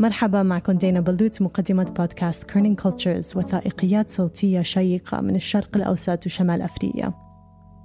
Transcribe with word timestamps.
مرحبا 0.00 0.42
معكم 0.42 0.72
دينا 0.72 1.00
بلوت 1.00 1.42
مقدمة 1.42 1.92
بودكاست 1.98 2.44
Kerning 2.44 2.80
Cultures 2.80 3.36
وثائقيات 3.36 4.10
صوتية 4.10 4.62
شيقة 4.62 5.20
من 5.20 5.36
الشرق 5.36 5.76
الأوسط 5.76 6.26
وشمال 6.26 6.62
أفريقيا. 6.62 7.12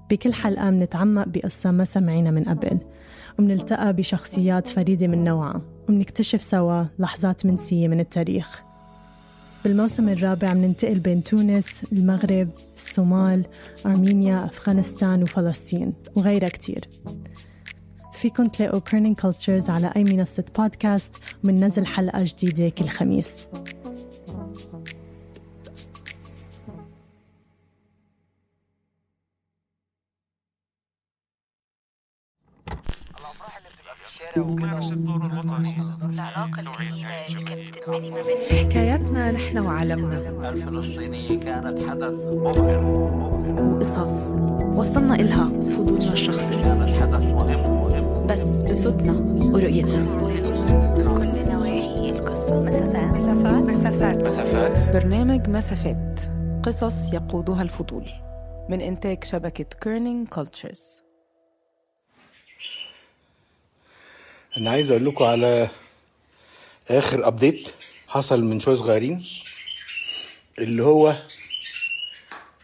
بكل 0.09 0.33
حلقة 0.33 0.69
منتعمق 0.69 1.27
بقصة 1.27 1.71
ما 1.71 1.85
سمعينا 1.85 2.31
من 2.31 2.43
قبل 2.43 2.77
ومنلتقى 3.39 3.93
بشخصيات 3.93 4.67
فريدة 4.67 5.07
من 5.07 5.23
نوعها 5.23 5.61
ومنكتشف 5.89 6.43
سوا 6.43 6.83
لحظات 6.99 7.45
منسية 7.45 7.87
من 7.87 7.99
التاريخ. 7.99 8.63
بالموسم 9.63 10.09
الرابع 10.09 10.53
مننتقل 10.53 10.99
بين 10.99 11.23
تونس، 11.23 11.83
المغرب، 11.91 12.49
الصومال، 12.75 13.45
أرمينيا، 13.85 14.45
أفغانستان 14.45 15.23
وفلسطين 15.23 15.93
وغيرها 16.15 16.49
كتير. 16.49 16.89
فيكن 18.15 18.51
تلاقوا 18.51 18.79
Kerning 18.79 19.19
Cultures 19.19 19.69
على 19.69 19.91
أي 19.95 20.03
منصة 20.03 20.45
بودكاست 20.57 21.15
ومننزل 21.43 21.85
حلقة 21.85 22.23
جديدة 22.23 22.69
كل 22.69 22.87
خميس. 22.87 23.47
حكاياتنا 38.51 39.31
نحن 39.31 39.57
وعالمنا. 39.57 40.49
الفلسطينية 40.49 41.39
كانت 41.39 41.89
حدث 41.89 42.13
مبهر 42.13 42.85
وقصص 43.61 44.35
وصلنا 44.75 45.15
إلها 45.15 45.49
بفضولنا 45.49 46.13
الشخصي. 46.13 46.55
كانت 46.55 47.01
حدث 47.01 47.21
مهم 47.21 47.74
بس 48.29 48.63
بصوتنا 48.63 49.11
ورؤيتنا. 49.53 50.03
كل 50.95 51.51
نواحي 51.51 52.09
القصة 52.09 52.61
مسافات. 52.61 53.15
مسافات. 53.15 53.63
مسافات 53.63 54.17
مسافات 54.25 54.93
برنامج 54.93 55.49
مسافات. 55.49 56.19
قصص 56.65 57.13
يقودها 57.13 57.61
الفضول. 57.61 58.05
من 58.69 58.81
إنتاج 58.81 59.23
شبكة 59.23 59.63
Kerning 59.63 60.27
Cultures 60.27 61.03
أنا 64.57 64.69
عايز 64.69 64.91
أقول 64.91 65.05
لكم 65.05 65.25
على 65.25 65.69
آخر 66.91 67.27
update 67.27 67.69
حصل 68.07 68.43
من 68.43 68.59
شوية 68.59 68.75
صغيرين 68.75 69.25
اللي 70.59 70.83
هو 70.83 71.15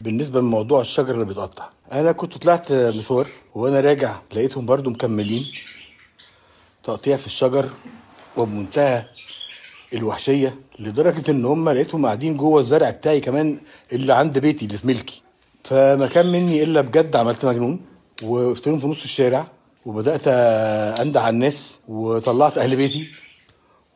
بالنسبة 0.01 0.39
لموضوع 0.39 0.81
الشجر 0.81 1.13
اللي 1.13 1.25
بيتقطع. 1.25 1.69
أنا 1.91 2.11
كنت 2.11 2.37
طلعت 2.37 2.71
مشوار 2.71 3.27
وأنا 3.55 3.79
راجع 3.79 4.15
لقيتهم 4.33 4.65
برضو 4.65 4.89
مكملين. 4.89 5.45
تقطيع 6.83 7.17
في 7.17 7.27
الشجر 7.27 7.69
وبمنتهى 8.37 9.03
الوحشية 9.93 10.55
لدرجة 10.79 11.31
إن 11.31 11.45
هم 11.45 11.69
لقيتهم 11.69 12.05
قاعدين 12.05 12.37
جوه 12.37 12.59
الزرع 12.59 12.89
بتاعي 12.89 13.19
كمان 13.19 13.59
اللي 13.93 14.13
عند 14.13 14.39
بيتي 14.39 14.65
اللي 14.65 14.77
في 14.77 14.87
ملكي. 14.87 15.21
فما 15.63 16.07
كان 16.07 16.25
مني 16.31 16.63
إلا 16.63 16.81
بجد 16.81 17.15
عملت 17.15 17.45
مجنون 17.45 17.81
وقفت 18.23 18.67
لهم 18.67 18.79
في 18.79 18.87
نص 18.87 19.03
الشارع 19.03 19.47
وبدأت 19.85 20.27
أندع 21.01 21.21
على 21.21 21.29
الناس 21.33 21.79
وطلعت 21.87 22.57
أهل 22.57 22.75
بيتي 22.75 23.07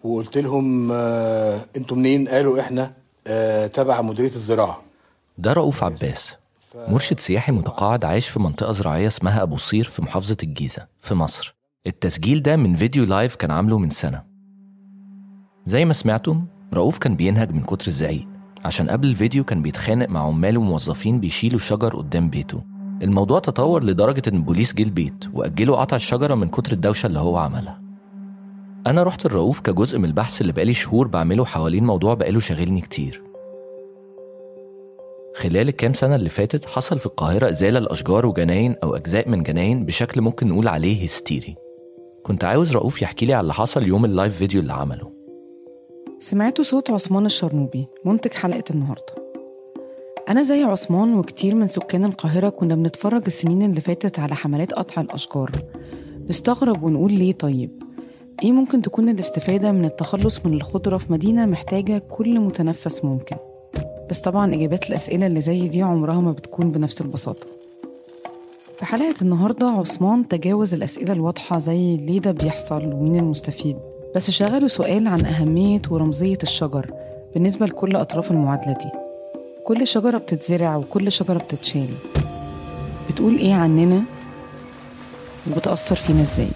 وقلت 0.03 0.37
لهم 0.37 0.91
آه، 0.91 1.65
أنتوا 1.77 1.97
منين؟ 1.97 2.27
قالوا 2.27 2.59
إحنا 2.59 2.93
آه، 3.27 3.67
تبع 3.67 4.01
مديرية 4.01 4.35
الزراعة. 4.35 4.83
ده 5.37 5.53
رؤوف 5.53 5.83
عباس. 5.83 6.35
مرشد 6.75 7.19
سياحي 7.19 7.51
متقاعد 7.51 8.05
عايش 8.05 8.29
في 8.29 8.39
منطقة 8.39 8.71
زراعية 8.71 9.07
اسمها 9.07 9.41
أبو 9.41 9.57
صير 9.57 9.83
في 9.83 10.01
محافظة 10.01 10.37
الجيزة 10.43 10.87
في 11.01 11.13
مصر. 11.13 11.55
التسجيل 11.87 12.41
ده 12.41 12.55
من 12.55 12.75
فيديو 12.75 13.05
لايف 13.05 13.35
كان 13.35 13.51
عامله 13.51 13.79
من 13.79 13.89
سنة. 13.89 14.23
زي 15.65 15.85
ما 15.85 15.93
سمعتم 15.93 16.45
رؤوف 16.73 16.97
كان 16.97 17.15
بينهج 17.15 17.51
من 17.51 17.63
كتر 17.63 17.87
الزعيق. 17.87 18.27
عشان 18.65 18.89
قبل 18.89 19.07
الفيديو 19.07 19.43
كان 19.43 19.61
بيتخانق 19.61 20.09
مع 20.09 20.19
عمال 20.19 20.57
وموظفين 20.57 21.19
بيشيلوا 21.19 21.59
شجر 21.59 21.95
قدام 21.95 22.29
بيته. 22.29 22.63
الموضوع 23.01 23.39
تطور 23.39 23.83
لدرجة 23.83 24.21
إن 24.27 24.35
البوليس 24.35 24.73
جه 24.73 24.83
البيت 24.83 25.25
وأجلوا 25.33 25.77
قطع 25.77 25.95
الشجرة 25.95 26.35
من 26.35 26.47
كتر 26.47 26.71
الدوشة 26.71 27.07
اللي 27.07 27.19
هو 27.19 27.37
عملها. 27.37 27.81
أنا 28.87 29.03
رحت 29.03 29.25
لرؤوف 29.25 29.59
كجزء 29.59 29.99
من 29.99 30.05
البحث 30.05 30.41
اللي 30.41 30.53
بقالي 30.53 30.73
شهور 30.73 31.07
بعمله 31.07 31.45
حوالين 31.45 31.83
موضوع 31.85 32.13
بقاله 32.13 32.39
شاغلني 32.39 32.81
كتير. 32.81 33.24
خلال 35.35 35.69
الكام 35.69 35.93
سنة 35.93 36.15
اللي 36.15 36.29
فاتت 36.29 36.65
حصل 36.65 36.99
في 36.99 37.05
القاهرة 37.05 37.49
إزالة 37.49 37.79
الأشجار 37.79 38.25
وجناين 38.25 38.75
أو 38.83 38.95
أجزاء 38.95 39.29
من 39.29 39.43
جناين 39.43 39.85
بشكل 39.85 40.21
ممكن 40.21 40.47
نقول 40.47 40.67
عليه 40.67 41.03
هستيري. 41.03 41.55
كنت 42.23 42.43
عاوز 42.43 42.71
رؤوف 42.71 43.01
يحكي 43.01 43.25
لي 43.25 43.33
على 43.33 43.41
اللي 43.41 43.53
حصل 43.53 43.83
يوم 43.83 44.05
ال 44.05 44.12
live 44.12 44.37
video 44.37 44.61
اللي 44.61 44.73
عمله. 44.73 45.11
سمعتوا 46.19 46.63
صوت 46.63 46.91
عثمان 46.91 47.25
الشرنوبي 47.25 47.87
منتج 48.05 48.33
حلقة 48.33 48.63
النهاردة. 48.71 49.15
أنا 50.29 50.43
زي 50.43 50.63
عثمان 50.63 51.13
وكتير 51.13 51.55
من 51.55 51.67
سكان 51.67 52.05
القاهرة 52.05 52.49
كنا 52.49 52.75
بنتفرج 52.75 53.23
السنين 53.27 53.69
اللي 53.69 53.81
فاتت 53.81 54.19
على 54.19 54.35
حملات 54.35 54.73
قطع 54.73 55.01
الأشجار. 55.01 55.51
نستغرب 56.29 56.83
ونقول 56.83 57.13
ليه 57.13 57.33
طيب؟ 57.33 57.83
إيه 58.43 58.51
ممكن 58.51 58.81
تكون 58.81 59.09
الاستفادة 59.09 59.71
من 59.71 59.85
التخلص 59.85 60.45
من 60.45 60.53
الخضرة 60.53 60.97
في 60.97 61.13
مدينة 61.13 61.45
محتاجة 61.45 61.97
كل 61.97 62.39
متنفس 62.39 63.05
ممكن؟ 63.05 63.37
بس 64.09 64.19
طبعا 64.21 64.55
إجابات 64.55 64.89
الأسئلة 64.89 65.27
اللي 65.27 65.41
زي 65.41 65.67
دي 65.67 65.81
عمرها 65.81 66.21
ما 66.21 66.31
بتكون 66.31 66.71
بنفس 66.71 67.01
البساطة. 67.01 67.45
في 68.77 68.85
حلقة 68.85 69.15
النهاردة 69.21 69.67
عثمان 69.67 70.27
تجاوز 70.27 70.73
الأسئلة 70.73 71.13
الواضحة 71.13 71.59
زي 71.59 71.97
ليه 71.97 72.19
ده 72.19 72.31
بيحصل 72.31 72.93
ومين 72.93 73.19
المستفيد. 73.19 73.77
بس 74.15 74.29
شغله 74.31 74.67
سؤال 74.67 75.07
عن 75.07 75.25
أهمية 75.25 75.81
ورمزية 75.89 76.37
الشجر 76.43 76.91
بالنسبة 77.33 77.65
لكل 77.65 77.95
أطراف 77.95 78.31
المعادلة 78.31 78.73
دي. 78.73 78.89
كل 79.63 79.87
شجرة 79.87 80.17
بتتزرع 80.17 80.75
وكل 80.75 81.11
شجرة 81.11 81.37
بتتشال. 81.37 81.87
بتقول 83.09 83.35
إيه 83.37 83.53
عننا؟ 83.53 84.03
وبتأثر 85.51 85.95
فينا 85.95 86.21
إزاي؟ 86.21 86.47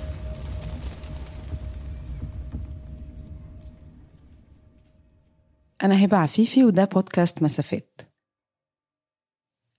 أنا 5.84 6.05
هبة 6.05 6.17
عفيفي 6.17 6.66
وده 6.66 6.85
بودكاست 6.85 7.43
مسافات. 7.43 8.02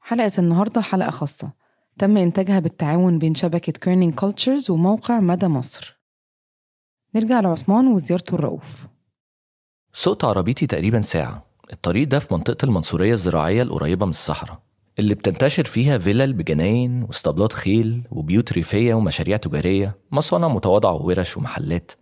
حلقة 0.00 0.32
النهاردة 0.38 0.80
حلقة 0.80 1.10
خاصة. 1.10 1.52
تم 1.98 2.16
إنتاجها 2.16 2.58
بالتعاون 2.58 3.18
بين 3.18 3.34
شبكة 3.34 3.72
Kerning 3.72 4.14
Cultures 4.14 4.70
وموقع 4.70 5.20
مدى 5.20 5.46
مصر. 5.46 6.00
نرجع 7.14 7.40
لعثمان 7.40 7.86
وزيارته 7.86 8.34
لرؤوف. 8.34 8.86
سقت 9.92 10.24
عربيتي 10.24 10.66
تقريبا 10.66 11.00
ساعة. 11.00 11.46
الطريق 11.72 12.08
ده 12.08 12.18
في 12.18 12.34
منطقة 12.34 12.64
المنصورية 12.64 13.12
الزراعية 13.12 13.62
القريبة 13.62 14.06
من 14.06 14.10
الصحراء. 14.10 14.62
اللي 14.98 15.14
بتنتشر 15.14 15.64
فيها 15.64 15.98
فيلل 15.98 16.32
بجناين 16.32 17.02
واسطبلات 17.02 17.52
خيل 17.52 18.02
وبيوت 18.10 18.52
ريفية 18.52 18.94
ومشاريع 18.94 19.36
تجارية 19.36 19.98
مصانع 20.12 20.48
متواضعة 20.48 20.92
وورش 20.92 21.36
ومحلات. 21.36 21.92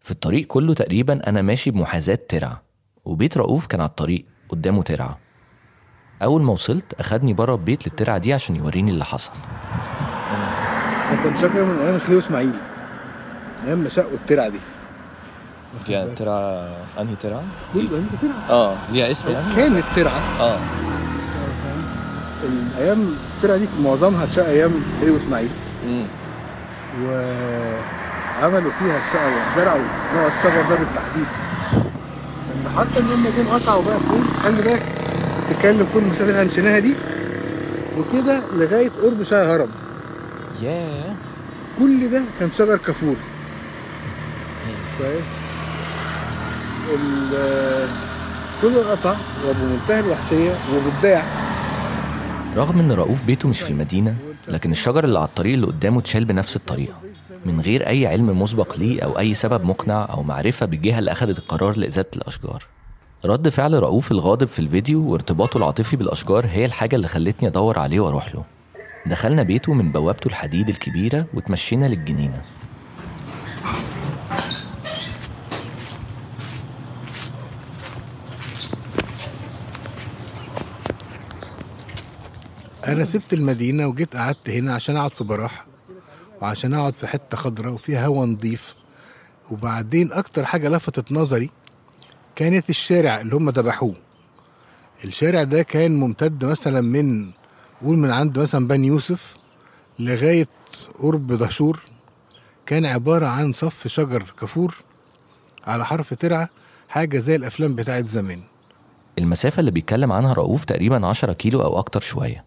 في 0.00 0.10
الطريق 0.10 0.46
كله 0.46 0.74
تقريبا 0.74 1.28
أنا 1.28 1.42
ماشي 1.42 1.70
بمحاذاة 1.70 2.18
ترعة. 2.28 2.67
وبيت 3.08 3.36
رؤوف 3.36 3.66
كان 3.66 3.80
على 3.80 3.88
الطريق 3.88 4.24
قدامه 4.48 4.82
ترعة. 4.82 5.18
أول 6.22 6.42
ما 6.42 6.52
وصلت 6.52 6.94
أخدني 7.00 7.34
بره 7.34 7.54
البيت 7.54 7.86
للترعة 7.86 8.18
دي 8.18 8.32
عشان 8.34 8.56
يوريني 8.56 8.90
اللي 8.90 9.04
حصل. 9.04 9.30
أنا 11.10 11.22
كنت 11.24 11.36
فاكر 11.36 11.64
من 11.64 11.78
أيام 11.78 11.98
خليل 11.98 12.18
إسماعيل؟ 12.18 12.52
أيام 13.66 13.78
ما 13.78 13.88
شقوا 13.88 14.14
الترعة 14.14 14.48
دي. 14.48 14.58
دي 15.86 16.14
ترعة 16.14 16.68
أنهي 17.00 17.16
ترعة؟ 17.16 17.42
كل 17.74 17.80
انت 17.80 18.22
ترعة؟ 18.22 18.50
آه 18.50 18.76
ليها 18.90 19.10
اسم 19.10 19.30
يعني؟ 19.30 19.54
كانت 19.56 19.84
ترعة. 19.96 20.20
آه. 20.40 20.58
الأيام 22.44 23.16
الترعة 23.36 23.56
دي 23.56 23.68
معظمها 23.80 24.24
اتشق 24.24 24.46
أيام 24.46 24.82
خديوي 25.00 25.16
إسماعيل. 25.16 25.50
مم. 25.86 26.04
وعملوا 27.02 28.70
فيها 28.70 28.98
الشقه 28.98 29.26
وزرعوا 29.26 29.84
نوع 30.14 30.26
الشجر 30.26 30.62
ده 30.70 30.76
بالتحديد. 30.76 31.26
حتى 32.76 33.00
إن 33.00 33.04
هم 33.04 33.24
جم 33.38 33.48
قطعوا 33.48 33.84
بقى 33.84 33.98
فين 34.00 34.24
خلي 34.42 34.62
بالك 34.62 34.82
بتتكلم 35.50 35.86
كل 35.94 35.98
المسافه 36.00 36.30
اللي 36.30 36.42
هنشيناها 36.42 36.78
دي. 36.78 36.94
وكده 37.98 38.42
لغاية 38.56 38.90
قرب 39.02 39.22
شارع 39.22 39.42
الهرم 39.42 39.68
ياه. 40.62 41.14
كل 41.78 42.10
ده 42.10 42.22
كان 42.40 42.50
شجر 42.58 42.76
كافور 42.76 43.16
ال- 46.94 47.88
كل 48.62 48.76
القطع 48.76 49.16
وبمنتهى 49.48 50.00
الوحشية 50.00 50.58
وبتباع 50.74 51.22
رغم 52.56 52.78
إن 52.78 52.92
رؤوف 52.92 53.22
بيته 53.22 53.48
مش 53.48 53.60
في 53.60 53.70
المدينة 53.70 54.14
لكن 54.48 54.70
الشجر 54.70 55.04
اللي 55.04 55.18
على 55.18 55.28
الطريق 55.28 55.54
اللي 55.54 55.66
قدامه 55.66 55.98
اتشال 56.00 56.24
بنفس 56.24 56.56
الطريقة. 56.56 56.94
من 57.46 57.60
غير 57.60 57.88
أي 57.88 58.06
علم 58.06 58.42
مسبق 58.42 58.78
ليه 58.78 59.02
أو 59.02 59.18
أي 59.18 59.34
سبب 59.34 59.64
مقنع 59.64 60.08
أو 60.10 60.22
معرفة 60.22 60.66
بالجهة 60.66 60.98
اللي 60.98 61.12
أخدت 61.12 61.38
القرار 61.38 61.78
لإزالة 61.78 62.08
الأشجار. 62.16 62.64
رد 63.24 63.48
فعل 63.48 63.74
رؤوف 63.74 64.12
الغاضب 64.12 64.46
في 64.46 64.58
الفيديو 64.58 65.10
وارتباطه 65.12 65.58
العاطفي 65.58 65.96
بالأشجار 65.96 66.46
هي 66.46 66.64
الحاجة 66.64 66.96
اللي 66.96 67.08
خلتني 67.08 67.48
أدور 67.48 67.78
عليه 67.78 68.00
وأروح 68.00 68.34
له. 68.34 68.44
دخلنا 69.06 69.42
بيته 69.42 69.74
من 69.74 69.92
بوابته 69.92 70.28
الحديد 70.28 70.68
الكبيرة 70.68 71.26
وتمشينا 71.34 71.86
للجنينة. 71.86 72.42
أنا 82.86 83.04
سبت 83.04 83.32
المدينة 83.32 83.86
وجيت 83.86 84.16
قعدت 84.16 84.50
هنا 84.50 84.74
عشان 84.74 84.96
أقعد 84.96 85.14
في 85.14 85.24
براح 85.24 85.67
وعشان 86.42 86.74
أقعد 86.74 86.94
في 86.94 87.06
حتة 87.06 87.36
خضراء 87.36 87.72
وفيها 87.72 88.06
هوا 88.06 88.26
نظيف 88.26 88.74
وبعدين 89.50 90.12
أكتر 90.12 90.44
حاجة 90.44 90.68
لفتت 90.68 91.12
نظري 91.12 91.50
كانت 92.36 92.70
الشارع 92.70 93.20
اللي 93.20 93.36
هم 93.36 93.50
ذبحوه. 93.50 93.94
الشارع 95.04 95.42
ده 95.42 95.62
كان 95.62 95.96
ممتد 96.00 96.44
مثلا 96.44 96.80
من 96.80 97.30
قول 97.82 97.98
من 97.98 98.10
عند 98.10 98.38
مثلا 98.38 98.66
بني 98.68 98.86
يوسف 98.86 99.36
لغاية 99.98 100.48
قرب 100.98 101.32
دهشور. 101.32 101.80
كان 102.66 102.86
عبارة 102.86 103.26
عن 103.26 103.52
صف 103.52 103.88
شجر 103.88 104.34
كافور 104.40 104.76
على 105.66 105.86
حرف 105.86 106.14
ترعة 106.14 106.48
حاجة 106.88 107.18
زي 107.18 107.36
الأفلام 107.36 107.74
بتاعت 107.74 108.06
زمان. 108.06 108.40
المسافة 109.18 109.60
اللي 109.60 109.70
بيتكلم 109.70 110.12
عنها 110.12 110.32
رؤوف 110.32 110.64
تقريبا 110.64 111.06
10 111.06 111.32
كيلو 111.32 111.62
أو 111.62 111.78
أكتر 111.78 112.00
شوية. 112.00 112.44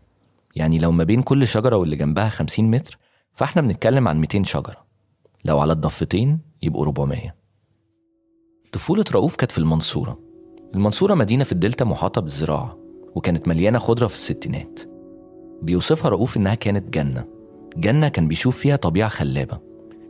يعني 0.55 0.77
لو 0.79 0.91
ما 0.91 1.03
بين 1.03 1.21
كل 1.21 1.47
شجرة 1.47 1.75
واللي 1.75 1.95
جنبها 1.95 2.29
50 2.29 2.71
متر 2.71 2.97
فاحنا 3.33 3.61
بنتكلم 3.61 4.07
عن 4.07 4.19
200 4.21 4.43
شجرة. 4.43 4.85
لو 5.45 5.59
على 5.59 5.73
الضفتين 5.73 6.39
يبقوا 6.61 6.83
400 6.83 7.35
طفولة 8.71 9.05
رؤوف 9.11 9.35
كانت 9.35 9.51
في 9.51 9.57
المنصورة. 9.57 10.19
المنصورة 10.75 11.13
مدينة 11.13 11.43
في 11.43 11.51
الدلتا 11.51 11.85
محاطة 11.85 12.21
بالزراعة 12.21 12.77
وكانت 13.15 13.47
مليانة 13.47 13.77
خضرة 13.77 14.07
في 14.07 14.15
الستينات. 14.15 14.79
بيوصفها 15.61 16.09
رؤوف 16.09 16.37
إنها 16.37 16.55
كانت 16.55 16.93
جنة. 16.93 17.25
جنة 17.77 18.07
كان 18.07 18.27
بيشوف 18.27 18.57
فيها 18.57 18.75
طبيعة 18.75 19.09
خلابة. 19.09 19.59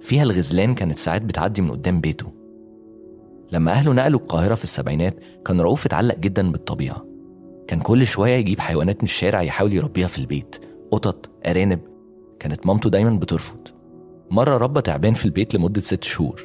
فيها 0.02 0.24
الغزلان 0.24 0.76
كانت 0.76 0.98
ساعات 0.98 1.22
بتعدي 1.22 1.62
من 1.62 1.72
قدام 1.72 2.02
بيته. 2.02 2.32
لما 3.52 3.72
أهله 3.72 3.94
نقلوا 3.94 4.20
القاهرة 4.20 4.56
في 4.56 4.64
السبعينات 4.64 5.20
كان 5.46 5.62
رؤوف 5.62 5.86
اتعلق 5.86 6.16
جدا 6.16 6.52
بالطبيعة. 6.52 7.06
كان 7.68 7.80
كل 7.80 8.08
شوية 8.08 8.36
يجيب 8.36 8.60
حيوانات 8.60 8.98
من 8.98 9.04
الشارع 9.04 9.42
يحاول 9.42 9.74
يربيها 9.74 10.08
في 10.08 10.18
البيت. 10.18 10.56
قطط 10.92 11.30
أرانب 11.46 11.80
كانت 12.42 12.68
مامته 12.68 12.90
دايما 12.90 13.20
بترفض. 13.20 13.68
مرة 14.32 14.58
ربى 14.58 14.82
تعبان 14.82 15.14
في 15.14 15.26
البيت 15.26 15.56
لمدة 15.56 15.82
ست 15.82 16.04
شهور. 16.04 16.42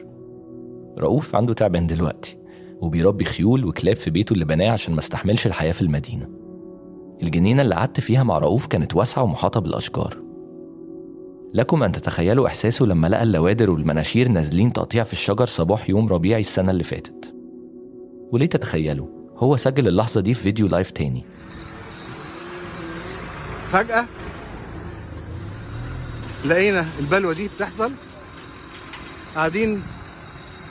رؤوف 0.99 1.37
عنده 1.37 1.55
تعبان 1.55 1.87
دلوقتي 1.87 2.39
وبيربي 2.81 3.25
خيول 3.25 3.65
وكلاب 3.65 3.97
في 3.97 4.11
بيته 4.11 4.33
اللي 4.33 4.45
بناه 4.45 4.71
عشان 4.71 4.95
ما 4.95 4.99
استحملش 4.99 5.47
الحياة 5.47 5.73
في 5.73 5.83
المدينة. 5.83 6.29
الجنينة 7.23 7.63
اللي 7.63 7.75
قعدت 7.75 8.01
فيها 8.01 8.23
مع 8.23 8.39
رؤوف 8.39 8.67
كانت 8.67 8.97
واسعة 8.97 9.23
ومحاطة 9.23 9.61
بالأشجار. 9.61 10.17
لكم 11.55 11.83
أن 11.83 11.93
تتخيلوا 11.93 12.47
إحساسه 12.47 12.87
لما 12.87 13.07
لقى 13.07 13.23
اللوادر 13.23 13.71
والمناشير 13.71 14.29
نازلين 14.29 14.73
تقطيع 14.73 15.03
في 15.03 15.13
الشجر 15.13 15.47
صباح 15.47 15.91
يوم 15.91 16.09
ربيع 16.09 16.39
السنة 16.39 16.71
اللي 16.71 16.85
فاتت. 16.85 17.35
وليه 18.33 18.47
تتخيلوا؟ 18.47 19.07
هو 19.37 19.57
سجل 19.57 19.89
اللحظة 19.89 20.21
دي 20.21 20.35
في 20.35 20.43
فيديو 20.43 20.67
لايف 20.67 20.91
تاني. 20.91 21.25
فجأة 23.71 24.07
لقينا 26.49 26.87
البلوة 26.99 27.33
دي 27.33 27.49
بتحصل 27.49 27.93
قاعدين 29.35 29.83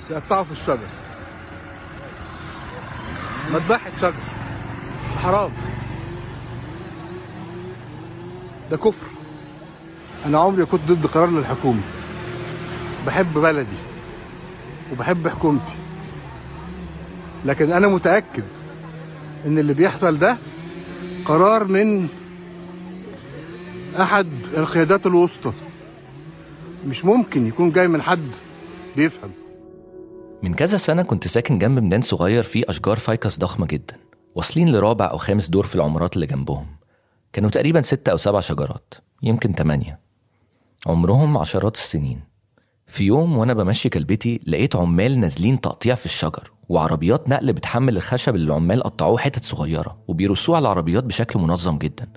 يقطعوا 0.09 0.43
في 0.43 0.51
الشجر. 0.51 0.87
مذبحة 3.53 3.91
شجر. 4.01 4.13
حرام. 5.23 5.51
ده 8.71 8.77
كفر. 8.77 9.07
أنا 10.25 10.39
عمري 10.39 10.65
كنت 10.65 10.81
ضد 10.91 11.05
قرار 11.05 11.29
للحكومة. 11.29 11.81
بحب 13.07 13.33
بلدي 13.33 13.77
وبحب 14.91 15.27
حكومتي. 15.27 15.75
لكن 17.45 17.71
أنا 17.71 17.87
متأكد 17.87 18.43
إن 19.45 19.59
اللي 19.59 19.73
بيحصل 19.73 20.19
ده 20.19 20.37
قرار 21.25 21.63
من 21.63 22.07
أحد 23.99 24.27
القيادات 24.57 25.05
الوسطى. 25.05 25.53
مش 26.85 27.05
ممكن 27.05 27.47
يكون 27.47 27.71
جاي 27.71 27.87
من 27.87 28.01
حد 28.01 28.31
بيفهم. 28.95 29.31
من 30.43 30.53
كذا 30.53 30.77
سنة 30.77 31.03
كنت 31.03 31.27
ساكن 31.27 31.59
جنب 31.59 31.79
ميدان 31.79 32.01
صغير 32.01 32.43
فيه 32.43 32.63
أشجار 32.69 32.99
فايكس 32.99 33.39
ضخمة 33.39 33.65
جدا 33.65 33.97
واصلين 34.35 34.71
لرابع 34.71 35.05
أو 35.11 35.17
خامس 35.17 35.49
دور 35.49 35.65
في 35.65 35.75
العمارات 35.75 36.15
اللي 36.15 36.25
جنبهم. 36.25 36.65
كانوا 37.33 37.49
تقريبا 37.49 37.81
ستة 37.81 38.11
أو 38.11 38.17
سبع 38.17 38.39
شجرات 38.39 38.93
يمكن 39.23 39.55
تمانية. 39.55 39.99
عمرهم 40.87 41.37
عشرات 41.37 41.75
السنين. 41.75 42.21
في 42.87 43.03
يوم 43.03 43.37
وأنا 43.37 43.53
بمشي 43.53 43.89
كلبتي 43.89 44.41
لقيت 44.47 44.75
عمال 44.75 45.19
نازلين 45.19 45.61
تقطيع 45.61 45.95
في 45.95 46.05
الشجر 46.05 46.51
وعربيات 46.69 47.29
نقل 47.29 47.53
بتحمل 47.53 47.97
الخشب 47.97 48.35
اللي 48.35 48.47
العمال 48.47 48.83
قطعوه 48.83 49.17
حتت 49.17 49.43
صغيرة 49.43 49.97
وبيرصوه 50.07 50.55
على 50.55 50.63
العربيات 50.63 51.03
بشكل 51.03 51.39
منظم 51.39 51.77
جدا. 51.77 52.07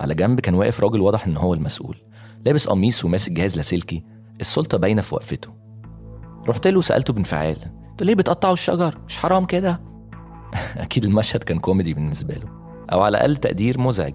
على 0.00 0.14
جنب 0.14 0.40
كان 0.40 0.54
واقف 0.54 0.80
راجل 0.80 1.00
واضح 1.00 1.26
إن 1.26 1.36
هو 1.36 1.54
المسؤول. 1.54 2.05
لابس 2.46 2.68
قميص 2.68 3.04
وماسك 3.04 3.32
جهاز 3.32 3.56
لاسلكي 3.56 4.02
السلطة 4.40 4.78
باينة 4.78 5.02
في 5.02 5.14
وقفته. 5.14 5.48
رحت 6.48 6.66
له 6.66 6.78
وسألته 6.78 7.12
بانفعال 7.12 7.56
أنتوا 7.90 8.06
ليه 8.06 8.14
بتقطعوا 8.14 8.52
الشجر؟ 8.52 8.98
مش 9.08 9.18
حرام 9.18 9.44
كده؟ 9.46 9.80
أكيد 10.76 11.04
المشهد 11.04 11.42
كان 11.42 11.58
كوميدي 11.58 11.94
بالنسبة 11.94 12.34
له 12.34 12.48
أو 12.92 13.00
على 13.00 13.16
الأقل 13.16 13.36
تقدير 13.36 13.80
مزعج. 13.80 14.14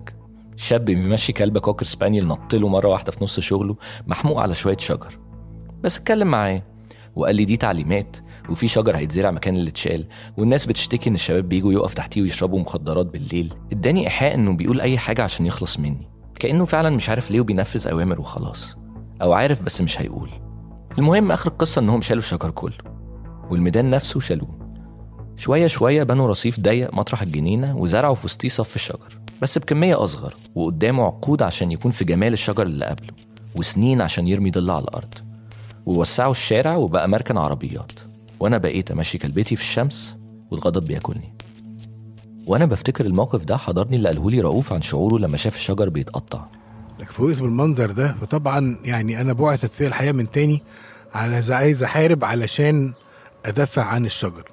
شاب 0.55 0.85
بيمشي 0.85 1.33
كلب 1.33 1.57
cocker 1.57 1.85
spaniel 1.85 2.27
نط 2.27 2.55
له 2.55 2.67
مرة 2.67 2.87
واحدة 2.87 3.11
في 3.11 3.23
نص 3.23 3.39
شغله 3.39 3.75
محموق 4.07 4.39
على 4.39 4.53
شوية 4.53 4.77
شجر. 4.77 5.19
بس 5.83 5.97
اتكلم 5.97 6.27
معاه 6.27 6.61
وقال 7.15 7.35
لي 7.35 7.45
دي 7.45 7.57
تعليمات 7.57 8.17
وفي 8.49 8.67
شجر 8.67 8.97
هيتزرع 8.97 9.31
مكان 9.31 9.55
اللي 9.55 9.69
اتشال 9.69 10.05
والناس 10.37 10.65
بتشتكي 10.65 11.09
إن 11.09 11.13
الشباب 11.13 11.49
بيجوا 11.49 11.73
يقف 11.73 11.93
تحتيه 11.93 12.21
ويشربوا 12.21 12.59
مخدرات 12.59 13.05
بالليل. 13.05 13.53
اداني 13.71 14.03
إيحاء 14.03 14.33
إنه 14.33 14.53
بيقول 14.57 14.81
أي 14.81 14.97
حاجة 14.97 15.23
عشان 15.23 15.45
يخلص 15.45 15.79
مني. 15.79 16.11
كأنه 16.41 16.65
فعلا 16.65 16.89
مش 16.89 17.09
عارف 17.09 17.31
ليه 17.31 17.39
وبينفذ 17.41 17.87
أوامر 17.87 18.19
وخلاص 18.21 18.75
أو 19.21 19.33
عارف 19.33 19.61
بس 19.61 19.81
مش 19.81 20.01
هيقول. 20.01 20.29
المهم 20.97 21.31
آخر 21.31 21.49
القصة 21.49 21.79
انهم 21.79 22.01
شالوا 22.01 22.21
الشجر 22.21 22.51
كله 22.51 22.77
والميدان 23.49 23.89
نفسه 23.89 24.19
شالوه. 24.19 24.59
شوية 25.37 25.67
شوية 25.67 26.03
بنوا 26.03 26.27
رصيف 26.27 26.59
ضيق 26.59 26.93
مطرح 26.93 27.21
الجنينة 27.21 27.77
وزرعوا 27.77 28.15
في 28.15 28.25
وسطيه 28.25 28.49
صف 28.49 28.75
الشجر 28.75 29.19
بس 29.41 29.57
بكمية 29.57 30.03
أصغر 30.03 30.35
وقدامه 30.55 31.03
عقود 31.03 31.41
عشان 31.41 31.71
يكون 31.71 31.91
في 31.91 32.05
جمال 32.05 32.33
الشجر 32.33 32.63
اللي 32.65 32.85
قبله 32.85 33.13
وسنين 33.55 34.01
عشان 34.01 34.27
يرمي 34.27 34.51
ظل 34.51 34.69
على 34.69 34.83
الأرض. 34.83 35.13
ووسعوا 35.85 36.31
الشارع 36.31 36.75
وبقى 36.75 37.09
مركن 37.09 37.37
عربيات. 37.37 37.91
وأنا 38.39 38.57
بقيت 38.57 38.91
أمشي 38.91 39.17
كلبتي 39.17 39.55
في 39.55 39.61
الشمس 39.61 40.17
والغضب 40.51 40.85
بياكلني. 40.85 41.33
وأنا 42.47 42.65
بفتكر 42.65 43.05
الموقف 43.05 43.43
ده 43.43 43.57
حضرني 43.57 43.95
اللي 43.95 44.09
قاله 44.09 44.31
لي 44.31 44.41
رؤوف 44.41 44.73
عن 44.73 44.81
شعوره 44.81 45.17
لما 45.17 45.37
شاف 45.37 45.55
الشجر 45.55 45.89
بيتقطع. 45.89 46.45
لكن 46.99 47.11
فوقت 47.11 47.41
بالمنظر 47.41 47.91
ده 47.91 48.15
فطبعا 48.21 48.77
يعني 48.85 49.21
أنا 49.21 49.33
بعثت 49.33 49.71
فيا 49.71 49.87
الحياة 49.87 50.11
من 50.11 50.31
تاني 50.31 50.63
على 51.13 51.43
عايز 51.55 51.83
أحارب 51.83 52.25
علشان 52.25 52.93
أدافع 53.45 53.83
عن 53.83 54.05
الشجر. 54.05 54.43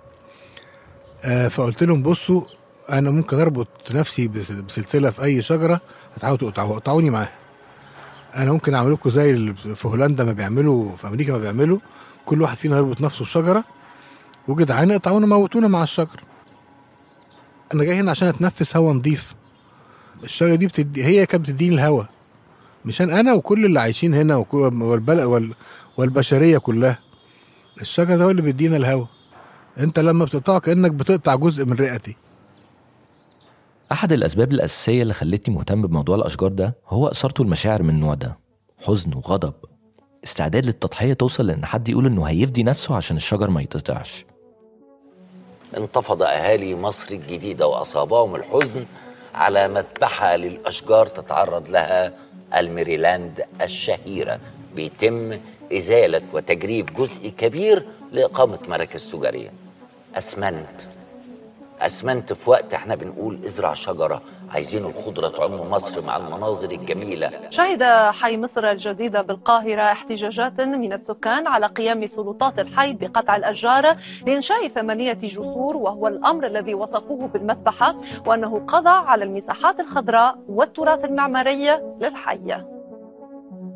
آه 1.25 1.49
فقلت 1.49 1.83
لهم 1.83 2.03
بصوا 2.03 2.43
أنا 2.93 3.11
ممكن 3.11 3.41
أربط 3.41 3.69
نفسي 3.95 4.29
بس- 4.29 4.53
بسلسلة 4.53 5.11
في 5.11 5.23
أي 5.23 5.43
شجرة 5.43 5.81
هتحاولوا 6.17 6.49
اقطعوني 6.49 7.11
معاها. 7.11 7.33
أنا 8.37 8.53
ممكن 8.53 8.75
أعمل 8.75 8.93
لكم 8.93 9.11
زي 9.11 9.31
اللي 9.31 9.55
في 9.55 9.89
هولندا 9.89 10.25
ما 10.25 10.33
بيعملوا 10.33 10.97
في 10.97 11.07
أمريكا 11.09 11.33
ما 11.33 11.39
بيعملوا 11.39 11.79
كل 12.27 12.43
واحد 12.43 12.57
فينا 12.57 12.77
يربط 12.77 13.01
نفسه 13.01 13.25
بشجرة. 13.25 13.65
وجدعان 14.49 14.91
يقطعونا 14.91 15.27
موتونا 15.27 15.69
مع 15.69 15.83
الشجر. 15.83 16.21
أنا 17.75 17.85
جاي 17.85 18.01
هنا 18.01 18.11
عشان 18.11 18.29
أتنفس 18.29 18.77
هوا 18.77 18.93
نضيف. 18.93 19.35
الشجرة 20.25 20.55
دي 20.55 20.67
بتدي 20.67 21.05
هي 21.05 21.27
كانت 21.27 21.51
بتديني 21.51 21.75
الهوا. 21.75 22.05
مشان 22.85 23.11
أنا 23.11 23.33
وكل 23.33 23.65
اللي 23.65 23.81
عايشين 23.81 24.15
هنا 24.15 24.37
وكل 24.37 24.59
والبلد 24.59 25.25
وال... 25.25 25.55
والبشرية 25.97 26.59
كلها. 26.59 26.99
الشجر 27.81 28.17
ده 28.17 28.25
هو 28.25 28.31
اللي 28.31 28.43
بيدينا 28.43 28.77
الهوا. 28.77 29.07
أنت 29.79 29.99
لما 29.99 30.25
بتقطعه 30.25 30.59
كأنك 30.61 30.93
بتقطع 30.93 31.35
جزء 31.35 31.65
من 31.65 31.73
رئتي. 31.73 32.17
أحد 33.93 34.13
الأسباب 34.13 34.53
الأساسية 34.53 35.03
اللي 35.03 35.15
خلتني 35.15 35.55
مهتم 35.55 35.83
بموضوع 35.87 36.17
الأشجار 36.17 36.53
ده 36.53 36.77
هو 36.89 37.09
إثارته 37.09 37.43
المشاعر 37.43 37.83
من 37.83 37.91
النوع 37.91 38.15
ده. 38.15 38.39
حزن 38.79 39.15
وغضب. 39.15 39.55
استعداد 40.25 40.67
للتضحية 40.67 41.13
توصل 41.13 41.47
لأن 41.47 41.65
حد 41.65 41.89
يقول 41.89 42.07
إنه 42.07 42.25
هيفدي 42.25 42.63
نفسه 42.63 42.95
عشان 42.97 43.17
الشجر 43.17 43.51
ما 43.51 43.63
يتقطعش. 43.63 44.27
انتفض 45.77 46.23
أهالي 46.23 46.75
مصر 46.75 47.15
الجديدة 47.15 47.67
وأصابهم 47.67 48.35
الحزن 48.35 48.87
على 49.35 49.69
مذبحة 49.69 50.37
للأشجار 50.37 51.07
تتعرض 51.07 51.71
لها 51.71 52.13
الميريلاند 52.57 53.45
الشهيرة. 53.61 54.41
بيتم 54.75 55.39
إزالة 55.73 56.23
وتجريف 56.33 56.93
جزء 56.93 57.29
كبير 57.29 57.83
لإقامة 58.13 58.59
مراكز 58.69 59.11
تجارية. 59.11 59.53
أسمنت. 60.15 60.81
أسمنت 61.81 62.33
في 62.33 62.51
وقت 62.51 62.75
إحنا 62.75 62.95
بنقول 62.95 63.45
إزرع 63.47 63.75
شجرة. 63.75 64.23
عايزين 64.51 64.85
الخضرة 64.85 65.29
تعم 65.29 65.71
مصر 65.71 66.07
مع 66.07 66.17
المناظر 66.17 66.71
الجميلة. 66.71 67.31
شهد 67.51 67.83
حي 68.13 68.37
مصر 68.37 68.71
الجديدة 68.71 69.23
بالقاهرة 69.23 69.83
احتجاجات 69.83 70.61
من 70.61 70.93
السكان 70.93 71.47
على 71.47 71.67
قيام 71.67 72.07
سلطات 72.07 72.61
الحي 72.61 72.93
بقطع 72.93 73.37
الأشجار 73.37 73.97
لإنشاء 74.27 74.69
ثمانية 74.69 75.13
جسور 75.13 75.77
وهو 75.77 76.09
الأمر 76.09 76.47
الذي 76.47 76.75
وصفوه 76.75 77.27
بالمذبحة 77.27 77.97
وأنه 78.27 78.59
قضى 78.59 78.89
على 78.89 79.25
المساحات 79.25 79.81
الخضراء 79.81 80.39
والتراث 80.49 81.05
المعماري 81.05 81.69
للحي. 82.03 82.65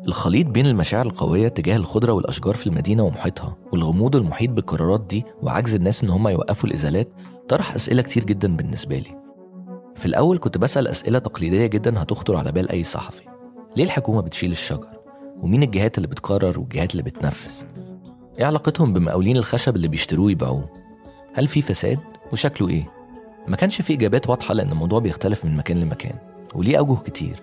الخليط 0.07 0.47
بين 0.47 0.65
المشاعر 0.65 1.05
القوية 1.05 1.47
تجاه 1.47 1.77
الخضرة 1.77 2.11
والأشجار 2.11 2.53
في 2.53 2.67
المدينة 2.67 3.03
ومحيطها 3.03 3.57
والغموض 3.71 4.15
المحيط 4.15 4.49
بالقرارات 4.49 5.01
دي 5.01 5.25
وعجز 5.43 5.75
الناس 5.75 6.03
إن 6.03 6.09
هم 6.09 6.27
يوقفوا 6.27 6.69
الإزالات 6.69 7.09
طرح 7.49 7.75
أسئلة 7.75 8.01
كتير 8.01 8.23
جدا 8.23 8.55
بالنسبة 8.55 8.97
لي. 8.97 9.22
في 9.95 10.05
الأول 10.05 10.37
كنت 10.39 10.57
بسأل 10.57 10.87
أسئلة 10.87 11.19
تقليدية 11.19 11.65
جدا 11.67 12.01
هتخطر 12.01 12.35
على 12.35 12.51
بال 12.51 12.69
أي 12.69 12.83
صحفي 12.83 13.23
ليه 13.77 13.83
الحكومة 13.83 14.21
بتشيل 14.21 14.51
الشجر؟ 14.51 14.87
ومين 15.43 15.63
الجهات 15.63 15.97
اللي 15.97 16.07
بتقرر 16.07 16.59
والجهات 16.59 16.91
اللي 16.91 17.03
بتنفذ؟ 17.03 17.63
إيه 18.39 18.45
علاقتهم 18.45 18.93
بمقاولين 18.93 19.37
الخشب 19.37 19.75
اللي 19.75 19.87
بيشتروه 19.87 20.25
ويبيعوه؟ 20.25 20.69
هل 21.33 21.47
في 21.47 21.61
فساد؟ 21.61 21.99
وشكله 22.31 22.69
إيه؟ 22.69 22.91
ما 23.47 23.55
كانش 23.55 23.81
في 23.81 23.93
إجابات 23.93 24.29
واضحة 24.29 24.53
لأن 24.53 24.71
الموضوع 24.71 24.99
بيختلف 24.99 25.45
من 25.45 25.57
مكان 25.57 25.77
لمكان 25.77 26.15
وليه 26.55 26.77
أوجه 26.77 26.99
كتير 26.99 27.35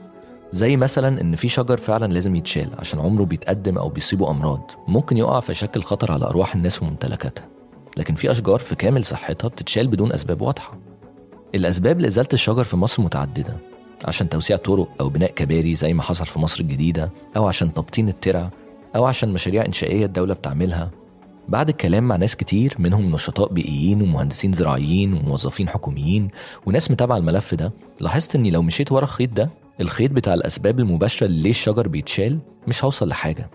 زي 0.53 0.77
مثلا 0.77 1.21
إن 1.21 1.37
في 1.37 1.49
شجر 1.49 1.77
فعلا 1.77 2.13
لازم 2.13 2.35
يتشال 2.37 2.71
عشان 2.79 3.01
عمره 3.01 3.25
بيتقدم 3.25 3.79
أو 3.79 3.89
بيصيبه 3.89 4.31
أمراض 4.31 4.71
ممكن 4.89 5.17
يقع 5.17 5.41
فيشكل 5.41 5.83
خطر 5.83 6.13
على 6.13 6.25
أرواح 6.25 6.55
الناس 6.55 6.83
وممتلكاتها 6.83 7.49
لكن 7.97 8.15
في 8.15 8.31
أشجار 8.31 8.59
في 8.59 8.75
كامل 8.75 9.05
صحتها 9.05 9.49
بتتشال 9.49 9.87
بدون 9.89 10.13
أسباب 10.13 10.43
واضحة 10.43 10.79
الأسباب 11.55 12.01
لإزالة 12.01 12.29
الشجر 12.33 12.65
في 12.65 12.77
مصر 12.77 13.03
متعددة 13.03 13.57
عشان 14.05 14.29
توسيع 14.29 14.57
طرق 14.57 14.89
أو 15.01 15.09
بناء 15.09 15.31
كباري 15.31 15.75
زي 15.75 15.95
ما 15.95 16.03
حصل 16.03 16.27
في 16.27 16.39
مصر 16.39 16.61
الجديدة 16.61 17.11
أو 17.37 17.49
عشان 17.49 17.75
تبطين 17.75 18.09
الترع 18.09 18.51
أو 18.97 19.05
عشان 19.05 19.33
مشاريع 19.33 19.67
إنشائية 19.67 20.07
الدولة 20.07 20.35
بتعملها. 20.35 20.91
بعد 21.49 21.69
الكلام 21.69 22.09
مع 22.09 22.17
ناس 22.17 22.37
كتير 22.37 22.75
منهم 22.79 23.11
نشطاء 23.11 23.53
بيئيين 23.53 24.03
ومهندسين 24.03 24.53
زراعيين 24.53 25.13
وموظفين 25.13 25.69
حكوميين 25.69 26.29
وناس 26.67 26.91
متابعة 26.91 27.17
الملف 27.17 27.55
ده 27.55 27.73
لاحظت 28.01 28.35
إني 28.35 28.51
لو 28.51 28.63
مشيت 28.63 28.93
ورا 28.93 29.05
الخيط 29.05 29.31
ده 29.33 29.51
الخيط 29.81 30.11
بتاع 30.11 30.35
الأسباب 30.35 30.81
المباشرة 30.81 31.27
ليه 31.27 31.51
الشجر 31.51 31.89
بيتشال 31.89 32.39
مش 32.69 32.85
هوصل 32.85 33.09
لحاجة. 33.09 33.51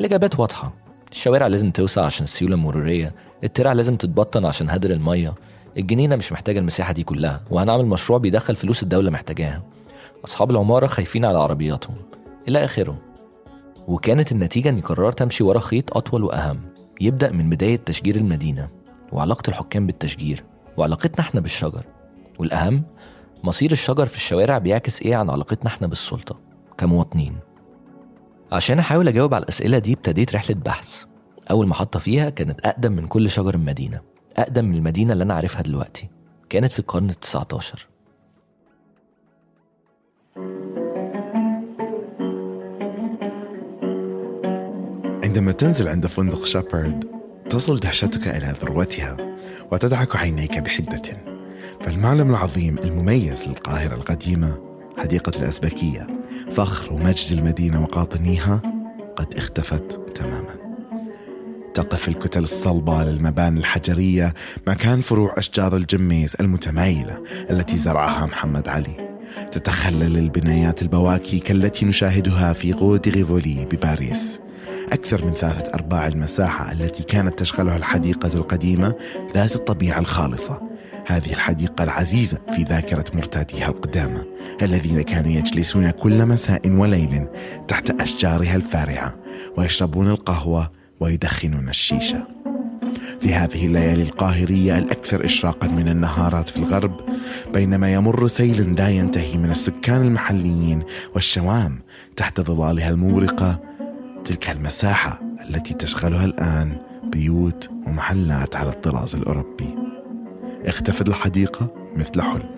الإجابات 0.00 0.40
واضحة 0.40 0.74
الشوارع 1.10 1.46
لازم 1.46 1.70
توسع 1.70 2.04
عشان 2.04 2.24
السيولة 2.24 2.54
المرورية 2.54 3.14
الترع 3.44 3.72
لازم 3.72 3.96
تتبطن 3.96 4.44
عشان 4.44 4.70
هدر 4.70 4.90
المية 4.90 5.34
الجنينة 5.76 6.16
مش 6.16 6.32
محتاجة 6.32 6.58
المساحة 6.58 6.92
دي 6.92 7.02
كلها 7.04 7.44
وهنعمل 7.50 7.86
مشروع 7.86 8.18
بيدخل 8.18 8.56
فلوس 8.56 8.82
الدولة 8.82 9.10
محتاجاها. 9.10 9.62
أصحاب 10.24 10.50
العمارة 10.50 10.86
خايفين 10.86 11.24
على 11.24 11.38
عربياتهم. 11.38 11.96
إلى 12.48 12.64
آخره. 12.64 12.98
وكانت 13.88 14.32
النتيجة 14.32 14.68
إني 14.68 14.80
قررت 14.80 15.22
أمشي 15.22 15.44
ورا 15.44 15.58
خيط 15.58 15.96
أطول 15.96 16.24
وأهم. 16.24 16.60
يبدأ 17.00 17.32
من 17.32 17.50
بداية 17.50 17.76
تشجير 17.76 18.16
المدينة 18.16 18.68
وعلاقة 19.12 19.50
الحكام 19.50 19.86
بالتشجير 19.86 20.44
وعلاقتنا 20.76 21.20
إحنا 21.20 21.40
بالشجر. 21.40 21.84
والأهم 22.38 22.82
مصير 23.44 23.72
الشجر 23.72 24.06
في 24.06 24.16
الشوارع 24.16 24.58
بيعكس 24.58 25.02
إيه 25.02 25.16
عن 25.16 25.30
علاقتنا 25.30 25.66
إحنا 25.66 25.86
بالسلطة 25.86 26.40
كمواطنين. 26.78 27.36
عشان 28.52 28.78
أحاول 28.78 29.08
أجاوب 29.08 29.34
على 29.34 29.42
الأسئلة 29.42 29.78
دي 29.78 29.92
ابتديت 29.92 30.34
رحلة 30.34 30.56
بحث. 30.56 31.04
أول 31.50 31.66
محطة 31.66 31.98
فيها 31.98 32.30
كانت 32.30 32.60
أقدم 32.60 32.92
من 32.92 33.06
كل 33.06 33.30
شجر 33.30 33.54
المدينة. 33.54 34.13
أقدم 34.36 34.64
من 34.64 34.74
المدينة 34.74 35.12
اللي 35.12 35.24
أنا 35.24 35.34
عارفها 35.34 35.62
دلوقتي 35.62 36.08
كانت 36.48 36.72
في 36.72 36.78
القرن 36.78 37.10
التسعة 37.10 37.48
عشر 37.52 37.86
عندما 45.24 45.52
تنزل 45.52 45.88
عند 45.88 46.06
فندق 46.06 46.44
شابرد 46.44 47.04
تصل 47.50 47.80
دهشتك 47.80 48.28
إلى 48.28 48.54
ذروتها 48.62 49.16
وتدعك 49.72 50.16
عينيك 50.16 50.58
بحدة. 50.58 51.02
فالمعلم 51.80 52.30
العظيم 52.30 52.78
المميز 52.78 53.48
للقاهرة 53.48 53.94
القديمة 53.94 54.58
حديقة 54.98 55.32
الأزبكية 55.38 56.06
فخر 56.50 56.92
ومجد 56.92 57.38
المدينة 57.38 57.82
وقاطنيها 57.82 58.62
قد 59.16 59.34
اختفت 59.34 60.00
تماما. 60.14 60.63
تقف 61.74 62.08
الكتل 62.08 62.42
الصلبة 62.42 63.04
للمباني 63.04 63.60
الحجرية 63.60 64.34
مكان 64.66 65.00
فروع 65.00 65.38
أشجار 65.38 65.76
الجميز 65.76 66.36
المتمايلة 66.40 67.22
التي 67.50 67.76
زرعها 67.76 68.26
محمد 68.26 68.68
علي. 68.68 69.16
تتخلل 69.52 70.18
البنايات 70.18 70.82
البواكي 70.82 71.38
كالتي 71.38 71.86
نشاهدها 71.86 72.52
في 72.52 72.72
غود 72.72 73.08
ريفولي 73.08 73.68
بباريس. 73.70 74.40
أكثر 74.92 75.24
من 75.24 75.34
ثلاثة 75.34 75.74
أرباع 75.74 76.06
المساحة 76.06 76.72
التي 76.72 77.02
كانت 77.02 77.38
تشغلها 77.38 77.76
الحديقة 77.76 78.30
القديمة 78.34 78.94
ذات 79.34 79.56
الطبيعة 79.56 79.98
الخالصة. 79.98 80.60
هذه 81.06 81.32
الحديقة 81.32 81.84
العزيزة 81.84 82.38
في 82.56 82.62
ذاكرة 82.62 83.04
مرتاديها 83.14 83.68
القدامى 83.68 84.22
الذين 84.62 85.02
كانوا 85.02 85.30
يجلسون 85.30 85.90
كل 85.90 86.26
مساء 86.26 86.68
وليل 86.68 87.26
تحت 87.68 87.90
أشجارها 88.00 88.56
الفارعة 88.56 89.14
ويشربون 89.56 90.08
القهوة 90.08 90.83
ويدخنون 91.00 91.68
الشيشة. 91.68 92.26
في 93.20 93.34
هذه 93.34 93.66
الليالي 93.66 94.02
القاهرية 94.02 94.78
الأكثر 94.78 95.24
إشراقا 95.24 95.68
من 95.68 95.88
النهارات 95.88 96.48
في 96.48 96.56
الغرب 96.56 97.00
بينما 97.52 97.92
يمر 97.92 98.26
سيل 98.26 98.74
لا 98.74 98.88
ينتهي 98.88 99.36
من 99.36 99.50
السكان 99.50 100.02
المحليين 100.02 100.82
والشوام 101.14 101.80
تحت 102.16 102.40
ظلالها 102.40 102.90
المورقة 102.90 103.60
تلك 104.24 104.50
المساحة 104.50 105.20
التي 105.48 105.74
تشغلها 105.74 106.24
الآن 106.24 106.76
بيوت 107.04 107.70
ومحلات 107.86 108.56
على 108.56 108.70
الطراز 108.70 109.14
الأوروبي. 109.14 109.68
اختفت 110.66 111.08
الحديقة 111.08 111.74
مثل 111.96 112.22
حلم. 112.22 112.53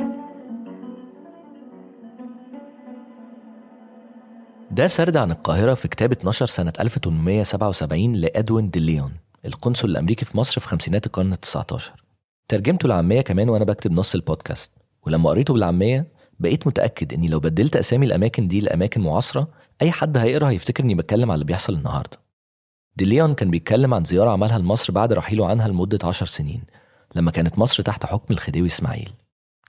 ده 4.70 4.86
سرد 4.86 5.16
عن 5.16 5.30
القاهرة 5.30 5.74
في 5.74 5.88
كتاب 5.88 6.12
12 6.12 6.46
سنة 6.46 6.72
1877 6.80 8.12
لإدوين 8.12 8.70
ديليون 8.70 9.12
القنصل 9.44 9.88
الأمريكي 9.88 10.24
في 10.24 10.36
مصر 10.36 10.60
في 10.60 10.68
خمسينات 10.68 11.06
القرن 11.06 11.32
ال 11.32 11.40
19 11.40 11.92
ترجمته 12.48 12.86
العامية 12.86 13.20
كمان 13.20 13.48
وأنا 13.48 13.64
بكتب 13.64 13.92
نص 13.92 14.14
البودكاست. 14.14 14.72
ولما 15.06 15.30
قريته 15.30 15.54
بالعامية 15.54 16.06
بقيت 16.40 16.66
متأكد 16.66 17.12
إني 17.12 17.28
لو 17.28 17.40
بدلت 17.40 17.76
أسامي 17.76 18.06
الأماكن 18.06 18.48
دي 18.48 18.60
لأماكن 18.60 19.00
معاصرة 19.00 19.48
أي 19.82 19.92
حد 19.92 20.18
هيقرأ 20.18 20.48
هيفتكر 20.50 20.84
إني 20.84 20.94
بتكلم 20.94 21.30
على 21.30 21.34
اللي 21.34 21.44
بيحصل 21.44 21.74
النهاردة. 21.74 22.18
ديليون 22.96 23.34
كان 23.34 23.50
بيتكلم 23.50 23.94
عن 23.94 24.04
زيارة 24.04 24.30
عملها 24.30 24.58
لمصر 24.58 24.92
بعد 24.92 25.12
رحيله 25.12 25.46
عنها 25.48 25.68
لمدة 25.68 25.98
عشر 26.04 26.26
سنين 26.26 26.62
لما 27.14 27.30
كانت 27.30 27.58
مصر 27.58 27.82
تحت 27.82 28.06
حكم 28.06 28.34
الخديوي 28.34 28.66
إسماعيل. 28.66 29.12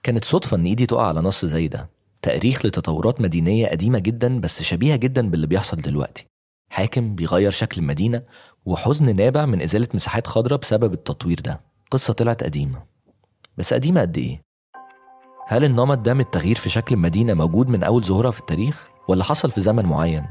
كانت 0.02 0.24
صدفة 0.24 0.56
إن 0.56 0.64
إيدي 0.64 0.86
تقع 0.86 1.06
على 1.06 1.20
نص 1.20 1.44
زي 1.44 1.68
ده. 1.68 1.88
تاريخ 2.22 2.66
لتطورات 2.66 3.20
مدينية 3.20 3.68
قديمة 3.68 3.98
جدا 3.98 4.40
بس 4.40 4.62
شبيهة 4.62 4.96
جدا 4.96 5.30
باللي 5.30 5.46
بيحصل 5.46 5.76
دلوقتي 5.76 6.26
حاكم 6.70 7.14
بيغير 7.14 7.50
شكل 7.50 7.80
المدينة 7.80 8.22
وحزن 8.64 9.16
نابع 9.16 9.46
من 9.46 9.62
إزالة 9.62 9.88
مساحات 9.94 10.26
خضراء 10.26 10.58
بسبب 10.58 10.92
التطوير 10.92 11.40
ده 11.40 11.60
قصة 11.90 12.12
طلعت 12.12 12.44
قديمة 12.44 12.82
بس 13.58 13.74
قديمة 13.74 14.00
قد 14.00 14.16
إيه؟ 14.18 14.40
هل 15.46 15.64
النمط 15.64 15.98
ده 15.98 16.14
من 16.14 16.20
التغيير 16.20 16.56
في 16.56 16.68
شكل 16.68 16.94
المدينة 16.94 17.34
موجود 17.34 17.68
من 17.68 17.82
أول 17.82 18.04
ظهورها 18.04 18.30
في 18.30 18.40
التاريخ؟ 18.40 18.88
ولا 19.08 19.24
حصل 19.24 19.50
في 19.50 19.60
زمن 19.60 19.86
معين؟ 19.86 20.24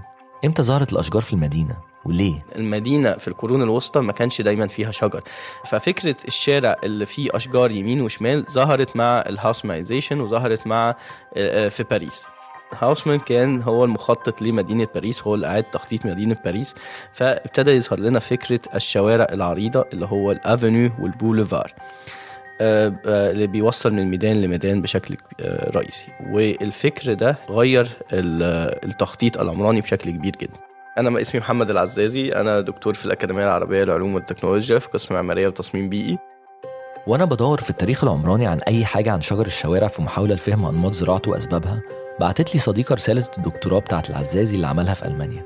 إمتى 0.45 0.63
ظهرت 0.63 0.93
الأشجار 0.93 1.21
في 1.21 1.33
المدينة 1.33 1.77
وليه؟ 2.07 2.45
المدينة 2.55 3.11
في 3.13 3.27
القرون 3.27 3.61
الوسطى 3.63 3.99
ما 3.99 4.11
كانش 4.13 4.41
دايما 4.41 4.67
فيها 4.67 4.91
شجر. 4.91 5.21
ففكرة 5.65 6.15
الشارع 6.27 6.75
اللي 6.83 7.05
فيه 7.05 7.29
أشجار 7.33 7.71
يمين 7.71 8.01
وشمال 8.01 8.45
ظهرت 8.51 8.95
مع 8.95 9.23
الهاوسمايزيشن 9.29 10.19
وظهرت 10.21 10.67
مع 10.67 10.95
آه، 11.37 11.67
في 11.67 11.83
باريس. 11.83 12.25
هاوسمان 12.79 13.19
كان 13.19 13.61
هو 13.61 13.85
المخطط 13.85 14.41
لمدينة 14.41 14.87
باريس 14.95 15.21
هو 15.23 15.35
اللي 15.35 15.47
قاعد 15.47 15.63
تخطيط 15.63 16.05
مدينة 16.05 16.37
باريس. 16.45 16.75
فابتدى 17.13 17.71
يظهر 17.71 17.99
لنا 17.99 18.19
فكرة 18.19 18.59
الشوارع 18.75 19.27
العريضة 19.31 19.85
اللي 19.93 20.05
هو 20.05 20.31
ال 20.31 20.40
avenue 20.40 20.91
وال 20.99 21.13
boulevard 21.13 21.73
آه، 22.61 22.93
آه، 23.05 23.31
اللي 23.31 23.47
بيوصل 23.47 23.93
من 23.93 24.05
ميدان 24.09 24.41
لميدان 24.41 24.81
بشكل 24.81 25.17
آه، 25.39 25.71
رئيسي. 25.71 26.07
والفكر 26.29 27.13
ده 27.13 27.37
غير 27.49 27.87
ال- 28.13 28.85
التخطيط 28.89 29.37
العمراني 29.37 29.81
بشكل 29.81 30.11
كبير 30.11 30.35
جدا. 30.41 30.66
أنا 30.97 31.21
اسمي 31.21 31.41
محمد 31.41 31.69
العزازي 31.69 32.29
أنا 32.33 32.61
دكتور 32.61 32.93
في 32.93 33.05
الأكاديمية 33.05 33.43
العربية 33.43 33.83
للعلوم 33.83 34.15
والتكنولوجيا 34.15 34.79
في 34.79 34.87
قسم 34.87 35.15
معمارية 35.15 35.47
وتصميم 35.47 35.89
بيئي. 35.89 36.17
وأنا 37.07 37.25
بدور 37.25 37.61
في 37.61 37.69
التاريخ 37.69 38.03
العمراني 38.03 38.47
عن 38.47 38.59
أي 38.59 38.85
حاجة 38.85 39.11
عن 39.11 39.21
شجر 39.21 39.45
الشوارع 39.45 39.87
في 39.87 40.01
محاولة 40.01 40.35
لفهم 40.35 40.65
أنماط 40.65 40.93
زراعته 40.93 41.31
وأسبابها. 41.31 41.81
بعتت 42.19 42.53
لي 42.53 42.59
صديقة 42.59 42.95
رسالة 42.95 43.25
الدكتوراه 43.37 43.79
بتاعت 43.79 44.09
العزازي 44.09 44.55
اللي 44.55 44.67
عملها 44.67 44.93
في 44.93 45.05
ألمانيا. 45.05 45.45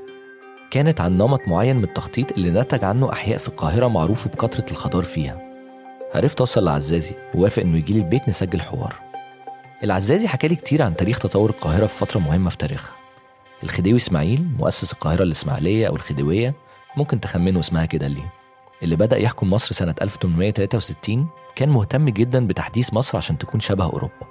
كانت 0.70 1.00
عن 1.00 1.18
نمط 1.18 1.40
معين 1.46 1.76
من 1.76 1.84
التخطيط 1.84 2.32
اللي 2.32 2.50
نتج 2.50 2.84
عنه 2.84 3.12
أحياء 3.12 3.38
في 3.38 3.48
القاهرة 3.48 3.88
معروف 3.88 4.28
بكثرة 4.28 4.70
الخضار 4.70 5.02
فيها. 5.02 5.40
عرفت 6.14 6.40
أوصل 6.40 6.64
لعزازي 6.64 7.14
ووافق 7.34 7.62
إنه 7.62 7.78
يجيلي 7.78 8.00
البيت 8.00 8.28
نسجل 8.28 8.60
حوار. 8.60 8.94
العزازي 9.84 10.28
حكى 10.28 10.48
لي 10.48 10.54
كتير 10.54 10.82
عن 10.82 10.96
تاريخ 10.96 11.18
تطور 11.18 11.50
القاهرة 11.50 11.86
في 11.86 11.98
فترة 11.98 12.20
مهمة 12.20 12.50
في 12.50 12.56
تاريخها. 12.56 13.01
الخديوي 13.62 13.96
إسماعيل 13.96 14.48
مؤسس 14.58 14.92
القاهرة 14.92 15.22
الإسماعيلية 15.22 15.88
أو 15.88 15.96
الخديوية 15.96 16.54
ممكن 16.96 17.20
تخمنوا 17.20 17.60
اسمها 17.60 17.86
كده 17.86 18.06
ليه؟ 18.06 18.32
اللي 18.82 18.96
بدأ 18.96 19.16
يحكم 19.18 19.50
مصر 19.50 19.74
سنة 19.74 19.94
1863 20.02 21.28
كان 21.56 21.68
مهتم 21.68 22.08
جدا 22.08 22.46
بتحديث 22.46 22.94
مصر 22.94 23.16
عشان 23.16 23.38
تكون 23.38 23.60
شبه 23.60 23.84
أوروبا. 23.84 24.26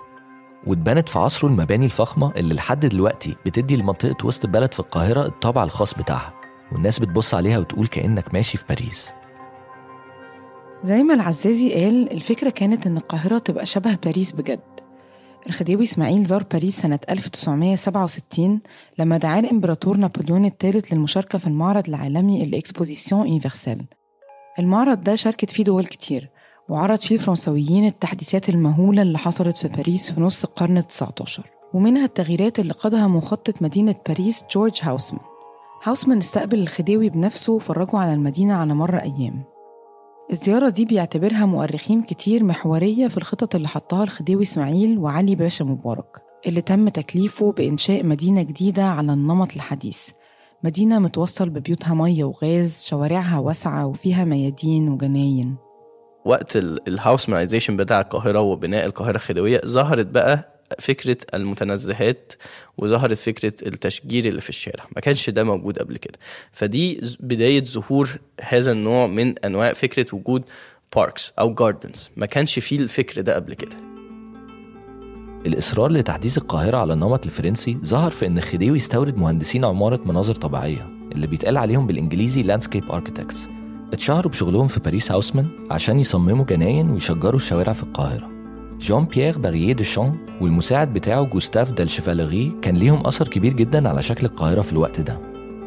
واتبنت 0.68 1.10
في 1.10 1.20
عصره 1.20 1.48
المباني 1.50 1.86
الفخمة 1.86 2.32
اللي 2.36 2.54
لحد 2.54 2.86
دلوقتي 2.86 3.36
بتدي 3.46 3.76
لمنطقة 3.76 4.26
وسط 4.26 4.46
البلد 4.46 4.74
في 4.74 4.80
القاهرة 4.80 5.26
الطابع 5.26 5.64
الخاص 5.64 5.94
بتاعها. 5.94 6.34
والناس 6.72 7.00
بتبص 7.00 7.34
عليها 7.34 7.58
وتقول 7.60 7.88
كأنك 7.88 8.34
ماشي 8.34 8.58
في 8.58 8.64
باريس. 8.70 9.12
زي 10.84 11.04
ما 11.04 11.14
العزازي 11.14 11.74
قال 11.74 12.12
الفكرة 12.12 12.50
كانت 12.50 12.88
إن 12.88 12.98
القاهرة 12.98 13.38
تبقى 13.38 13.66
شبه 13.66 13.98
باريس 14.06 14.32
بجد. 14.32 14.60
الخديوي 15.48 15.84
إسماعيل 15.84 16.26
زار 16.26 16.44
باريس 16.52 16.82
سنة 16.82 17.00
1967 17.10 18.60
لما 19.00 19.18
دعاه 19.18 19.40
الإمبراطور 19.40 19.98
نابليون 19.98 20.46
الثالث 20.46 20.94
للمشاركة 20.94 21.38
في 21.38 21.48
المعرض 21.48 21.88
العالمي 21.88 22.44
ال 22.44 22.51
Exposition 22.51 23.28
Universelle. 23.28 23.86
المعرض 24.60 25.04
ده 25.04 25.16
شاركت 25.16 25.50
فيه 25.50 25.64
دول 25.64 25.86
كتير 25.86 26.30
وعرض 26.70 27.00
فيه 27.00 27.16
الفرنسويين 27.16 27.86
التحديثات 27.86 28.50
المهولة 28.50 29.02
اللي 29.02 29.18
حصلت 29.18 29.58
في 29.58 29.68
باريس 29.68 30.12
في 30.12 30.22
نص 30.22 30.44
القرن 30.44 30.78
التسعة 30.78 31.14
عشر 31.22 31.50
ومنها 31.74 32.06
التغييرات 32.06 32.60
اللي 32.60 32.74
قادها 32.74 33.08
مخطط 33.08 33.62
مدينة 33.62 33.96
باريس 34.08 34.44
جورج 34.52 34.80
هاوسمان. 34.84 35.22
هاوسمان 35.84 36.18
استقبل 36.18 36.60
الخديوي 36.60 37.10
بنفسه 37.10 37.54
وفرجه 37.54 37.98
على 37.98 38.14
المدينة 38.14 38.54
على 38.54 38.74
مر 38.74 38.98
أيام. 38.98 39.44
الزيارة 40.32 40.70
دي 40.70 40.86
بيعتبرها 40.86 41.46
مؤرخين 41.46 42.02
كتير 42.02 42.44
محورية 42.44 43.08
في 43.08 43.18
الخطط 43.18 43.56
اللي 43.56 43.68
حطها 43.68 44.04
الخديوي 44.04 44.44
إسماعيل 44.44 44.98
وعلي 44.98 45.36
باشا 45.36 45.64
مبارك 45.64 46.22
اللي 46.48 46.62
تم 46.62 46.90
تكليفه 46.90 47.52
بإنشاء 47.52 48.06
مدينة 48.06 48.42
جديدة 48.44 48.84
على 48.84 49.14
النمط 49.14 49.54
الحديث. 49.56 50.10
مدينة 50.64 51.00
متوصل 51.00 51.50
ببيوتها 51.50 51.94
مية 51.94 52.24
وغاز 52.24 52.86
شوارعها 52.90 53.40
واسعة 53.40 53.86
وفيها 53.86 54.24
ميادين 54.26 54.90
وجناين. 54.90 55.56
وقت 56.26 56.56
ال 56.88 56.93
Haussmannization 56.93 57.78
بتاع 57.78 58.02
القاهرة 58.02 58.40
وبناء 58.42 58.86
القاهرة 58.86 59.16
الخديوية 59.16 59.62
ظهرت 59.66 60.06
بقى 60.06 60.51
فكرة 60.80 61.18
المتنزهات 61.34 62.34
وظهرت 62.78 63.18
فكرة 63.18 63.54
التشجير 63.68 64.26
اللي 64.26 64.42
في 64.42 64.50
الشارع. 64.50 64.84
ما 64.96 65.02
كانش 65.02 65.30
ده 65.30 65.44
موجود 65.44 65.80
قبل 65.80 65.98
كده. 65.98 66.20
فدي 66.52 67.02
بداية 67.20 67.64
ظهور 67.64 68.10
هذا 68.42 68.72
النوع 68.72 69.08
من 69.08 69.40
أنواع 69.40 69.74
فكرة 69.74 70.06
وجود 70.16 70.44
parks 70.96 71.34
أو 71.40 71.54
gardens 71.54 72.10
ما 72.16 72.26
كانش 72.26 72.60
فيه 72.60 72.80
الفكر 72.80 73.22
ده 73.22 73.36
قبل 73.36 73.54
كده. 73.54 73.92
الإصرار 75.46 75.92
لتحديث 75.92 76.38
القاهرة 76.38 76.78
على 76.78 76.94
النمط 76.94 77.26
الفرنسي 77.26 77.78
ظهر 77.86 78.12
في 78.12 78.28
إن 78.28 78.38
الخديوي 78.38 78.78
استورد 78.78 79.18
مهندسين 79.18 79.66
عمارة 79.66 80.02
مناظر 80.06 80.36
طبيعية 80.36 80.90
اللي 81.12 81.28
بيتقال 81.28 81.58
عليهم 81.58 81.88
بالإنجليزي 81.88 82.44
landscape 82.44 82.92
architects 82.92 83.48
اتشهروا 83.94 84.32
بشغلهم 84.32 84.68
في 84.68 84.80
باريس 84.80 85.12
هاوسمان 85.12 85.48
عشان 85.72 86.00
يصمموا 86.00 86.46
جناين 86.46 86.90
ويشجروا 86.90 87.36
الشوارع 87.36 87.74
في 87.74 87.84
القاهرة. 87.84 88.31
جون 88.82 89.06
بيير 89.06 89.38
باغييه 89.38 89.74
دي 89.74 89.84
شان 89.84 90.16
والمساعد 90.42 90.94
بتاعه 90.94 91.24
جوستاف 91.24 91.72
دال 91.72 91.90
شيفاليغي 91.90 92.52
كان 92.62 92.76
ليهم 92.76 93.08
أثر 93.08 93.28
كبير 93.28 93.54
جدا 93.54 93.90
على 93.90 94.02
شكل 94.02 94.26
القاهرة 94.26 94.62
في 94.62 94.72
الوقت 94.74 95.02
ده. 95.02 95.20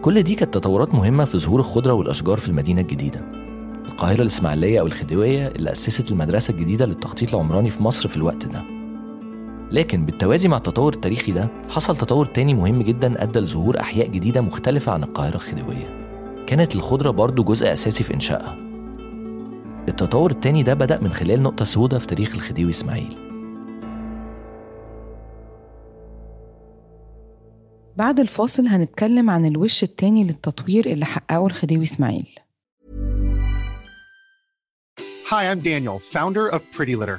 كل 0.02 0.22
دي 0.22 0.34
كانت 0.34 0.54
تطورات 0.54 0.94
مهمة 0.94 1.24
في 1.24 1.38
ظهور 1.38 1.60
الخضرة 1.60 1.92
والأشجار 1.92 2.36
في 2.36 2.48
المدينة 2.48 2.80
الجديدة. 2.80 3.20
القاهرة 3.86 4.22
الإسماعيلية 4.22 4.80
أو 4.80 4.86
الخديوية 4.86 5.48
اللي 5.48 5.72
أسست 5.72 6.10
المدرسة 6.10 6.52
الجديدة 6.52 6.86
للتخطيط 6.86 7.34
العمراني 7.34 7.70
في 7.70 7.82
مصر 7.82 8.08
في 8.08 8.16
الوقت 8.16 8.46
ده. 8.46 8.62
لكن 9.70 10.06
بالتوازي 10.06 10.48
مع 10.48 10.56
التطور 10.56 10.92
التاريخي 10.92 11.32
ده 11.32 11.48
حصل 11.68 11.96
تطور 11.96 12.26
تاني 12.26 12.54
مهم 12.54 12.82
جدا 12.82 13.22
أدى 13.22 13.40
لظهور 13.40 13.80
أحياء 13.80 14.08
جديدة 14.08 14.40
مختلفة 14.40 14.92
عن 14.92 15.02
القاهرة 15.02 15.34
الخديوية. 15.34 16.04
كانت 16.46 16.74
الخضرة 16.74 17.10
برضو 17.10 17.44
جزء 17.44 17.72
أساسي 17.72 18.04
في 18.04 18.14
إنشائها. 18.14 18.63
التطور 19.88 20.30
التاني 20.30 20.62
ده 20.62 20.74
بدأ 20.74 21.00
من 21.00 21.12
خلال 21.12 21.42
نقطة 21.42 21.64
سوداء 21.64 22.00
في 22.00 22.06
تاريخ 22.06 22.34
الخديوي 22.34 22.70
إسماعيل 22.70 23.16
بعد 27.96 28.20
الفاصل 28.20 28.66
هنتكلم 28.66 29.30
عن 29.30 29.46
الوش 29.46 29.82
التاني 29.82 30.24
للتطوير 30.24 30.86
اللي 30.86 31.04
حققه 31.04 31.46
الخديوي 31.46 31.84
إسماعيل 31.84 32.26
Hi, 35.30 35.44
I'm 35.50 35.60
Daniel, 35.60 35.98
founder 35.98 36.46
of 36.56 36.60
Pretty 36.76 36.94
Litter. 37.00 37.18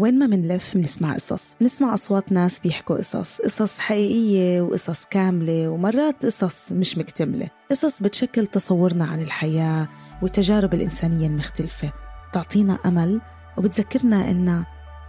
وين 0.00 0.18
ما 0.18 0.26
منلف 0.26 0.76
منسمع 0.76 1.14
قصص. 1.14 1.56
نسمع 1.60 1.94
أصوات 1.94 2.32
ناس 2.32 2.58
بيحكوا 2.58 2.96
قصص. 2.96 3.40
قصص 3.40 3.78
حقيقية 3.78 4.60
وقصص 4.60 5.04
كاملة 5.04 5.68
ومرات 5.68 6.26
قصص 6.26 6.72
مش 6.72 6.98
مكتملة. 6.98 7.48
قصص 7.70 8.02
بتشكل 8.02 8.46
تصورنا 8.46 9.04
عن 9.04 9.20
الحياة 9.20 9.88
والتجارب 10.22 10.74
الإنسانية 10.74 11.26
المختلفة. 11.26 11.92
بتعطينا 12.30 12.78
أمل 12.86 13.20
وبتذكرنا 13.56 14.30
إننا 14.30 14.64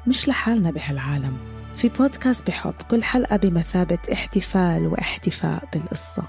مش 0.07 0.27
لحالنا 0.27 0.71
بهالعالم. 0.71 1.37
في 1.75 1.89
بودكاست 1.89 2.47
بحب 2.47 2.75
كل 2.91 3.03
حلقة 3.03 3.37
بمثابة 3.37 3.99
احتفال 4.13 4.87
واحتفاء 4.87 5.63
بالقصة. 5.73 6.23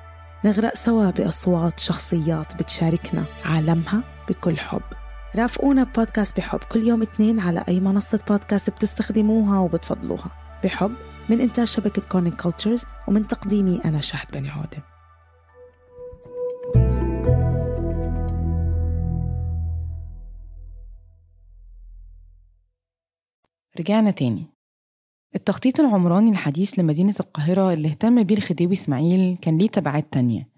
نغرق 0.45 0.75
سوا 0.75 1.11
بأصوات 1.11 1.81
شخصيات 1.81 2.63
بتشاركنا 2.63 3.25
عالمها 3.45 4.03
بكل 4.29 4.59
حب. 4.59 4.83
رافقونا 5.37 5.85
ببودكاست 5.85 6.37
بحب. 6.37 6.59
كل 6.59 6.89
يوم 6.89 7.03
اثنين 7.03 7.41
على 7.41 7.65
أي 7.69 7.81
منصة 7.81 8.21
بودكاست 8.29 8.71
بتستخدموها 8.71 9.59
وبتفضلوها. 9.59 10.31
بحب 10.65 10.93
من 11.31 11.41
إنتاج 11.41 11.67
شبكة 11.67 12.03
Kerning 12.03 12.35
Cultures 12.35 12.85
ومن 13.09 13.27
تقديمي 13.27 13.81
أنا 13.85 14.01
شهد 14.01 14.27
بني 14.33 14.49
عودة. 14.51 14.83
رجعنا 23.81 24.11
تاني. 24.11 24.47
التخطيط 25.35 25.81
العمراني 25.81 26.31
الحديث 26.31 26.79
لمدينة 26.79 27.15
القاهرة 27.21 27.73
اللي 27.73 27.89
اهتم 27.89 28.23
بيه 28.23 28.37
الخديوي 28.37 28.73
إسماعيل 28.73 29.39
كان 29.43 29.59
ليه 29.59 29.69
تبعات 29.69 30.13
تانية 30.13 30.49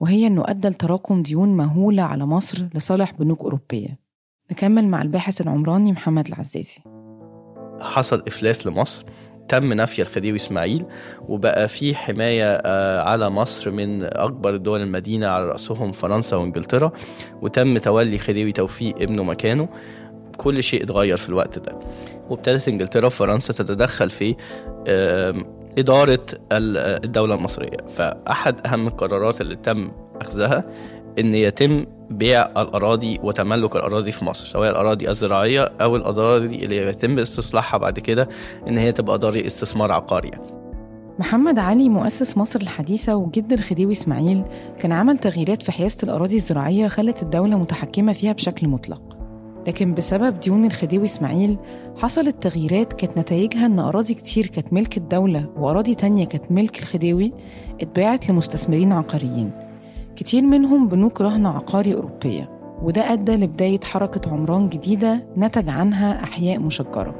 وهي 0.00 0.26
إنه 0.26 0.44
أدى 0.46 0.68
لتراكم 0.68 1.22
ديون 1.22 1.56
مهولة 1.56 2.02
على 2.02 2.26
مصر 2.26 2.68
لصالح 2.74 3.12
بنوك 3.12 3.40
أوروبية. 3.40 4.07
نكمل 4.52 4.88
مع 4.88 5.02
الباحث 5.02 5.40
العمراني 5.40 5.92
محمد 5.92 6.26
العزازي. 6.28 6.78
حصل 7.80 8.22
إفلاس 8.28 8.66
لمصر 8.66 9.04
تم 9.48 9.72
نفي 9.72 10.02
الخديوي 10.02 10.36
إسماعيل 10.36 10.84
وبقى 11.28 11.68
في 11.68 11.94
حماية 11.94 12.44
آه، 12.64 13.02
على 13.02 13.30
مصر 13.30 13.70
من 13.70 14.02
أكبر 14.02 14.56
دول 14.56 14.80
المدينة 14.82 15.26
على 15.26 15.44
رأسهم 15.48 15.92
فرنسا 15.92 16.36
وإنجلترا 16.36 16.92
وتم 17.42 17.78
تولي 17.78 18.18
خديوي 18.18 18.52
توفيق 18.52 18.96
ابنه 19.02 19.22
مكانه. 19.22 19.68
كل 20.36 20.62
شيء 20.62 20.82
اتغير 20.82 21.16
في 21.16 21.28
الوقت 21.28 21.58
ده. 21.58 21.78
وابتدت 22.30 22.68
إنجلترا 22.68 23.06
وفرنسا 23.06 23.52
تتدخل 23.52 24.10
في 24.10 24.36
إدارة 25.78 26.26
ال- 26.52 27.04
الدولة 27.04 27.34
المصرية. 27.34 27.76
فأحد 27.88 28.66
أهم 28.66 28.86
القرارات 28.86 29.40
اللي 29.40 29.56
تم 29.56 29.90
أخذها 30.20 30.64
إن 31.18 31.34
يتم 31.34 31.86
بيع 32.10 32.46
الأراضي 32.46 33.18
وتملك 33.22 33.76
الأراضي 33.76 34.12
في 34.12 34.24
مصر 34.24 34.46
سواء 34.46 34.70
الأراضي 34.70 35.08
الزراعية 35.10 35.68
أو 35.80 35.96
الأراضي 35.96 36.64
اللي 36.64 36.76
يتم 36.76 37.18
استصلاحها 37.18 37.78
بعد 37.78 37.98
كده 37.98 38.28
إن 38.68 38.78
هي 38.78 38.92
تبقى 38.92 39.14
اراضي 39.14 39.46
استثمار 39.46 39.92
عقاري. 39.92 40.30
محمد 41.18 41.58
علي 41.58 41.88
مؤسس 41.88 42.36
مصر 42.36 42.60
الحديثة 42.60 43.16
وجد 43.16 43.52
الخديوي 43.52 43.92
إسماعيل 43.92 44.44
كان 44.78 44.92
عمل 44.92 45.18
تغييرات 45.18 45.62
في 45.62 45.72
حيازة 45.72 45.96
الأراضي 46.02 46.36
الزراعية 46.36 46.88
خلت 46.88 47.22
الدولة 47.22 47.58
متحكمة 47.58 48.12
فيها 48.12 48.32
بشكل 48.32 48.68
مطلق. 48.68 49.18
لكن 49.66 49.94
بسبب 49.94 50.40
ديون 50.40 50.64
الخديوي 50.64 51.04
إسماعيل 51.04 51.58
حصلت 51.96 52.42
تغييرات 52.42 52.92
كانت 52.92 53.18
نتائجها 53.18 53.66
إن 53.66 53.78
أراضي 53.78 54.14
كتير 54.14 54.46
كانت 54.46 54.72
ملك 54.72 54.96
الدولة 54.96 55.50
وأراضي 55.56 55.94
تانية 55.94 56.24
كانت 56.24 56.52
ملك 56.52 56.78
الخديوي 56.78 57.32
اتباعت 57.80 58.30
لمستثمرين 58.30 58.92
عقاريين. 58.92 59.67
كتير 60.18 60.42
منهم 60.42 60.88
بنوك 60.88 61.20
رهن 61.20 61.46
عقاري 61.46 61.94
أوروبية 61.94 62.50
وده 62.82 63.12
أدى 63.12 63.36
لبداية 63.36 63.80
حركة 63.84 64.30
عمران 64.30 64.68
جديدة 64.68 65.26
نتج 65.36 65.68
عنها 65.68 66.24
أحياء 66.24 66.58
مشجرة. 66.58 67.14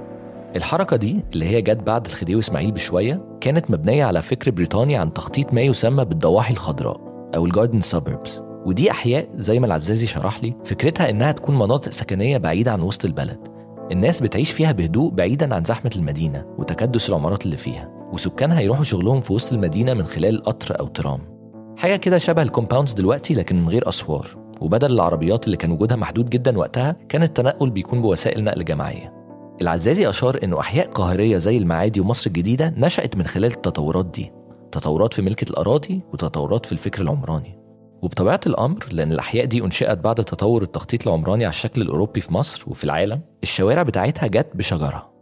الحركة 0.57 0.97
دي 0.97 1.25
اللي 1.33 1.45
هي 1.45 1.63
جت 1.63 1.83
بعد 1.87 2.07
الخديوي 2.07 2.41
إسماعيل 2.41 2.73
بشوية 2.73 3.39
كانت 3.41 3.71
مبنية 3.71 4.05
على 4.05 4.23
فكر 4.23 4.51
بريطاني 4.51 4.97
عن 4.97 5.13
تخطيط 5.13 5.55
ما 5.55 5.61
يسمى 5.61 6.05
بالضواحي 6.05 6.53
الخضراء 6.53 7.01
أو 7.35 7.47
الجاردن 7.47 7.81
سابربس 7.81 8.41
ودي 8.67 8.91
أحياء 8.91 9.29
زي 9.37 9.61
ما 9.61 9.67
العزازي 9.67 10.07
شرح 10.07 10.45
لي 10.45 10.55
فكرتها 10.65 11.11
إنها 11.11 11.33
تكون 11.33 11.59
مناطق 11.59 11.91
سكنية 11.91 12.39
بعيدة 12.39 12.73
عن 12.73 12.83
وسط 12.83 13.05
البلد. 13.05 13.49
الناس 13.93 14.21
بتعيش 14.21 14.51
فيها 14.51 14.73
بهدوء 14.73 15.11
بعيدا 15.11 15.55
عن 15.55 15.65
زحمة 15.65 15.91
المدينة 15.97 16.45
وتكدس 16.59 17.09
العمارات 17.09 17.45
اللي 17.45 17.57
فيها 17.57 18.09
وسكانها 18.13 18.61
يروحوا 18.61 18.85
شغلهم 18.85 19.21
في 19.21 19.33
وسط 19.33 19.53
المدينة 19.53 19.95
من 19.95 20.05
خلال 20.05 20.43
قطر 20.43 20.81
أو 20.81 20.87
ترام. 20.87 21.38
حاجة 21.79 21.97
كده 21.97 22.19
شبه 22.19 22.43
الكومباوندز 22.43 22.93
دلوقتي 22.93 23.35
لكن 23.35 23.57
من 23.57 23.69
غير 23.69 23.89
أسوار. 23.89 24.27
وبدل 24.61 24.93
العربيات 24.93 25.47
اللي 25.47 25.57
كان 25.57 25.71
وجودها 25.71 25.97
محدود 25.97 26.31
جدا 26.31 26.59
وقتها 26.59 26.97
كان 27.09 27.23
التنقل 27.23 27.71
بيكون 27.71 28.03
بوسائل 28.03 28.45
نقل 28.45 28.65
جماعية. 28.65 29.13
العزازي 29.61 30.09
أشار 30.09 30.39
إنه 30.45 30.61
أحياء 30.61 30.91
قاهرية 30.91 31.37
زي 31.37 31.57
المعادي 31.57 32.01
ومصر 32.01 32.27
الجديدة 32.27 32.75
نشأت 32.77 33.17
من 33.17 33.27
خلال 33.27 33.51
التطورات 33.53 34.07
دي. 34.07 34.33
تطورات 34.73 35.15
في 35.15 35.23
ملكة 35.23 35.51
الأراضي 35.51 36.01
وتطورات 36.13 36.67
في 36.67 36.73
الفكر 36.73 37.03
العمراني. 37.03 37.59
وبطبيعة 38.03 38.41
الأمر 38.47 38.87
لأن 38.93 39.13
الأحياء 39.13 39.45
دي 39.45 39.65
أنشئت 39.65 39.99
بعد 39.99 40.17
تطور 40.17 40.63
التخطيط 40.63 41.07
العمراني 41.07 41.45
على 41.45 41.53
الشكل 41.53 41.83
الأوروبي 41.83 42.21
في 42.21 42.35
مصر 42.35 42.65
وفي 42.67 42.85
العالم 42.85 43.21
الشوارع 43.43 43.83
بتاعتها 43.83 44.27
جت 44.27 44.49
بشجرة. 44.55 45.18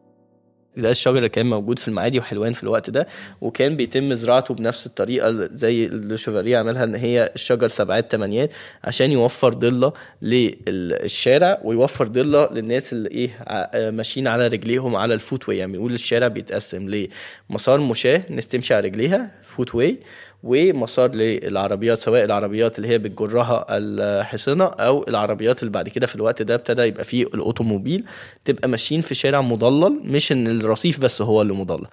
ده 0.77 0.91
الشجر 0.91 1.17
اللي 1.17 1.29
كان 1.29 1.47
موجود 1.47 1.79
في 1.79 1.89
المعادي 1.89 2.19
وحلوان 2.19 2.53
في 2.53 2.63
الوقت 2.63 2.91
ده 2.91 3.07
وكان 3.41 3.77
بيتم 3.77 4.15
زراعته 4.15 4.55
بنفس 4.55 4.87
الطريقة 4.87 5.49
زي 5.55 5.87
اللي 5.87 6.17
شوفاريه 6.17 6.59
عملها 6.59 6.85
إن 6.85 6.95
هي 6.95 7.33
الشجر 7.35 7.69
سبعات 7.69 8.13
تمانيات 8.13 8.53
عشان 8.85 9.13
يوفر 9.13 9.53
ضلة 9.55 9.93
للشارع 10.23 11.61
ويوفر 11.65 12.07
ضلة 12.07 12.49
للناس 12.53 12.93
اللي 12.93 13.09
إيه 13.11 13.91
ماشيين 13.91 14.27
على 14.29 14.47
رجليهم 14.47 14.97
على 14.97 15.15
ال 15.15 15.49
footway. 15.49 15.59
يعني 15.59 15.73
بنقول 15.73 15.93
الشارع 15.95 16.29
بيتقسم 16.29 17.07
لمسار 17.51 17.81
مشاة 17.81 18.23
الناس 18.31 18.49
تمشي 18.49 18.75
على 18.75 18.89
رجليها 18.89 19.31
footway. 19.43 19.99
ومسار 20.43 21.11
للعربيات 21.15 21.99
سواء 21.99 22.25
العربيات 22.25 22.77
اللي 22.79 22.89
هي 22.89 22.99
بتجرها 22.99 23.67
الحصنه 23.71 24.65
أو 24.65 25.05
العربيات 25.09 25.63
اللي 25.63 25.71
بعد 25.73 25.89
كده 25.89 26.07
في 26.07 26.15
الوقت 26.15 26.43
ده 26.43 26.55
ابتدى 26.55 26.83
يبقى 26.83 27.05
فيه 27.05 27.25
الأوتوموبيل 27.25 28.05
تبقى 28.45 28.69
ماشيين 28.69 29.01
في 29.01 29.15
شارع 29.15 29.41
مضلل 29.41 30.01
مش 30.05 30.33
إن 30.33 30.47
الرصيف 30.47 31.01
بس 31.01 31.23
هو 31.23 31.43
اللي 31.43 31.53
مضلل. 31.53 31.87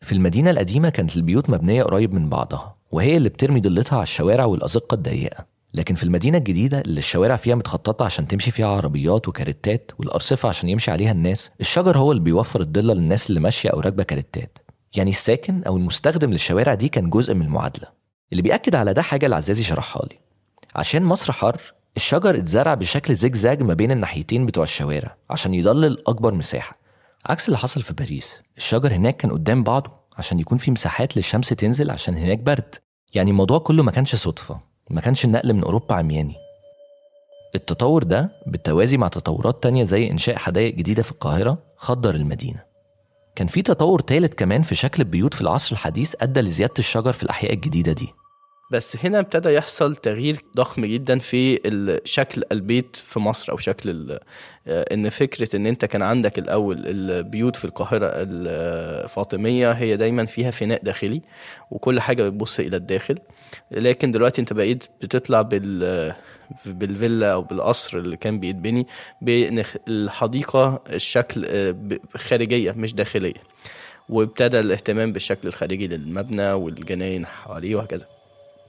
في 0.00 0.12
المدينة 0.12 0.50
القديمة 0.50 0.88
كانت 0.88 1.16
البيوت 1.16 1.50
مبنية 1.50 1.82
قريب 1.82 2.14
من 2.14 2.28
بعضها 2.28 2.76
وهي 2.92 3.16
اللي 3.16 3.28
بترمي 3.28 3.60
ضلتها 3.60 3.96
على 3.96 4.02
الشوارع 4.02 4.44
والأزقة 4.44 4.94
الضيقة. 4.94 5.46
لكن 5.74 5.94
في 5.94 6.04
المدينة 6.04 6.38
الجديدة 6.38 6.80
اللي 6.80 6.98
الشوارع 6.98 7.36
فيها 7.36 7.54
متخططة 7.54 8.04
عشان 8.04 8.28
تمشي 8.28 8.50
فيها 8.50 8.66
عربيات 8.66 9.28
وكاريتات 9.28 9.90
والأرصفة 9.98 10.48
عشان 10.48 10.68
يمشي 10.68 10.90
عليها 10.90 11.12
الناس 11.12 11.50
الشجر 11.60 11.98
هو 11.98 12.12
اللي 12.12 12.22
بيوفر 12.22 12.60
الضلة 12.60 12.94
للناس 12.94 13.28
اللي 13.30 13.40
ماشية 13.40 13.68
أو 13.70 13.80
راكبة 13.80 14.02
كاريتات 14.02 14.58
يعني 14.98 15.10
الساكن 15.10 15.62
أو 15.64 15.76
المستخدم 15.76 16.30
للشوارع 16.30 16.74
دي 16.74 16.88
كان 16.88 17.10
جزء 17.10 17.34
من 17.34 17.42
المعادلة. 17.42 17.88
اللي 18.32 18.42
بيأكد 18.42 18.74
على 18.74 18.94
ده 18.94 19.02
حاجة 19.02 19.26
العزازي 19.26 19.62
شرحها 19.62 20.02
لي. 20.06 20.18
عشان 20.74 21.02
مصر 21.02 21.32
حر 21.32 21.60
الشجر 21.96 22.38
اتزرع 22.38 22.74
بشكل 22.74 23.14
زجزاج 23.14 23.62
ما 23.62 23.74
بين 23.74 23.90
الناحيتين 23.90 24.46
بتوع 24.46 24.64
الشوارع 24.64 25.16
عشان 25.30 25.54
يضلل 25.54 26.02
أكبر 26.06 26.34
مساحة. 26.34 26.78
عكس 27.26 27.46
اللي 27.46 27.58
حصل 27.58 27.82
في 27.82 27.92
باريس 27.92 28.42
الشجر 28.56 28.94
هناك 28.94 29.16
كان 29.16 29.30
قدام 29.32 29.62
بعضه 29.62 29.90
عشان 30.18 30.38
يكون 30.38 30.58
في 30.58 30.70
مساحات 30.70 31.16
للشمس 31.16 31.48
تنزل 31.48 31.90
عشان 31.90 32.16
هناك 32.16 32.38
برد. 32.38 32.74
يعني 33.14 33.30
الموضوع 33.30 33.58
كله 33.58 33.82
ما 33.82 33.90
كانش 33.90 34.14
صدفة 34.14 34.60
ما 34.90 35.00
كانش 35.00 35.24
النقل 35.24 35.52
من 35.52 35.62
أوروبا 35.62 35.94
عمياني. 35.94 36.34
التطور 37.54 38.02
ده 38.02 38.30
بالتوازي 38.46 38.96
مع 38.96 39.08
تطورات 39.08 39.62
تانية 39.62 39.84
زي 39.84 40.10
إنشاء 40.10 40.36
حدائق 40.36 40.74
جديدة 40.74 41.02
في 41.02 41.10
القاهرة 41.12 41.58
خضر 41.76 42.14
المدينة. 42.14 42.67
كان 43.38 43.46
في 43.46 43.62
تطور 43.62 44.00
تالت 44.00 44.34
كمان 44.34 44.62
في 44.62 44.74
شكل 44.74 45.02
البيوت 45.02 45.34
في 45.34 45.40
العصر 45.40 45.72
الحديث 45.72 46.14
أدى 46.20 46.40
لزيادة 46.40 46.74
الشجر 46.78 47.12
في 47.12 47.22
الأحياء 47.22 47.52
الجديدة 47.52 47.92
دي. 47.92 48.14
بس 48.70 48.96
هنا 49.04 49.18
ابتدى 49.18 49.48
يحصل 49.48 49.96
تغيير 49.96 50.36
ضخم 50.56 50.84
جدا 50.86 51.18
في 51.18 51.60
شكل 52.04 52.42
البيت 52.52 52.96
في 52.96 53.20
مصر 53.20 53.52
أو 53.52 53.56
شكل 53.56 54.18
آه، 54.66 54.94
إن 54.94 55.08
فكرة 55.08 55.56
إن 55.56 55.66
أنت 55.66 55.84
كان 55.84 56.02
عندك 56.02 56.38
الأول 56.38 56.86
البيوت 56.86 57.56
في 57.56 57.64
القاهرة 57.64 58.10
الفاطمية 58.12 59.72
هي 59.72 59.96
دايما 59.96 60.24
فيها 60.24 60.50
فناء 60.50 60.84
داخلي 60.84 61.22
وكل 61.70 62.00
حاجة 62.00 62.22
بتبص 62.28 62.60
إلى 62.60 62.76
الداخل. 62.76 63.14
لكن 63.70 64.12
دلوقتي 64.12 64.40
أنت 64.40 64.52
بقيت 64.52 64.84
بتطلع 65.02 65.42
بال 65.42 66.14
بالفيلا 66.66 67.32
أو 67.32 67.42
بالقصر 67.42 67.98
اللي 67.98 68.16
كان 68.16 68.40
بيتبني 68.40 68.86
بإن 69.22 69.62
الحديقة 69.88 70.82
الشكل 70.90 71.44
آه، 71.48 71.76
خارجية 72.16 72.72
مش 72.72 72.94
داخلية. 72.94 73.34
وابتدى 74.08 74.60
الاهتمام 74.60 75.12
بالشكل 75.12 75.48
الخارجي 75.48 75.86
للمبنى 75.86 76.52
والجناين 76.52 77.26
حواليه 77.26 77.76
وهكذا. 77.76 78.17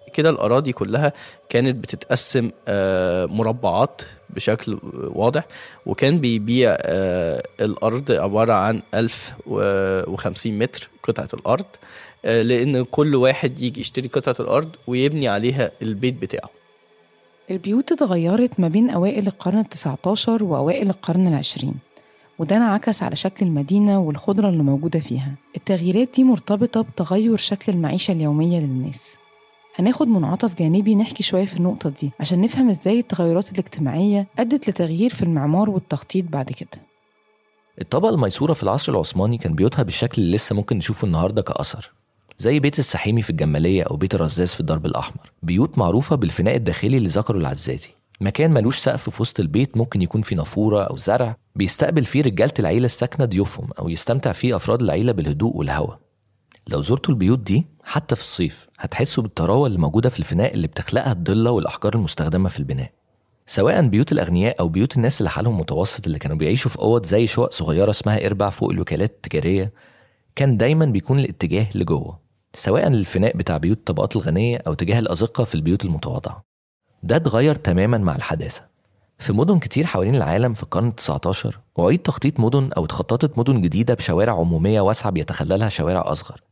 كده 0.10 0.30
الأراضي 0.30 0.72
كلها 0.74 1.14
كانت 1.50 1.76
بتتقسم 1.76 2.52
آه، 2.68 3.26
مربعات 3.26 4.02
بشكل 4.30 4.80
واضح 4.94 5.46
وكان 5.86 6.18
بيبيع 6.20 6.78
آه، 6.82 7.44
الأرض 7.62 8.12
عبارة 8.12 8.54
عن 8.54 8.82
1050 8.94 10.60
متر 10.60 10.90
قطعة 11.04 11.30
الأرض 11.34 11.66
آه، 12.26 12.42
لأن 12.42 12.84
كل 12.84 13.16
واحد 13.16 13.62
يجي 13.62 13.82
يشتري 13.82 14.08
قطعة 14.08 14.36
الأرض 14.40 14.70
ويبني 14.88 15.28
عليها 15.28 15.72
البيت 15.82 16.22
بتاعه. 16.22 16.50
البيوت 17.52 17.92
اتغيرت 17.92 18.60
ما 18.60 18.68
بين 18.68 18.90
أوائل 18.90 19.28
القرن 19.28 19.58
التسعة 19.60 19.98
عشر 20.08 20.44
وأوائل 20.44 20.90
القرن 20.90 21.28
العشرين 21.28 21.74
وده 22.40 22.58
انعكس 22.58 23.04
على 23.04 23.16
شكل 23.16 23.46
المدينة 23.46 24.00
والخضرة 24.00 24.50
اللي 24.50 24.64
موجودة 24.64 25.00
فيها. 25.00 25.32
التغييرات 25.58 26.10
دي 26.16 26.24
مرتبطة 26.24 26.82
بتغير 26.82 27.38
شكل 27.38 27.72
المعيشة 27.72 28.12
اليومية 28.12 28.60
للناس. 28.60 29.19
هناخد 29.80 30.08
منعطف 30.08 30.56
جانبي 30.60 30.96
نحكي 30.96 31.24
شوية 31.24 31.46
في 31.46 31.58
النقطة 31.58 31.90
دي 31.90 32.12
عشان 32.20 32.42
نفهم 32.42 32.70
إزاي 32.70 33.00
التغيرات 33.00 33.52
الاجتماعية 33.52 34.28
أدت 34.40 34.70
لتغيير 34.70 35.10
في 35.10 35.24
المعمار 35.24 35.70
والتخطيط 35.70 36.26
بعد 36.30 36.52
كده. 36.52 36.82
الطبقة 37.82 38.10
الميسورة 38.10 38.54
في 38.54 38.64
العصر 38.64 38.92
العثماني 38.92 39.38
كان 39.38 39.54
بيوتها 39.54 39.84
بالشكل 39.84 40.22
اللي 40.22 40.36
لسه 40.36 40.56
ممكن 40.56 40.78
نشوفه 40.78 41.06
النهاردة 41.06 41.42
كأثر 41.42 41.92
زي 42.38 42.60
بيت 42.60 42.80
السحيمي 42.80 43.22
في 43.22 43.30
الجمالية 43.30 43.84
أو 43.84 43.96
بيت 43.96 44.16
الرزاز 44.16 44.54
في 44.54 44.60
الدرب 44.60 44.86
الأحمر. 44.86 45.32
بيوت 45.44 45.78
معروفة 45.78 46.16
بالفناء 46.16 46.56
الداخلي 46.56 46.98
اللي 46.98 47.10
ذكره 47.10 47.38
العزازي. 47.38 47.90
مكان 48.22 48.52
ملوش 48.52 48.78
سقف 48.78 49.10
في 49.10 49.22
وسط 49.22 49.40
البيت 49.40 49.78
ممكن 49.78 50.02
يكون 50.02 50.22
فيه 50.22 50.36
نافورة 50.36 50.84
أو 50.84 50.98
زرع 50.98 51.36
بيستقبل 51.56 52.06
فيه 52.06 52.22
رجالة 52.22 52.54
العيلة 52.60 52.86
الساكنة 52.86 53.26
ضيوفهم 53.26 53.70
أو 53.80 53.90
يستمتع 53.90 54.32
فيه 54.32 54.56
أفراد 54.56 54.82
العيلة 54.82 55.12
بالهدوء 55.12 55.56
والهواء 55.58 56.00
لو 56.72 56.82
زرتوا 56.82 57.14
البيوت 57.14 57.40
دي 57.40 57.66
حتى 57.84 58.16
في 58.16 58.22
الصيف 58.22 58.70
هتحسوا 58.80 59.24
بالطراوة 59.24 59.68
اللي 59.68 59.78
موجودة 59.80 60.10
في 60.10 60.20
الفناء 60.20 60.54
اللي 60.54 60.68
بتخلقها 60.68 61.12
الضلة 61.12 61.52
والأحجار 61.52 61.96
المستخدمة 61.96 62.50
في 62.50 62.60
البناء. 62.60 62.92
سواء 63.46 63.88
بيوت 63.88 64.12
الأغنياء 64.12 64.60
أو 64.60 64.68
بيوت 64.68 64.98
الناس 64.98 65.22
اللي 65.22 65.30
حالهم 65.30 65.60
متوسط 65.60 66.06
اللي 66.06 66.20
كانوا 66.20 66.38
بيعيشوا 66.38 66.72
في 66.72 66.80
أوض 66.80 67.06
زي 67.06 67.28
شقق 67.28 67.52
صغيرة 67.52 67.90
اسمها 67.90 68.26
إربع 68.26 68.50
فوق 68.50 68.72
الوكالات 68.72 69.10
التجارية 69.10 69.74
كان 70.36 70.58
دايما 70.58 70.86
بيكون 70.86 71.20
الاتجاه 71.20 71.68
لجوه 71.76 72.20
سواء 72.54 72.88
الفناء 72.88 73.38
بتاع 73.38 73.58
بيوت 73.58 73.78
الطبقات 73.78 74.16
الغنية 74.16 74.64
أو 74.68 74.74
تجاه 74.74 75.00
الأزقة 75.00 75.44
في 75.44 75.56
البيوت 75.56 75.86
المتواضعة. 75.86 76.44
ده 77.04 77.16
اتغير 77.16 77.56
تماما 77.56 77.98
مع 77.98 78.16
الحداثة. 78.16 78.62
في 79.18 79.34
مدن 79.34 79.60
كتير 79.60 79.86
حوالين 79.86 80.16
العالم 80.16 80.54
في 80.54 80.64
القرن 80.64 80.94
ال19 81.00 81.56
أعيد 81.80 82.00
تخطيط 82.00 82.40
مدن 82.40 82.70
أو 82.78 82.86
اتخططت 82.86 83.38
مدن 83.38 83.62
جديدة 83.62 83.94
بشوارع 83.94 84.34
عمومية 84.34 84.82
واسعة 84.82 85.12
بيتخللها 85.12 85.70
شوارع 85.70 86.12
أصغر. 86.12 86.49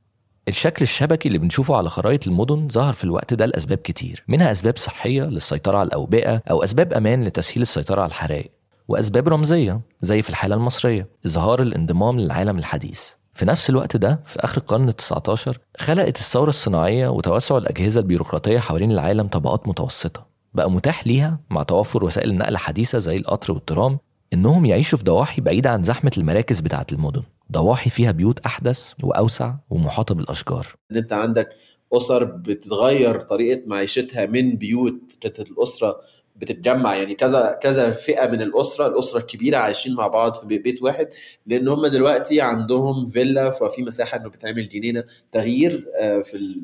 الشكل 0.48 0.82
الشبكي 0.84 1.28
اللي 1.28 1.40
بنشوفه 1.40 1.76
على 1.76 1.90
خرائط 1.90 2.28
المدن 2.28 2.68
ظهر 2.72 2.94
في 2.94 3.04
الوقت 3.04 3.34
ده 3.34 3.46
لأسباب 3.46 3.78
كتير 3.78 4.24
منها 4.28 4.52
أسباب 4.52 4.78
صحية 4.78 5.24
للسيطرة 5.24 5.78
على 5.78 5.88
الأوبئة 5.88 6.42
أو 6.50 6.64
أسباب 6.64 6.94
أمان 6.94 7.24
لتسهيل 7.24 7.62
السيطرة 7.62 8.02
على 8.02 8.10
الحرائق 8.10 8.52
وأسباب 8.88 9.28
رمزية 9.28 9.82
زي 10.02 10.22
في 10.22 10.30
الحالة 10.30 10.56
المصرية 10.56 11.08
إظهار 11.26 11.62
الانضمام 11.62 12.20
للعالم 12.20 12.58
الحديث. 12.58 13.10
في 13.34 13.46
نفس 13.46 13.70
الوقت 13.70 13.98
ده 13.98 14.20
في 14.26 14.40
آخر 14.44 14.58
القرن 14.58 14.92
ال19 14.92 15.52
خلقت 15.78 16.20
الثورة 16.20 16.50
الصناعية 16.50 17.08
وتوسع 17.08 17.58
الأجهزة 17.58 18.02
البيروقراطية 18.02 18.60
حوالين 18.60 18.92
العالم 18.92 19.28
طبقات 19.28 19.68
متوسطة. 19.68 20.28
بقى 20.54 20.72
متاح 20.72 21.08
ليها 21.08 21.40
مع 21.50 21.64
توفر 21.64 22.06
وسائل 22.06 22.38
نقل 22.38 22.58
حديثة 22.58 22.98
زي 22.98 23.18
القطر 23.18 23.54
والترام 23.54 24.00
إنهم 24.34 24.66
يعيشوا 24.66 24.98
في 24.98 25.04
ضواحي 25.04 25.42
بعيدة 25.42 25.70
عن 25.70 25.84
زحمة 25.84 26.12
المراكز 26.18 26.60
بتاعة 26.60 26.88
المدن. 26.92 27.22
ضواحي 27.52 27.90
فيها 27.90 28.12
بيوت 28.12 28.40
أحدث 28.40 28.92
وأوسع 29.04 29.54
ومحاطة 29.70 30.16
بالأشجار. 30.16 30.68
أنت 30.92 31.13
عندك 31.13 31.50
أسر 31.94 32.24
بتتغير 32.24 33.22
طريقة 33.22 33.62
معيشتها 33.66 34.26
من 34.26 34.56
بيوت 34.56 34.96
الأسرة 35.40 36.00
بتتجمع. 36.36 36.96
يعني 36.96 37.16
كذا 37.16 37.60
كذا 37.62 37.92
فئة 37.92 38.28
من 38.28 38.42
الأسرة 38.42 38.88
الأسرة 38.88 39.18
الكبيرة 39.20 39.58
عايشين 39.58 39.96
مع 39.96 40.08
بعض 40.08 40.36
في 40.36 40.46
بي- 40.48 40.58
بيت 40.58 40.82
واحد. 40.84 41.08
لأن 41.46 41.68
هم 41.68 41.88
دلوقتي 41.88 42.42
عندهم 42.42 43.08
فيلا 43.08 43.50
ففي 43.50 43.84
مساحة 43.84 44.18
إنه 44.18 44.30
بتعمل 44.30 44.70
جنينة 44.70 45.04
تغيير 45.32 45.86
آه، 46.00 46.22
في 46.22 46.62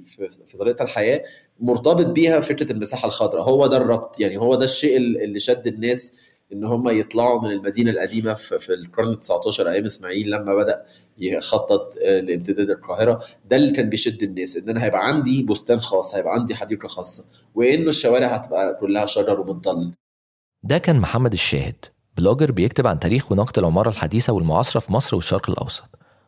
في 0.47 0.57
طريقة 0.57 0.83
الحياة 0.83 1.23
مرتبط 1.59 2.05
بيها 2.05 2.39
فكرة 2.41 2.71
المساحة 2.71 3.07
الخضراء. 3.07 3.43
هو 3.49 3.67
ده 3.67 3.77
الربط. 3.77 4.19
يعني 4.19 4.37
هو 4.37 4.55
ده 4.55 4.65
الشيء 4.65 4.97
اللي 4.97 5.39
شد 5.39 5.67
الناس 5.67 6.21
إن 6.53 6.63
هم 6.63 6.89
يطلعوا 6.89 7.41
من 7.41 7.51
المدينة 7.51 7.91
القديمة 7.91 8.33
في 8.33 8.73
القرن 8.73 9.09
ال 9.09 9.19
19 9.19 9.69
أيام 9.69 9.85
إسماعيل 9.85 10.31
لما 10.31 10.55
بدأ 10.55 10.85
يخطط 11.17 11.93
آه، 12.05 12.19
لامتداد 12.19 12.69
القاهرة. 12.69 13.23
ده 13.45 13.55
اللي 13.55 13.71
كان 13.71 13.89
بيشد 13.89 14.23
الناس 14.23 14.57
إن 14.57 14.69
أنا 14.69 14.83
هيبقى 14.83 15.07
عندي 15.07 15.43
بستان 15.43 15.79
خاص 15.81 16.15
هيبقى 16.15 16.33
عندي 16.33 16.55
حديقة 16.55 16.87
خاصة 16.87 17.25
وإنه 17.55 17.89
الشوارع 17.89 18.27
هتبقى 18.27 18.77
كلها 18.79 19.05
شجر 19.05 19.39
وبتضل 19.39 19.91
ده 20.63 20.77
كان 20.77 20.99
محمد 20.99 21.33
الشاهد 21.33 21.75
blogger 22.17 22.51
بيكتب 22.51 22.87
عن 22.87 22.99
تاريخ 22.99 23.31
ونقد 23.31 23.57
العمارة 23.59 23.89
الحديثة 23.89 24.33
والمعاصرة 24.33 24.79
في 24.79 24.93
مصر 24.93 25.15
والشرق 25.15 25.49
الأوسط 25.49 25.83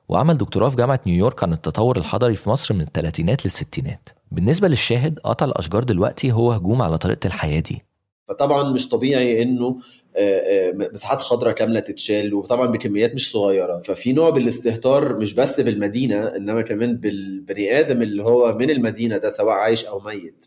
وعمل 0.09 0.37
دكتوراه 0.37 0.69
في 0.69 0.75
جامعة 0.75 0.99
نيويورك 1.07 1.43
عن 1.43 1.53
التطور 1.53 1.97
الحضري 1.97 2.35
في 2.35 2.49
مصر 2.49 2.73
من 2.73 2.81
الثلاثينات 2.81 3.45
للستينات. 3.45 4.09
بالنسبة 4.31 4.67
للشاهد 4.67 5.19
قطع 5.19 5.45
الأشجار 5.45 5.83
دلوقتي 5.83 6.31
هو 6.31 6.51
هجوم 6.51 6.81
على 6.81 6.97
طريقة 6.97 7.27
الحياة 7.27 7.59
دي. 7.59 7.81
فطبعا 8.27 8.71
مش 8.71 8.89
طبيعي 8.89 9.41
إنه 9.41 9.77
آه، 10.15 10.69
آه، 10.69 10.71
مساحات 10.93 11.19
خضراء 11.21 11.53
كاملة 11.53 11.79
تتشال 11.79 12.33
وطبعا 12.33 12.65
بكميات 12.67 13.13
مش 13.13 13.31
صغيرة. 13.31 13.79
ففي 13.79 14.13
نوع 14.13 14.29
بالاستهتار 14.29 15.17
مش 15.17 15.33
بس 15.33 15.61
بالمدينة 15.61 16.27
إنما 16.27 16.61
كمان 16.61 16.97
بالبني 16.97 17.79
آدم 17.79 18.01
اللي 18.01 18.23
هو 18.23 18.53
من 18.53 18.69
المدينة 18.69 19.17
ده 19.17 19.29
سواء 19.29 19.53
عايش 19.53 19.85
أو 19.85 19.99
ميت. 19.99 20.45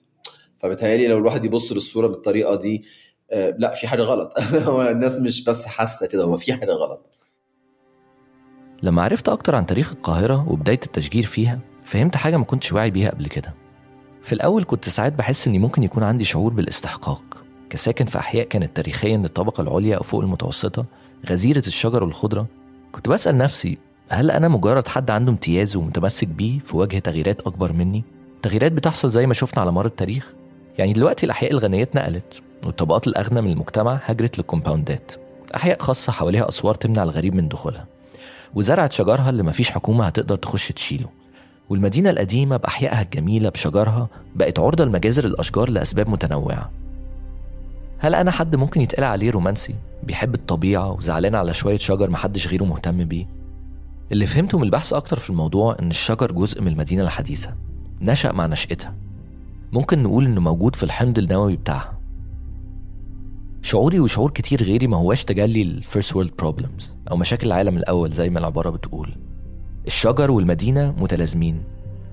فبتهيألي 0.58 1.06
لو 1.06 1.18
الواحد 1.18 1.44
يبص 1.44 1.72
للصورة 1.72 2.06
بالطريقة 2.06 2.54
دي 2.54 2.82
آه، 3.30 3.54
لا 3.58 3.74
في 3.74 3.88
حاجة 3.88 4.02
غلط. 4.02 4.38
هو 4.68 4.82
الناس 4.82 5.20
مش 5.20 5.44
بس 5.44 5.66
حاسة 5.66 6.06
كده 6.06 6.24
هو 6.24 6.36
في 6.36 6.52
حاجة 6.52 6.72
غلط. 6.72 7.18
لما 8.82 9.02
عرفت 9.02 9.28
أكتر 9.28 9.54
عن 9.54 9.66
تاريخ 9.66 9.92
القاهرة 9.92 10.52
وبداية 10.52 10.80
التشجير 10.86 11.24
فيها 11.26 11.60
فهمت 11.84 12.16
حاجة 12.16 12.36
ما 12.36 12.44
كنتش 12.44 12.72
واعي 12.72 12.90
بيها 12.90 13.10
قبل 13.10 13.26
كده. 13.26 13.54
في 14.22 14.32
الأول 14.32 14.64
كنت 14.64 14.88
ساعات 14.88 15.12
بحس 15.12 15.46
إني 15.46 15.58
ممكن 15.58 15.82
يكون 15.82 16.02
عندي 16.02 16.24
شعور 16.24 16.52
بالإستحقاق. 16.52 17.27
كساكن 17.70 18.04
في 18.04 18.18
أحياء 18.18 18.46
كانت 18.46 18.76
تاريخيا 18.76 19.16
للطبقة 19.16 19.61
العليا 19.61 19.96
أو 19.96 20.02
فوق 20.02 20.20
المتوسطة 20.20 20.85
غزيرة 21.31 21.62
الشجر 21.66 22.04
والخضرة. 22.04 22.46
كنت 22.92 23.09
بسأل 23.09 23.38
نفسي 23.38 23.78
هل 24.09 24.31
أنا 24.31 24.48
مجرد 24.48 24.88
حد 24.88 25.11
عنده 25.11 25.33
امتياز 25.33 25.76
ومتمسك 25.76 26.28
بيه 26.28 26.59
في 26.59 26.76
وجه 26.76 26.98
تغييرات 26.98 27.40
أكبر 27.40 27.72
مني؟ 27.72 28.04
تغييرات 28.42 28.72
بتحصل 28.72 29.11
زي 29.11 29.26
ما 29.26 29.35
شفنا 29.35 29.61
على 29.61 29.72
مر 29.72 29.87
التاريخ. 29.87 30.33
يعني 30.78 30.92
دلوقتي 30.92 31.26
الأحياء 31.26 31.52
الغنية 31.52 31.83
اتنقلت 31.83 32.42
والطبقات 32.64 33.07
الأغنى 33.07 33.40
من 33.40 33.52
المجتمع 33.52 34.00
هجرت 34.04 34.38
للكومباوندات. 34.38 35.12
أحياء 35.54 35.78
خاصة 35.83 36.12
حواليها 36.12 36.48
أسوار 36.48 36.74
تمنع 36.74 37.02
الغريب 37.02 37.35
من 37.35 37.48
دخولها. 37.48 37.87
وزرعت 38.54 38.92
شجرها 38.92 39.31
اللي 39.31 39.42
مفيش 39.42 39.70
حكومة 39.70 40.07
هتقدر 40.07 40.37
تخش 40.37 40.72
تشيله. 40.72 41.09
والمدينة 41.68 42.11
القديمة 42.11 42.57
بأحيائها 42.57 43.02
الجميلة 43.02 43.48
بشجرها 43.48 44.09
بقت 44.35 44.59
عرضة 44.59 44.85
لمجازر 44.85 45.24
الأشجار 45.24 45.70
لأسباب 45.70 46.09
متنوعة. 46.09 46.70
هل 47.98 48.14
أنا 48.14 48.30
حد 48.30 48.56
ممكن 48.56 48.80
يتقال 48.80 49.04
عليه 49.04 49.30
رومانسي؟ 49.30 49.74
بيحب 50.02 50.34
الطبيعة 50.34 50.92
وزعلان 50.92 51.34
على 51.34 51.54
شوية 51.54 51.78
شجر 51.78 52.11
محدش 52.11 52.48
غيره 52.48 52.64
مهتم 52.64 53.04
بيه. 53.04 53.26
اللي 54.12 54.26
فهمته 54.26 54.58
من 54.58 54.64
البحث 54.64 54.92
أكتر 54.92 55.18
في 55.18 55.30
الموضوع 55.30 55.76
إن 55.82 55.88
الشجر 55.88 56.32
جزء 56.32 56.61
من 56.61 56.68
المدينة 56.68 57.02
الحديثة. 57.02 57.54
نشأ 58.00 58.32
مع 58.32 58.46
نشأتها. 58.46 58.94
ممكن 59.72 60.02
نقول 60.02 60.26
إنه 60.26 60.40
موجود 60.40 60.76
في 60.76 60.82
الحمض 60.82 61.18
النووي 61.18 61.56
بتاعها. 61.56 62.00
شعوري 63.62 64.00
وشعور 64.00 64.30
كتير 64.30 64.62
غيري 64.62 64.87
ما 64.87 64.96
هواش 64.96 65.24
تجلي 65.24 65.62
ال 65.62 65.71
first 65.71 66.16
world 66.16 66.33
problems 66.38 66.92
أو 67.11 67.16
مشاكل 67.16 67.46
العالم 67.46 67.76
الأول 67.76 68.11
زي 68.11 68.30
ما 68.30 68.38
العبارة 68.38 68.70
بتقول. 68.70 69.14
الشجر 69.87 70.30
والمدينة 70.30 70.94
متلازمين. 70.98 71.62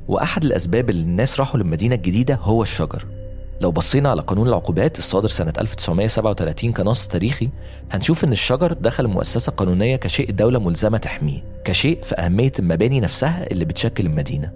وأحد 0.07 0.45
الأسباب 0.45 0.89
اللي 0.89 1.03
الناس 1.03 1.39
راحوا 1.39 1.59
للمدينة 1.59 1.95
الجديدة 1.95 2.35
هو 2.35 2.61
الشجر. 2.61 3.14
لو 3.61 3.71
بصينا 3.71 4.09
على 4.09 4.21
قانون 4.21 4.47
العقوبات 4.47 4.99
الصادر 4.99 5.27
سنة 5.27 5.53
1937 5.57 6.73
كنص 6.73 7.07
تاريخي 7.07 7.49
هنشوف 7.91 8.23
إن 8.23 8.31
الشجر 8.31 8.73
دخل 8.73 9.05
المؤسسة 9.05 9.49
القانونية 9.49 9.95
كشيء 9.95 10.29
الدولة 10.29 10.59
ملزمة 10.59 10.97
تحميه 10.97 11.43
كشيء 11.63 12.01
في 12.01 12.15
أهمية 12.15 12.51
المباني 12.59 12.99
نفسها 12.99 13.51
اللي 13.51 13.65
بتشكل 13.65 14.05
المدينة. 14.05 14.51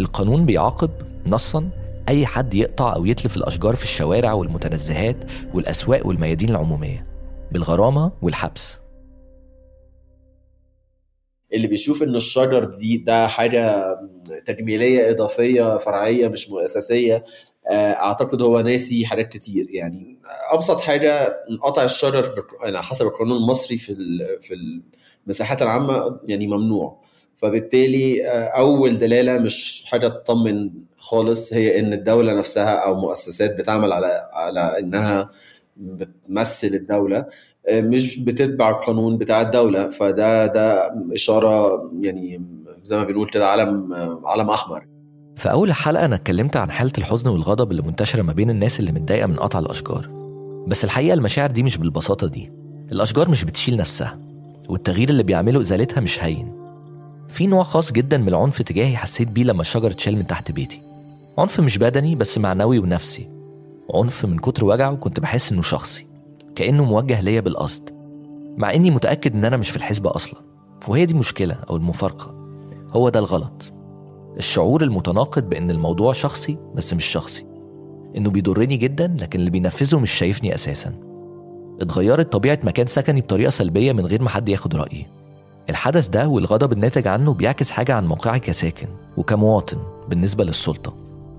القانون 0.00 0.46
بيعاقب 0.46 0.90
نصا 1.26 1.70
أي 2.08 2.26
حد 2.26 2.54
يقطع 2.54 2.94
أو 2.94 3.06
يتلف 3.06 3.36
الأشجار 3.36 3.74
في 3.76 3.84
الشوارع 3.84 4.32
والمتنزهات 4.32 5.16
والأسواق 5.54 6.06
والميادين 6.06 6.50
العمومية 6.50 7.06
بالغرامة 7.52 8.12
والحبس. 8.22 8.76
اللي 11.52 11.66
بيشوف 11.66 12.02
إن 12.02 12.16
الشجر 12.16 12.64
دي 12.64 12.96
ده 12.96 13.26
حاجة 13.26 13.84
تجميلية 14.46 15.10
إضافية 15.10 15.78
فرعية 15.78 16.28
مش 16.28 16.50
آه، 16.50 17.24
أعتقد 17.70 18.42
هو 18.42 18.60
ناسي 18.60 19.06
حاجات 19.06 19.28
كتير. 19.28 19.66
يعني 19.70 20.18
أبسط 20.52 20.80
حاجة 20.80 21.36
قطع 21.62 21.82
الشجر 21.84 22.44
على 22.60 22.82
حسب 22.82 23.06
القانون 23.06 23.36
المصري 23.36 23.78
في 23.78 23.94
في 24.42 24.54
المساحات 25.26 25.62
العامة 25.62 26.20
يعني 26.24 26.46
ممنوع. 26.46 27.02
فبالتالي 27.36 28.28
آه، 28.28 28.44
أول 28.44 28.98
دلالة 28.98 29.38
مش 29.38 29.84
حاجة 29.86 30.08
تطمن 30.08 30.70
خالص 30.96 31.52
هي 31.52 31.80
إن 31.80 31.92
الدولة 31.92 32.34
نفسها 32.34 32.74
أو 32.74 32.94
مؤسسات 33.00 33.58
بتعمل 33.58 33.92
على 33.92 34.30
على 34.32 34.78
إنها 34.78 35.30
بتمثل 35.76 36.66
الدولة 36.68 37.26
آه، 37.68 37.80
مش 37.80 38.18
بتتبع 38.18 38.70
القانون 38.70 39.18
بتاع 39.18 39.40
الدولة. 39.40 39.90
فده 39.90 40.46
ده 40.46 40.92
إشارة 41.14 41.82
يعني 42.00 42.42
زي 42.82 42.96
ما 42.96 43.04
بنقول 43.04 43.28
كده 43.28 43.46
علم 43.48 43.92
آه، 43.94 44.20
علم 44.24 44.50
أحمر. 44.50 44.86
في 45.38 45.50
أول 45.50 45.72
حلقة 45.72 46.04
أنا 46.04 46.14
اتكلمت 46.14 46.56
عن 46.56 46.70
حالة 46.70 46.92
الحزن 46.98 47.28
والغضب 47.28 47.70
اللي 47.70 47.82
منتشرة 47.82 48.22
ما 48.22 48.32
بين 48.32 48.50
الناس 48.50 48.80
اللي 48.80 48.92
متضايقة 48.92 49.26
من 49.26 49.36
قطع 49.36 49.58
الأشجار. 49.58 50.08
بس 50.66 50.84
الحقيقة 50.84 51.14
المشاعر 51.14 51.50
دي 51.50 51.62
مش 51.62 51.78
بالبساطة 51.78 52.26
دي. 52.26 52.52
الأشجار 52.92 53.28
مش 53.28 53.44
بتشيل 53.44 53.76
نفسها 53.76 54.18
والتغيير 54.68 55.08
اللي 55.10 55.22
بيعمله 55.22 55.60
إزالتها 55.60 56.00
مش 56.00 56.24
هين. 56.24 56.52
في 57.28 57.46
نوع 57.46 57.62
خاص 57.62 57.92
جدا 57.92 58.18
من 58.18 58.28
العنف 58.28 58.62
تجاهي 58.62 58.96
حسيت 58.96 59.28
بيه 59.28 59.44
لما 59.44 59.60
الشجر 59.60 59.90
اتشال 59.90 60.16
من 60.16 60.26
تحت 60.26 60.52
بيتي. 60.52 60.80
عنف 61.38 61.60
مش 61.60 61.78
بدني 61.78 62.14
بس 62.14 62.38
معنوي 62.38 62.78
ونفسي. 62.78 63.28
عنف 63.94 64.24
من 64.24 64.38
كتر 64.38 64.64
وجعه 64.64 64.96
كنت 64.96 65.20
بحس 65.20 65.52
إنه 65.52 65.62
شخصي 65.62 66.06
كأنه 66.54 66.84
موجه 66.84 67.20
ليا 67.20 67.40
بالقصد. 67.40 67.90
مع 68.56 68.74
إني 68.74 68.90
متأكد 68.90 69.34
إن 69.34 69.44
أنا 69.44 69.56
مش 69.56 69.70
في 69.70 69.76
الحسبة 69.76 70.14
أصلا 70.14 70.40
وهي 70.88 71.06
دي 71.06 71.12
المشكلة 71.12 71.54
أو 71.54 71.76
المفارقة. 71.76 72.34
هو 72.90 73.08
ده 73.08 73.20
الغلط. 73.20 73.77
الشعور 74.38 74.82
المتناقض 74.82 75.48
بأن 75.48 75.70
الموضوع 75.70 76.12
شخصي 76.12 76.58
بس 76.74 76.94
مش 76.94 77.04
شخصي. 77.04 77.44
إنه 78.16 78.30
بيضرني 78.30 78.76
جدا 78.76 79.16
لكن 79.20 79.38
اللي 79.38 79.50
بينفذه 79.50 79.98
مش 79.98 80.10
شايفني 80.10 80.54
أساسا. 80.54 80.94
اتغيرت 81.80 82.32
طبيعة 82.32 82.58
مكان 82.64 82.86
سكني 82.86 83.20
بطريقة 83.20 83.50
سلبية 83.50 83.92
من 83.92 84.06
غير 84.06 84.22
ما 84.22 84.28
حد 84.28 84.48
ياخد 84.48 84.76
رأيي. 84.76 85.06
الحدث 85.70 86.08
ده 86.08 86.28
والغضب 86.28 86.72
الناتج 86.72 87.06
عنه 87.08 87.34
بيعكس 87.34 87.70
حاجة 87.70 87.94
عن 87.94 88.06
موقعي 88.06 88.40
كساكن 88.40 88.86
وكمواطن 89.16 89.78
بالنسبة 90.08 90.44
للسلطة. 90.44 90.94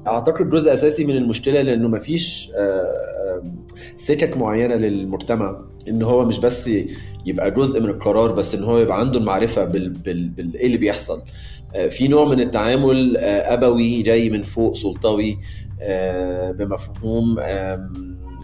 أعتقد 0.07 0.49
جزء 0.49 0.73
أساسي 0.73 1.05
من 1.05 1.17
المشكلة 1.17 1.61
لأنه 1.61 1.87
مفيش 1.87 2.51
آه، 2.57 3.39
آم، 3.41 3.65
سكك 3.95 4.37
معينة 4.37 4.75
للمجتمع. 4.75 5.57
إن 5.89 6.01
هو 6.01 6.25
مش 6.25 6.39
بس 6.39 6.71
يبقى 7.25 7.51
جزء 7.51 7.81
من 7.81 7.89
القرار 7.89 8.31
بس 8.31 8.55
إن 8.55 8.63
هو 8.63 8.77
يبقى 8.77 8.99
عنده 8.99 9.19
المعرفة 9.19 9.65
بال 9.65 9.89
بال 9.89 10.29
بال 10.29 10.55
إيه 10.55 10.65
اللي 10.65 10.77
بيحصل. 10.77 11.17
آه، 11.19 11.23
في 11.89 12.07
نوع 12.07 12.25
من 12.25 12.39
التعامل 12.39 13.17
آه، 13.17 13.53
أبوي 13.53 14.01
جاي 14.01 14.29
من 14.29 14.41
فوق 14.41 14.75
سلطوي 14.75 15.37
آه، 15.81 16.51
بمفهوم 16.51 17.39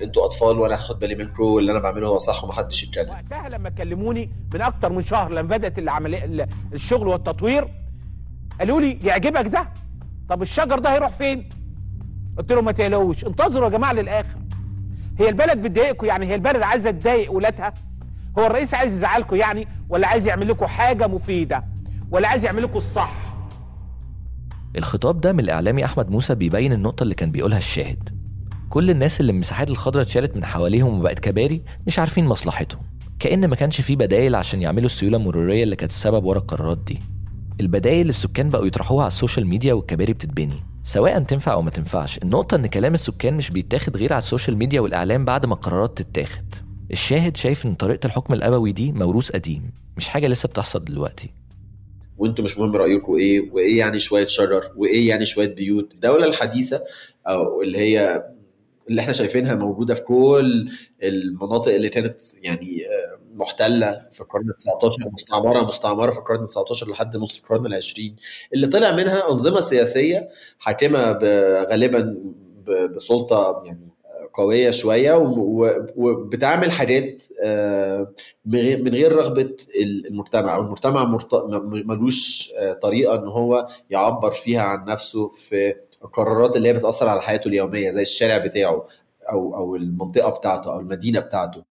أنتوا 0.04 0.26
أطفال 0.26 0.60
وأنا 0.60 0.74
هاخد 0.74 1.00
بالي 1.00 1.16
منكم 1.16 1.44
واللي 1.44 1.72
أنا 1.72 1.80
بعمله 1.80 2.08
هو 2.08 2.18
صح 2.18 2.44
ومحدش 2.44 2.84
يتكلم. 2.84 3.10
وقتها 3.10 3.50
لما 3.50 3.70
كلموني 3.70 4.30
من 4.54 4.62
أكتر 4.62 4.92
من 4.92 5.06
شهر 5.06 5.32
لما 5.32 5.42
بدات 5.58 5.80
العملية 5.80 6.26
ال- 6.26 6.48
الشغل 6.74 7.08
والتطوير 7.08 7.68
قالوا 8.60 8.82
لي 8.82 9.00
يعجبك 9.04 9.48
ده؟ 9.48 9.68
طب 10.30 10.42
الشجر 10.42 10.80
ده 10.80 10.94
هيروح 10.94 11.10
فين؟ 11.12 11.50
قلت 12.38 12.52
لهم 12.52 12.66
ما 12.66 12.72
تقلقوش 12.72 13.26
انتظروا 13.26 13.66
يا 13.66 13.72
جماعة 13.72 13.94
للآخر. 13.94 14.40
هي 15.20 15.30
البلد 15.30 15.62
بتضايقكم 15.62 16.06
يعني؟ 16.08 16.26
هي 16.26 16.36
البلد 16.36 16.62
عايزة 16.62 16.92
تضايق 16.92 17.32
ولادها؟ 17.32 17.74
هو 18.40 18.46
الرئيس 18.46 18.74
عايز 18.74 18.94
يزعلكم 18.94 19.36
يعني؟ 19.36 19.68
ولا 19.90 20.08
عايز 20.08 20.28
يعمل 20.28 20.48
لكم 20.48 20.66
حاجة 20.66 21.08
مفيدة؟ 21.08 21.64
ولا 22.12 22.28
عايز 22.28 22.46
يعمل 22.46 22.64
لكم 22.64 22.78
الصح. 22.78 23.12
الخطاب 24.78 25.22
ده 25.22 25.34
من 25.34 25.40
الإعلامي 25.40 25.86
أحمد 25.86 26.10
موسى 26.10 26.36
بيبين 26.36 26.74
النقطة 26.74 27.04
اللي 27.04 27.16
كان 27.16 27.32
بيقولها 27.32 27.58
الشاهد. 27.58 28.10
كل 28.70 28.90
الناس 28.90 29.22
اللي 29.22 29.32
المساحات 29.32 29.70
الخضراء 29.70 30.04
اتشالت 30.04 30.36
من 30.36 30.46
حواليهم 30.46 31.00
وبقت 31.00 31.20
كباري 31.20 31.62
مش 31.88 32.00
عارفين 32.00 32.26
مصلحتهم. 32.26 32.82
كأن 33.20 33.48
ما 33.48 33.56
كانش 33.56 33.82
فيه 33.82 33.96
بدايل 33.96 34.36
عشان 34.36 34.62
يعملوا 34.62 34.86
السيولة 34.86 35.18
المرورية 35.18 35.64
اللي 35.64 35.76
كانت 35.76 35.92
السبب 35.92 36.24
ورا 36.26 36.40
القرارات 36.40 36.78
دي. 36.78 37.00
البدايل 37.62 38.10
السكان 38.10 38.50
بقوا 38.50 38.66
يطرحوها 38.66 39.02
على 39.02 39.08
ال 39.08 39.13
social 39.13 39.48
media 39.48 39.74
والكباري 39.74 40.14
بتتبني. 40.14 40.64
سواء 40.84 41.20
تنفع 41.24 41.54
أو 41.54 41.62
ما 41.62 41.70
تنفعش 41.70 42.18
النقطة 42.18 42.56
إن 42.56 42.68
كلام 42.68 42.94
السكان 42.94 43.34
مش 43.34 43.52
بيتاخد 43.52 43.98
غير 43.98 44.14
على 44.14 44.22
ال 44.22 44.27
social 44.27 44.58
media 44.58 44.82
والإعلام 44.82 45.26
بعد 45.26 45.46
ما 45.46 45.54
القرارات 45.54 46.02
تتاخد. 46.02 46.56
الشاهد 46.92 47.38
شايف 47.38 47.66
إن 47.66 47.74
طريقة 47.74 48.08
الحكم 48.08 48.34
الأبوي 48.34 48.72
دي 48.72 48.92
موروث 48.92 49.32
قديم 49.32 49.72
مش 49.98 50.10
حاجة 50.10 50.28
لسه 50.28 50.48
بتحصل 50.50 50.86
دلوقتي. 50.86 51.30
وانتوا 52.18 52.44
مش 52.46 52.58
مهم 52.58 52.76
رايكم 52.76 53.16
إيه 53.16 53.52
وإيه 53.52 53.80
يعني 53.80 54.00
شوية 54.00 54.28
شجر 54.28 54.72
وإيه 54.76 55.10
يعني 55.10 55.26
شوية 55.26 55.56
بيوت. 55.56 55.94
الدولة 55.94 56.28
الحديثة 56.28 56.84
أو 57.28 57.62
اللي 57.62 57.78
هي 57.78 58.24
اللي 58.90 59.02
إحنا 59.02 59.14
شايفينها 59.14 59.56
موجودة 59.56 59.94
في 59.96 60.02
كل 60.02 60.70
المناطق 61.04 61.74
اللي 61.74 61.90
كانت 61.90 62.22
يعني 62.44 62.86
آه، 62.86 63.20
محتلة 63.36 64.10
في 64.12 64.22
القرن 64.22 64.50
ال 64.50 64.58
19 64.58 65.12
مستعمرة 65.14 65.62
مستعمرة 65.68 66.12
في 66.12 66.18
القرن 66.18 66.40
ال 66.42 66.48
19 66.48 66.92
لحد 66.92 67.18
نص 67.18 67.38
القرن 67.38 67.66
ال 67.66 67.74
20 67.74 68.16
اللي 68.54 68.68
طلع 68.68 68.92
منها 68.92 69.30
أنظمة 69.30 69.60
سياسية 69.60 70.30
حاكمة 70.60 71.12
غالبا 71.72 72.16
بسلطة 72.96 73.64
يعني 73.66 73.95
قوية 74.38 74.70
شوية 74.72 75.14
وبتعمل 75.96 76.72
حاجات 76.72 77.24
آه، 77.44 78.14
من 78.46 78.88
غير- 78.88 79.16
رغبة 79.16 79.56
المجتمع. 80.10 80.56
أو 80.56 80.62
المجتمع 80.62 81.04
مرت- 81.04 81.34
م- 81.36 81.88
ملوش 81.92 82.52
آه، 82.60 82.74
طريقة 82.74 83.16
إن 83.16 83.28
هو 83.28 83.68
يعبر 83.90 84.32
فيها 84.32 84.62
عن 84.62 84.86
نفسه 84.86 85.30
في 85.30 85.74
القرارات 86.04 86.56
اللي 86.56 86.70
هي 86.70 86.74
بتأثر 86.74 87.10
على 87.10 87.22
حياته 87.22 87.48
اليومية 87.48 87.92
زي 87.92 88.02
الشارع 88.02 88.38
بتاعه 88.38 88.86
أو 89.32 89.56
أو 89.56 89.76
المنطقة 89.76 90.30
بتاعته 90.30 90.74
أو 90.74 90.80
المدينة 90.80 91.20
بتاعته. 91.20 91.64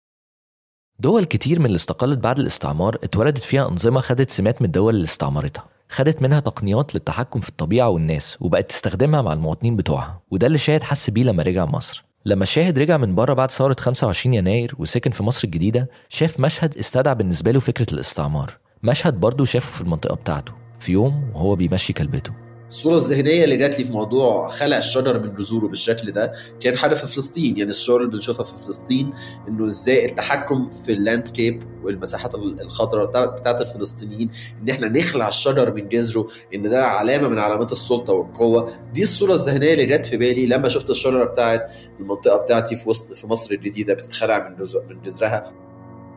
دول 0.99 1.25
كتير 1.25 1.59
من 1.61 1.67
اللي 1.67 1.77
استقلت 1.77 2.19
بعد 2.19 2.39
الاستعمار 2.39 2.95
اتولدت 3.05 3.39
فيها 3.39 3.69
أنظمة 3.69 4.01
خدت 4.01 4.31
سمات 4.31 4.63
من 4.63 4.67
الدول 4.67 4.95
اللي 4.95 5.05
استعمرتها. 5.05 5.65
خدت 5.89 6.23
منها 6.23 6.41
تقنيات 6.41 6.95
للتحكم 6.95 7.41
في 7.41 7.49
الطبيعة 7.49 7.89
والناس 7.89 8.37
وبقت 8.41 8.69
تستخدمها 8.69 9.23
مع 9.23 9.33
المواطنين 9.33 9.77
بتوعها. 9.77 10.23
وده 10.31 10.47
اللي 10.47 10.59
شاهد 10.59 10.83
حس 10.83 11.11
بيه 11.11 11.23
لما 11.23 11.43
رجع 11.43 11.65
مصر. 11.67 12.05
لما 12.27 12.43
الشاهد 12.43 12.79
رجع 12.79 12.97
من 12.97 13.15
بره 13.15 13.35
بعد 13.35 13.51
ثورة 13.51 13.77
25 13.79 14.35
يناير 14.35 14.75
وسكن 14.79 15.11
في 15.11 15.23
مصر 15.23 15.45
الجديدة 15.45 15.91
شاف 16.09 16.41
مشهد 16.41 16.79
استدعى 16.79 17.15
بالنسبة 17.15 17.51
له 17.51 17.61
فكرة 17.61 17.87
الاستعمار. 17.93 18.59
مشهد 18.83 19.21
برضه 19.21 19.45
شافه 19.45 19.71
في 19.71 19.81
المنطقة 19.81 20.15
بتاعته 20.15 20.53
في 20.79 20.93
يوم 20.93 21.31
وهو 21.35 21.57
بيمشي 21.57 21.93
كلبته. 21.93 22.44
الصورة 22.69 22.95
الذهنية 22.95 23.45
اللي 23.45 23.57
جات 23.57 23.79
لي 23.79 23.85
في 23.85 23.93
موضوع 23.93 24.49
خلع 24.49 24.79
الشجر 24.79 25.19
من 25.19 25.35
جذوره 25.35 25.67
بالشكل 25.67 26.11
ده 26.13 26.33
كان 26.61 26.77
حاجة 26.77 26.95
في 26.95 27.07
فلسطين. 27.07 27.57
يعني 27.59 27.71
الصور 27.71 28.01
اللي 28.01 28.13
بنشوفها 28.13 28.45
في 28.45 28.57
فلسطين 28.65 29.13
إنه 29.49 29.67
إزاي 29.67 30.05
التحكم 30.05 30.69
في 30.85 30.93
اللاندسكيب 30.93 31.63
والمساحات 31.85 32.35
الخضراء 32.35 33.07
بتاع- 33.07 33.27
بتاعت 33.27 33.61
الفلسطينيين 33.61 34.31
إن 34.63 34.71
إحنا 34.71 34.89
نخلع 34.89 35.29
الشجر 35.29 35.73
من 35.75 35.89
جذره 35.89 36.27
إن 36.55 36.69
ده 36.71 36.87
علامة 36.87 37.29
من 37.29 37.39
علامات 37.39 37.73
السلطة 37.73 38.13
والقوة. 38.13 38.71
دي 38.95 39.03
الصورة 39.03 39.33
الذهنية 39.33 39.73
اللي 39.73 39.87
جت 39.87 40.07
في 40.07 40.17
بالي 40.17 40.47
لما 40.47 40.69
شفت 40.69 40.91
الشجرة 40.91 41.25
بتاعت 41.25 41.71
المنطقة 42.01 42.37
بتاعتي 42.37 42.77
في 42.77 42.89
وسط 42.89 43.13
في 43.13 43.27
مصر 43.27 43.55
الجديدة 43.55 43.95
بتتخلع 43.95 44.49
من 44.49 44.57
جذرها. 45.05 45.53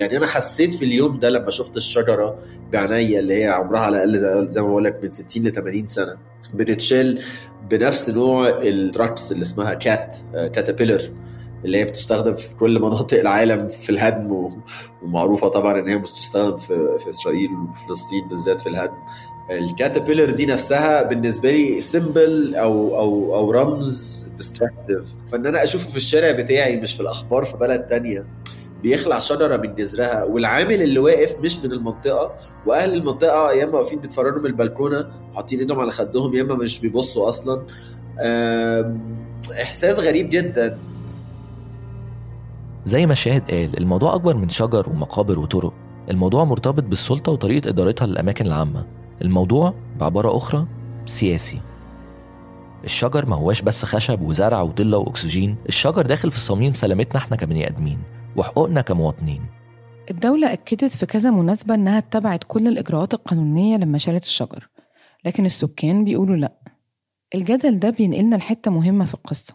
يعني 0.02 0.18
أنا 0.18 0.26
حسيت 0.28 0.74
في 0.74 0.86
اليوم 0.86 1.20
ده 1.20 1.30
لما 1.30 1.50
شفت 1.52 1.78
الشجرة 1.78 2.40
بعينيا 2.74 3.20
اللي 3.20 3.44
هي 3.44 3.48
عمرها 3.48 3.80
على 3.80 4.04
الأقل 4.04 4.50
زي- 4.50 4.62
ما 4.62 4.68
بقول 4.68 4.84
لك 4.84 5.00
من 5.04 5.12
60 5.12 5.44
ل 5.48 5.52
80 5.52 5.88
سنة 5.88 6.18
بتتشال 6.54 7.20
بنفس 7.70 8.10
نوع 8.10 8.50
التراكس 8.50 9.32
اللي 9.32 9.42
اسمها 9.42 9.74
Cat 9.74 10.18
Caterpillar 10.34 11.02
اللي 11.66 11.78
هي 11.78 11.86
بتستخدم 11.86 12.36
في 12.36 12.56
كل 12.56 12.80
مناطق 12.80 13.20
العالم 13.20 13.68
في 13.68 13.90
الهدم 13.90 14.50
ومعروفة 15.04 15.48
طبعا 15.48 15.80
إن 15.80 15.88
هي 15.88 15.98
بتستخدم 15.98 16.58
في 16.58 16.98
في 17.04 17.10
إسرائيل 17.10 17.50
وفلسطين 17.52 18.28
بالذات 18.30 18.62
في 18.62 18.70
الهدم. 18.70 18.94
ال 19.52 19.58
Caterpillar 19.58 20.30
دي 20.32 20.46
نفسها 20.46 21.04
بالنسبة 21.04 21.52
لي 21.52 21.82
symbol 21.82 22.56
أو 22.56 22.98
أو 22.98 23.36
أو 23.36 23.52
رمز 23.52 24.26
destructive 24.38 25.04
فإن 25.32 25.46
أنا 25.46 25.64
أشوفه 25.64 25.90
في 25.90 25.96
الشارع 25.98 26.32
بتاعي 26.32 26.78
مش 26.78 26.94
في 26.96 27.02
الأخبار 27.02 27.44
في 27.44 27.58
بلد 27.58 27.82
تانية. 27.88 28.26
بيخلع 28.84 29.20
شجرة 29.20 29.58
من 29.58 29.76
جذرها 29.76 30.24
والعامل 30.24 30.82
اللي 30.82 31.00
واقف 31.00 31.36
مش 31.40 31.58
من 31.66 31.72
المنطقة 31.72 32.32
وأهل 32.66 32.94
المنطقة 32.94 33.52
يا 33.52 33.64
إما 33.64 33.74
واقفين 33.74 34.00
بيتفرجوا 34.00 34.40
من 34.40 34.46
البلكونة 34.46 35.08
حاطين 35.36 35.60
إيدهم 35.60 35.80
على 35.80 35.92
خدهم 35.92 36.36
يا 36.36 36.42
إما 36.42 36.56
مش 36.56 36.80
بيبصوا 36.80 37.30
أصلا. 37.30 37.64
إحساس 39.62 40.00
غريب 40.00 40.30
جدا. 40.30 40.78
زي 42.86 43.06
ما 43.06 43.12
الشاهد 43.12 43.52
قال 43.52 43.78
الموضوع 43.78 44.16
أكبر 44.16 44.36
من 44.36 44.50
شجر 44.50 44.90
ومقابر 44.90 45.40
وطرق. 45.40 45.74
الموضوع 46.10 46.44
مرتبط 46.44 46.84
بالسلطة 46.84 47.32
وطريقة 47.32 47.70
إدارتها 47.70 48.08
للأماكن 48.08 48.46
العامة. 48.46 48.86
الموضوع 49.22 49.74
بعبارة 50.00 50.38
أخرى 50.38 50.66
سياسي. 51.06 51.62
الشجر 52.84 53.26
ما 53.26 53.36
هواش 53.36 53.62
بس 53.62 53.86
خشب 53.86 54.22
وزرع 54.22 54.62
وضلة 54.62 54.98
وأكسجين. 54.98 55.56
الشجر 55.68 56.02
داخل 56.06 56.32
في 56.32 56.40
صميم 56.40 56.74
سلامتنا 56.74 57.18
إحنا 57.18 57.38
كبني 57.38 57.68
آدمين. 57.68 58.00
وحقوقنا 58.38 58.82
كمواطنين. 58.82 59.46
الدولة 60.12 60.54
أكدت 60.54 60.96
في 60.98 61.06
كذا 61.06 61.32
مناسبة 61.32 61.76
إنها 61.76 61.98
اتبعت 61.98 62.44
كل 62.44 62.68
الإجراءات 62.68 63.14
القانونية 63.14 63.78
لما 63.78 63.98
شالت 63.98 64.24
الشجر 64.24 64.70
لكن 65.26 65.46
السكان 65.46 66.04
بيقولوا 66.04 66.36
لأ. 66.36 66.58
الجدل 67.36 67.80
ده 67.80 67.90
بينقلنا 67.90 68.36
لحتة 68.36 68.72
مهمة 68.72 69.06
في 69.06 69.14
القصة. 69.14 69.54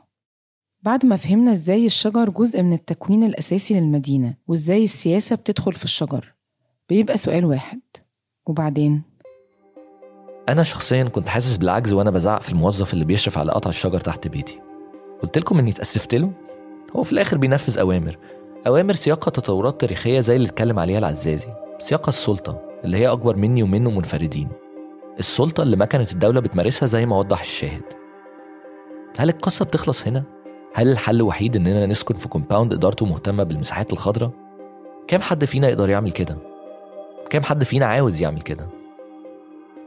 بعد 0.83 1.07
ما 1.07 1.17
فهمنا 1.17 1.53
إزاي 1.53 1.87
الشجر 1.87 2.31
جزء 2.31 2.63
من 2.63 2.73
التكوين 2.73 3.25
الأساسي 3.25 3.81
للمدينة 3.81 4.35
وإزاي 4.47 4.85
السياسة 4.85 5.37
بتدخل 5.37 5.73
في 5.73 5.85
الشجر 5.85 6.35
بيبقى 6.89 7.17
سؤال 7.17 7.45
واحد. 7.45 7.81
وبعدين؟ 8.47 9.03
أنا 10.49 10.63
شخصيا 10.63 11.05
كنت 11.05 11.29
حاسس 11.29 11.57
بالعجز 11.57 11.93
وأنا 11.93 12.11
بزعق 12.11 12.41
في 12.41 12.53
الموظف 12.53 12.93
اللي 12.93 13.05
بيشرف 13.05 13.39
على 13.39 13.53
قطع 13.53 13.71
الشجر 13.71 14.01
تحت 14.01 14.29
بيتي. 14.29 14.61
قلت 15.23 15.39
لكم 15.39 15.59
إني 15.59 15.71
اتأسفت 15.71 16.15
له؟ 16.15 16.33
هو 16.97 17.03
في 17.03 17.13
الآخر 17.13 17.37
بينفذ 17.39 17.79
أوامر. 17.79 18.19
أوامر 18.67 18.93
سياقها 18.93 19.31
تطورات 19.31 19.81
تاريخية 19.81 20.21
زي 20.21 20.37
اللي 20.37 20.49
اتكلم 20.49 20.79
عليها 20.79 20.99
العزازي 20.99 21.49
سياقها 21.79 22.09
السلطة 22.09 22.61
اللي 22.85 22.97
هي 22.97 23.09
أكبر 23.09 23.37
مني 23.37 23.63
ومنه 23.63 23.91
منفردين 23.91 24.49
السلطة 25.19 25.63
اللي 25.63 25.77
ما 25.77 25.85
كانت 25.85 26.13
الدولة 26.13 26.41
بتمارسها 26.41 26.87
زي 26.87 27.07
ما 27.07 27.19
وضح 27.19 27.41
الشاهد 27.41 27.83
هل 29.19 29.29
القصة 29.29 29.65
بتخلص 29.65 30.07
هنا؟ 30.07 30.23
هل 30.75 30.89
الحل 30.89 31.17
الوحيد 31.17 31.57
إننا 31.57 31.87
نسكن 31.87 32.15
في 32.15 32.29
كومباوند 32.29 32.73
إدارته 32.73 33.07
مهتمة 33.07 33.43
بالمساحات 33.43 33.93
الخضراء؟ 33.93 34.31
كام 35.09 35.21
حد 35.21 35.45
فينا 35.45 35.69
يقدر 35.69 35.89
يعمل 35.89 36.13
كده؟ 36.13 36.39
كام 37.31 37.43
حد 37.43 37.65
فينا 37.65 37.87
عاوز 37.87 38.23
يعمل 38.23 38.43
كده؟ 38.43 38.67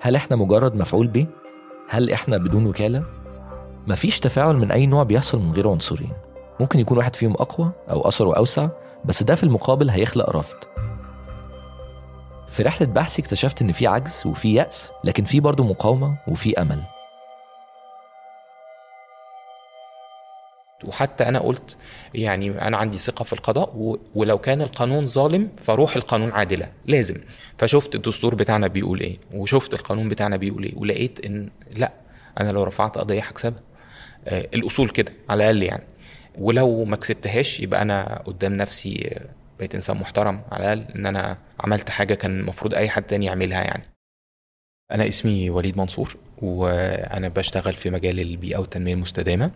هل 0.02 0.16
إحنا 0.16 0.36
مجرد 0.36 0.76
مفعول 0.76 1.08
به؟ 1.08 1.28
هل 1.90 2.12
إحنا 2.12 2.38
بدون 2.38 2.66
وكالة؟ 2.66 3.04
مفيش 3.88 4.20
تفاعل 4.20 4.56
من 4.56 4.72
أي 4.72 4.86
نوع 4.86 5.04
بيحصل 5.04 5.40
من 5.40 5.52
غير 5.52 5.70
عنصرين 5.70 6.12
ممكن 6.60 6.80
يكون 6.80 6.98
واحد 6.98 7.16
فيهم 7.16 7.34
أقوى 7.34 7.72
أو 7.90 8.08
أثره 8.08 8.38
أوسع 8.38 8.68
بس 9.06 9.24
ده 9.24 9.36
في 9.36 9.44
المقابل 9.44 9.90
هيخلق 9.90 10.30
رفض. 10.30 10.58
في 12.48 12.64
رحلة 12.64 12.88
بحثي 12.88 13.22
اكتشفت 13.22 13.62
إن 13.62 13.72
في 13.72 13.88
عجز 13.88 14.24
وفي 14.26 14.54
يأس 14.54 14.90
لكن 15.04 15.24
في 15.24 15.40
برضه 15.40 15.64
مقاومة 15.64 16.18
وفي 16.28 16.62
أمل. 16.62 16.84
وحتى 20.86 21.28
أنا 21.30 21.40
قلت 21.40 21.78
يعني 22.14 22.68
أنا 22.68 22.78
عندي 22.78 22.98
ثقة 22.98 23.24
في 23.24 23.34
القضاء 23.34 23.98
ولو 24.16 24.38
كان 24.38 24.62
القانون 24.62 25.06
ظالم 25.06 25.50
فروح 25.62 25.96
القانون 25.96 26.32
عادلة 26.32 26.72
لازم. 26.86 27.16
فشفت 27.58 27.96
الدستور 27.96 28.36
بتاعنا 28.36 28.68
بيقول 28.68 29.00
إيه 29.00 29.18
وشفت 29.34 29.74
القانون 29.74 30.10
بتاعنا 30.10 30.38
بيقول 30.38 30.64
إيه 30.64 30.74
ولقيت 30.78 31.26
إن 31.26 31.50
لأ 31.78 31.92
أنا 32.40 32.52
لو 32.52 32.64
رفعت 32.64 32.98
قضية 32.98 33.22
هكسبها. 33.22 33.60
آه، 34.28 34.48
الأصول 34.54 34.90
كده 34.90 35.14
على 35.30 35.44
الأقل 35.44 35.64
يعني. 35.64 35.84
ولو 36.38 36.86
ما 36.86 36.96
كسبتهاش 36.96 37.60
يبقى 37.60 37.82
أنا 37.82 38.22
قدام 38.26 38.54
نفسي 38.54 39.20
بقيت 39.60 39.76
إنسان 39.76 39.98
محترم 39.98 40.42
على 40.52 40.74
الأقل 40.74 40.94
إن 40.96 41.06
أنا 41.06 41.38
عملت 41.60 41.90
حاجة 41.90 42.14
كان 42.14 42.40
المفروض 42.40 42.74
أي 42.74 42.90
حد 42.90 43.04
تاني 43.04 43.26
يعملها 43.26 43.64
يعني. 43.64 43.84
أنا 44.92 45.08
اسمي 45.08 45.50
وليد 45.50 45.78
منصور 45.78 46.16
وأنا 46.42 47.28
بشتغل 47.28 47.74
في 47.74 47.90
مجال 47.90 48.20
البيئة 48.20 48.58
والتنمية 48.58 48.94
المستدامة 48.94 49.52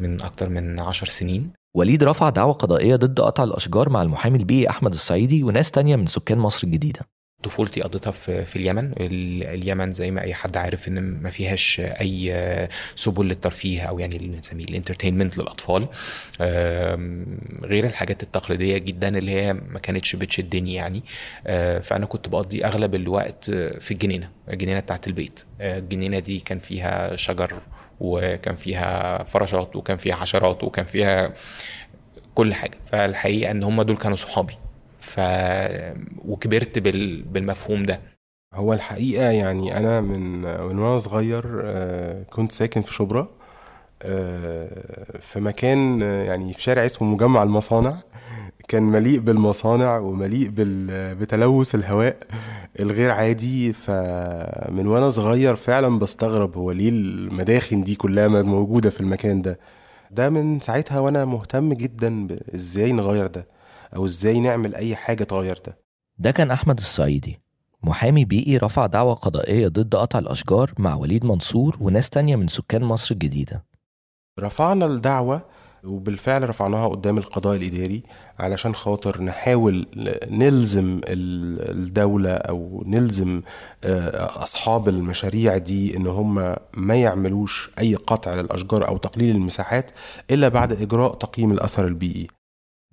من 0.00 0.22
أكتر 0.22 0.48
من 0.48 0.80
عشر 0.80 1.06
سنين. 1.06 1.50
وليد 1.76 2.04
رفع 2.04 2.28
دعوى 2.30 2.52
قضائية 2.52 2.96
ضد 2.96 3.20
قطع 3.20 3.44
الأشجار 3.44 3.88
مع 3.88 4.02
المحامي 4.02 4.38
البيئي 4.38 4.70
أحمد 4.70 4.92
الصعيدي 4.92 5.42
وناس 5.42 5.70
تانية 5.70 5.96
من 5.96 6.06
سكان 6.06 6.38
مصر 6.38 6.66
الجديدة. 6.66 7.00
طفولتي 7.42 7.80
قضيتها 7.80 8.10
في 8.10 8.46
في 8.46 8.56
اليمن. 8.56 8.92
ال- 9.00 9.44
اليمن 9.44 9.92
زي 9.92 10.10
ما 10.10 10.22
أي 10.22 10.34
حد 10.34 10.56
عارف 10.56 10.88
إن 10.88 11.00
ما 11.00 11.30
فيهاش 11.30 11.80
أي 11.80 12.68
سبل 12.96 13.26
للترفيه 13.28 13.82
أو 13.82 13.98
يعني 13.98 14.16
اللي 14.16 14.28
بنسميه 14.28 14.64
ال 14.64 14.69
entertainment 14.69 15.38
للأطفال. 15.38 15.88
غير 17.64 17.84
الحاجات 17.86 18.22
التقليدية 18.22 18.78
جدا 18.78 19.18
اللي 19.18 19.30
هي 19.30 19.52
ما 19.52 19.78
كانتش 19.78 20.16
بتشدني 20.16 20.74
يعني. 20.74 21.02
آه، 21.46 21.78
فأنا 21.78 22.06
كنت 22.06 22.28
بقضي 22.28 22.64
أغلب 22.64 22.94
الوقت 22.94 23.50
في 23.80 23.90
الجنينة 23.90 24.30
الجنينة 24.50 24.80
بتاعت 24.80 25.06
البيت. 25.06 25.44
آه، 25.60 25.78
الجنينة 25.78 26.18
دي 26.18 26.40
كان 26.40 26.58
فيها 26.58 27.16
شجر 27.16 27.52
وكان 28.00 28.56
فيها 28.56 29.24
فراشات 29.24 29.76
وكان 29.76 29.96
فيها 29.96 30.14
حشرات 30.14 30.64
وكان 30.64 30.84
فيها 30.84 31.32
كل 32.34 32.54
حاجة. 32.54 32.78
فالحقيقة 32.84 33.50
إن 33.50 33.62
هم 33.62 33.82
دول 33.82 33.96
كانوا 33.96 34.16
صحابي. 34.16 34.54
ف 35.02 35.20
وكبرت 36.24 36.78
بال... 36.78 37.22
بالمفهوم 37.22 37.82
ده. 37.82 38.00
هو 38.54 38.72
الحقيقة 38.72 39.24
يعني 39.30 39.76
أنا 39.76 40.00
من 40.00 40.42
من 40.42 40.78
وأنا 40.78 40.98
صغير 40.98 41.60
آه، 41.64 42.22
كنت 42.22 42.52
ساكن 42.52 42.82
في 42.82 42.94
شبرا 42.94 43.28
آه، 44.02 45.18
في 45.20 45.40
مكان 45.40 46.02
آه، 46.02 46.22
يعني 46.24 46.52
في 46.52 46.62
شارع 46.62 46.84
اسمه 46.84 47.08
مجمع 47.08 47.42
المصانع. 47.42 47.96
كان 48.68 48.82
مليء 48.82 49.18
بالمصانع 49.20 49.98
ومليء 49.98 50.50
بتلوث 51.20 51.74
الهواء 51.74 52.16
الغير 52.80 53.10
عادي. 53.10 53.72
فمن 53.72 54.86
وأنا 54.86 55.10
صغير 55.10 55.56
فعلا 55.56 55.98
بستغرب 55.98 56.56
هو 56.56 56.72
ليه 56.72 56.88
المداخن 56.88 57.84
دي 57.84 57.94
كلها 57.94 58.28
موجودة 58.28 58.90
في 58.90 59.00
المكان 59.00 59.42
ده. 59.42 59.58
ده 60.10 60.30
من 60.30 60.60
ساعتها 60.60 60.98
وأنا 61.00 61.24
مهتم 61.24 61.72
جدا 61.72 62.26
بإزاي 62.26 62.92
نغير 62.92 63.26
ده. 63.26 63.46
أو 63.96 64.04
إزاي 64.04 64.40
نعمل 64.40 64.74
أي 64.74 64.96
حاجة 64.96 65.24
تغير 65.24 65.58
ده 65.66 65.78
ده 66.18 66.30
كان 66.30 66.50
أحمد 66.50 66.78
الصعيدي. 66.78 67.40
محامي 67.82 68.24
بيئي 68.24 68.56
رفع 68.56 68.86
دعوى 68.86 69.14
قضائية 69.14 69.68
ضد 69.68 69.94
قطع 69.96 70.18
الأشجار 70.18 70.72
مع 70.78 70.94
وليد 70.94 71.24
منصور 71.24 71.76
وناس 71.80 72.10
تانية 72.10 72.36
من 72.36 72.48
سكان 72.48 72.84
مصر 72.84 73.14
الجديدة. 73.14 73.64
رفعنا 74.40 74.86
الدعوة 74.86 75.42
وبالفعل 75.84 76.48
رفعناها 76.48 76.88
قدام 76.88 77.18
القضاء 77.18 77.56
الإداري 77.56 78.02
علشان 78.38 78.74
خاطر 78.74 79.22
نحاول 79.22 79.86
نلزم 80.30 81.00
ال- 81.08 81.70
الدولة 81.70 82.30
أو 82.30 82.82
نلزم 82.86 83.42
آه، 83.84 84.26
أصحاب 84.42 84.88
المشاريع 84.88 85.56
دي 85.58 85.96
إن 85.96 86.06
هم 86.06 86.54
ما 86.76 86.94
يعملوش 86.94 87.70
أي 87.78 87.94
قطع 87.94 88.34
للأشجار 88.34 88.88
أو 88.88 88.96
تقليل 88.96 89.36
المساحات 89.36 89.90
إلا 90.30 90.48
بعد 90.48 90.72
إجراء 90.72 91.14
تقييم 91.14 91.52
الأثر 91.52 91.86
البيئي. 91.86 92.26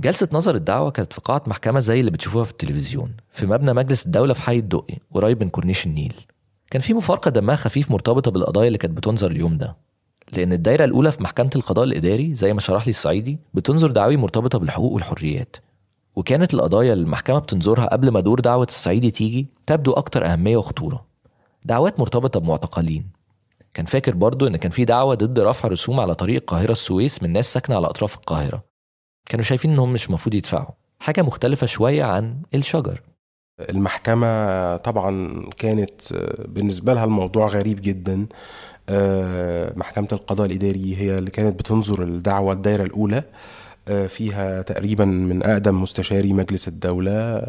جلسة 0.01 0.27
نظر 0.31 0.55
الدعوة 0.55 0.91
كانت 0.91 1.13
في 1.13 1.21
قاعة 1.21 1.43
محكمة 1.47 1.79
زي 1.79 1.99
اللي 1.99 2.11
بتشوفوها 2.11 2.43
في 2.43 2.51
التلفزيون 2.51 3.13
في 3.31 3.45
مبنى 3.45 3.73
مجلس 3.73 4.05
الدولة 4.05 4.33
في 4.33 4.41
حي 4.41 4.57
الدقي 4.57 4.97
قريب 5.13 5.43
من 5.43 5.49
كورنيش 5.49 5.85
النيل. 5.85 6.13
كان 6.71 6.81
في 6.81 6.93
مفارقة 6.93 7.31
دمها 7.31 7.55
خفيف 7.55 7.91
مرتبطة 7.91 8.31
بالقضايا 8.31 8.67
اللي 8.67 8.77
كانت 8.77 8.97
بتنظر 8.97 9.31
اليوم 9.31 9.57
ده 9.57 9.77
لأن 10.33 10.53
الدايرة 10.53 10.85
الأولى 10.85 11.11
في 11.11 11.23
محكمة 11.23 11.49
القضاء 11.55 11.85
الإداري 11.85 12.35
زي 12.35 12.53
ما 12.53 12.59
شرح 12.59 12.87
لي 12.87 12.89
الصعيدي 12.89 13.39
بتنظر 13.53 13.91
دعاوي 13.91 14.17
مرتبطة 14.17 14.59
بالحقوق 14.59 14.91
والحريات. 14.91 15.55
وكانت 16.15 16.53
القضايا 16.53 16.93
اللي 16.93 17.03
المحكمة 17.03 17.39
بتنظرها 17.39 17.85
قبل 17.85 18.09
ما 18.09 18.19
دور 18.19 18.39
دعوة 18.39 18.67
الصعيدي 18.69 19.11
تيجي 19.11 19.47
تبدو 19.67 19.91
أكتر 19.91 20.25
أهمية 20.25 20.57
وخطورة. 20.57 21.05
دعوات 21.65 21.99
مرتبطة 21.99 22.39
بمعتقلين. 22.39 23.09
كان 23.73 23.85
فاكر 23.85 24.15
برضو 24.15 24.47
إن 24.47 24.55
كان 24.55 24.71
في 24.71 24.85
دعوة 24.85 25.15
ضد 25.15 25.39
رفع 25.39 25.67
رسوم 25.67 25.99
على 25.99 26.15
طريق 26.15 26.35
القاهرة 26.41 26.71
السويس 26.71 27.23
من 27.23 27.33
ناس 27.33 27.53
ساكنة 27.53 27.75
على 27.75 27.87
أطراف 27.87 28.15
القاهرة. 28.15 28.68
كانوا 29.25 29.43
شايفين 29.45 29.71
إنهم 29.71 29.93
مش 29.93 30.07
المفروض 30.07 30.35
يدفعوا. 30.35 30.71
حاجة 30.99 31.21
مختلفة 31.21 31.67
شوية 31.67 32.03
عن 32.03 32.41
الشجر. 32.53 33.01
المحكمة 33.69 34.75
طبعا 34.77 35.43
كانت 35.57 36.01
بالنسبة 36.47 36.93
لها 36.93 37.03
الموضوع 37.05 37.47
غريب 37.47 37.81
جدا. 37.81 38.27
آه، 38.89 39.73
محكمة 39.75 40.07
القضاء 40.11 40.47
الإداري 40.47 40.95
هي 40.97 41.17
اللي 41.17 41.31
كانت 41.31 41.59
بتنظر 41.59 42.03
الدعوة 42.03 42.53
الدايرة 42.53 42.83
الأولى. 42.83 43.23
فيها 44.07 44.61
تقريبا 44.61 45.05
من 45.05 45.43
أقدم 45.43 45.81
مستشاري 45.81 46.33
مجلس 46.33 46.67
الدولة 46.67 47.41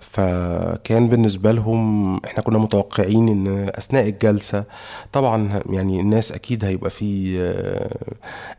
فكان 0.00 1.08
بالنسبة 1.08 1.52
لهم 1.52 2.16
إحنا 2.24 2.42
كنا 2.42 2.58
متوقعين 2.58 3.28
إن 3.28 3.68
أثناء 3.74 4.08
الجلسة 4.08 4.64
طبعا 5.12 5.60
يعني 5.70 6.00
الناس 6.00 6.32
أكيد 6.32 6.64
هيبقى 6.64 6.90
في 6.90 7.38
آه، 7.40 7.96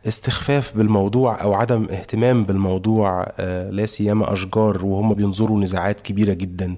استخفاف 0.08 0.76
بالموضوع 0.76 1.42
أو 1.42 1.54
عدم 1.54 1.86
اهتمام 1.90 2.44
بالموضوع 2.44 3.26
آه، 3.38 3.70
لا 3.70 3.86
سيما 3.86 4.32
أشجار 4.32 4.84
وهم 4.84 5.14
بينظروا 5.14 5.60
نزاعات 5.60 6.00
كبيرة 6.00 6.32
جدا. 6.32 6.76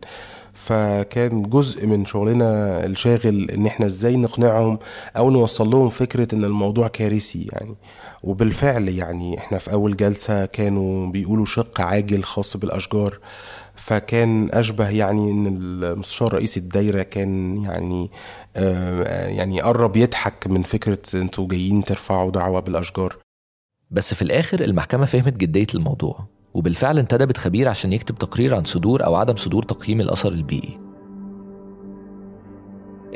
فكان 0.55 1.43
جزء 1.43 1.87
من 1.87 2.07
شغلنا 2.07 2.85
الشاغل 2.85 3.51
إن 3.51 3.67
إحنا 3.67 3.87
إزاي 3.87 4.17
نقنعهم 4.17 4.79
أو 5.17 5.31
نوصل 5.31 5.71
لهم 5.71 5.89
فكرة 5.89 6.35
إن 6.35 6.45
الموضوع 6.45 6.89
كارثي 6.89 7.49
يعني. 7.53 7.75
وبالفعل 8.23 8.89
يعني 8.89 9.39
إحنا 9.39 9.59
في 9.59 9.73
أول 9.73 9.97
جلسة 9.97 10.47
كانوا 10.47 11.11
بيقولوا 11.11 11.45
شق 11.47 11.81
عاجل 11.81 12.25
خاص 12.25 12.57
بالأشجار 12.57 13.19
فكان 13.75 14.49
أشبه 14.53 14.89
يعني 14.89 15.31
إن 15.31 15.47
المستشار 15.47 16.35
رئيس 16.35 16.57
الدايرة 16.57 17.03
كان 17.03 17.63
يعني 17.63 18.11
آه 18.57 19.27
يعني 19.27 19.61
قرب 19.61 19.97
يضحك 19.97 20.47
من 20.47 20.63
فكرة 20.63 20.99
إنتوا 21.15 21.49
جايين 21.49 21.85
ترفعوا 21.85 22.31
دعوة 22.31 22.61
بالأشجار. 22.61 23.17
بس 23.91 24.15
في 24.15 24.23
الآخر 24.23 24.61
المحكمة 24.61 25.05
فهمت 25.05 25.37
جدية 25.37 25.67
الموضوع 25.75 26.27
وبالفعل 26.55 26.99
انتدبت 26.99 27.37
خبير 27.37 27.69
عشان 27.69 27.93
يكتب 27.93 28.15
تقرير 28.15 28.55
عن 28.55 28.65
صدور 28.65 29.05
أو 29.05 29.15
عدم 29.15 29.37
صدور 29.37 29.63
تقييم 29.63 30.01
الأثر 30.01 30.29
البيئي. 30.29 30.81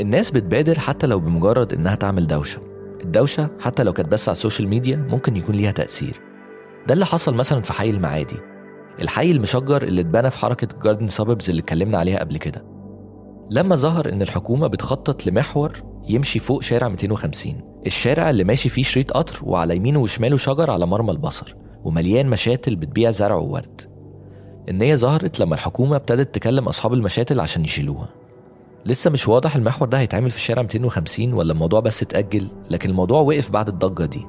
الناس 0.00 0.30
بتبادر 0.30 0.78
حتى 0.78 1.06
لو 1.06 1.20
بمجرد 1.20 1.72
إنها 1.72 1.94
تعمل 1.94 2.26
دوشة. 2.26 2.71
الدوشة 3.04 3.50
حتى 3.60 3.82
لو 3.82 3.92
كانت 3.92 4.08
بس 4.08 4.28
على 4.28 4.36
ال 4.36 4.41
social 4.41 4.68
media 4.68 4.96
ممكن 4.96 5.36
يكون 5.36 5.54
ليها 5.54 5.70
تأثير. 5.70 6.20
ده 6.86 6.94
اللي 6.94 7.06
حصل 7.06 7.34
مثلا 7.34 7.62
في 7.62 7.72
حي 7.72 7.90
المعادي. 7.90 8.36
الحي 9.02 9.30
المشجر 9.30 9.82
اللي 9.82 10.00
اتبنى 10.00 10.30
في 10.30 10.38
حركة 10.38 10.68
garden 10.82 11.08
suburbs 11.08 11.50
اللي 11.50 11.60
اتكلمنا 11.60 11.98
عليها 11.98 12.20
قبل 12.20 12.36
كده. 12.36 12.64
لما 13.50 13.74
ظهر 13.74 14.12
إن 14.12 14.22
الحكومة 14.22 14.66
بتخطط 14.66 15.26
لمحور 15.26 15.72
يمشي 16.08 16.38
فوق 16.38 16.62
شارع 16.62 16.88
250 16.88 17.60
الشارع 17.86 18.30
اللي 18.30 18.44
ماشي 18.44 18.68
فيه 18.68 18.82
شريط 18.82 19.12
قطر 19.12 19.40
وعلى 19.42 19.76
يمينه 19.76 20.00
وشماله 20.00 20.36
شجر 20.36 20.70
على 20.70 20.86
مرمى 20.86 21.10
البصر 21.10 21.56
ومليان 21.84 22.30
مشاتل 22.30 22.76
بتبيع 22.76 23.10
زرع 23.10 23.34
وورد. 23.36 23.80
النية 24.68 24.94
ظهرت 24.94 25.40
لما 25.40 25.54
الحكومة 25.54 25.96
ابتدت 25.96 26.34
تكلم 26.34 26.68
أصحاب 26.68 26.92
المشاتل 26.92 27.40
عشان 27.40 27.64
يشيلوها. 27.64 28.08
لسه 28.86 29.10
مش 29.10 29.28
واضح 29.28 29.56
المحور 29.56 29.88
ده 29.88 29.98
هيتعمل 29.98 30.30
في 30.30 30.40
شارع 30.40 30.62
250 30.62 31.32
ولا 31.34 31.52
الموضوع 31.52 31.80
بس 31.80 32.02
اتأجل 32.02 32.48
لكن 32.70 32.90
الموضوع 32.90 33.20
وقف 33.20 33.50
بعد 33.50 33.68
الضجة 33.68 34.04
دي. 34.04 34.26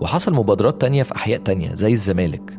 وحصل 0.00 0.34
مبادرات 0.34 0.80
تانية 0.80 1.02
في 1.02 1.14
أحياء 1.16 1.40
تانية 1.40 1.74
زي 1.74 1.92
الزمالك. 1.92 2.58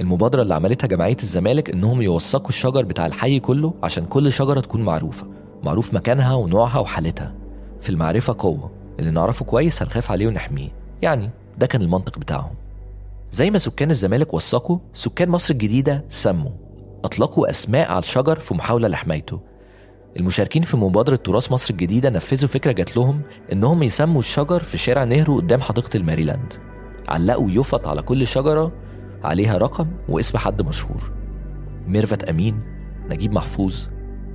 المبادرة 0.00 0.42
اللي 0.42 0.54
عملتها 0.54 0.86
جمعية 0.88 1.16
الزمالك 1.22 1.70
إنهم 1.70 2.02
يوثقوا 2.02 2.48
الشجر 2.48 2.84
بتاع 2.84 3.06
الحي 3.06 3.40
كله 3.40 3.74
عشان 3.82 4.06
كل 4.06 4.32
شجرة 4.32 4.60
تكون 4.60 4.82
معروفة 4.82 5.26
معروف 5.62 5.94
مكانها 5.94 6.34
ونوعها 6.34 6.78
وحالتها. 6.78 7.34
في 7.80 7.90
المعرفة 7.90 8.36
قوة 8.38 8.70
اللي 8.98 9.10
نعرفه 9.10 9.44
كويس 9.44 9.82
هنخاف 9.82 10.10
عليه 10.10 10.26
ونحميه. 10.26 10.68
يعني 11.02 11.30
ده 11.58 11.66
كان 11.66 11.82
المنطق 11.82 12.18
بتاعهم. 12.18 12.54
زي 13.32 13.50
ما 13.50 13.58
سكان 13.58 13.90
الزمالك 13.90 14.34
وثقوا 14.34 14.78
سكان 14.92 15.28
مصر 15.28 15.52
الجديدة 15.54 16.04
سموا 16.08 16.50
أطلقوا 17.04 17.50
أسماء 17.50 17.90
على 17.90 17.98
الشجر 17.98 18.38
في 18.38 18.54
محاولة 18.54 18.88
لحمايته. 18.88 19.40
المشاركين 20.16 20.62
في 20.62 20.76
مبادرة 20.76 21.16
تراث 21.16 21.52
مصر 21.52 21.70
الجديدة 21.70 22.10
نفذوا 22.10 22.48
فكرة 22.48 22.72
جات 22.72 22.96
لهم 22.96 23.22
إنهم 23.52 23.82
يسموا 23.82 24.18
الشجر 24.18 24.60
في 24.60 24.76
شارع 24.76 25.04
نهرو 25.04 25.36
قدام 25.36 25.60
حديقة 25.60 25.96
الماريلاند. 25.96 26.52
علقوا 27.08 27.50
يفط 27.50 27.86
على 27.86 28.02
كل 28.02 28.26
شجرة 28.26 28.72
عليها 29.24 29.56
رقم 29.56 29.88
واسم 30.08 30.38
حد 30.38 30.62
مشهور. 30.62 31.12
ميرفت 31.86 32.24
أمين 32.24 32.60
نجيب 33.08 33.32
محفوظ 33.32 33.78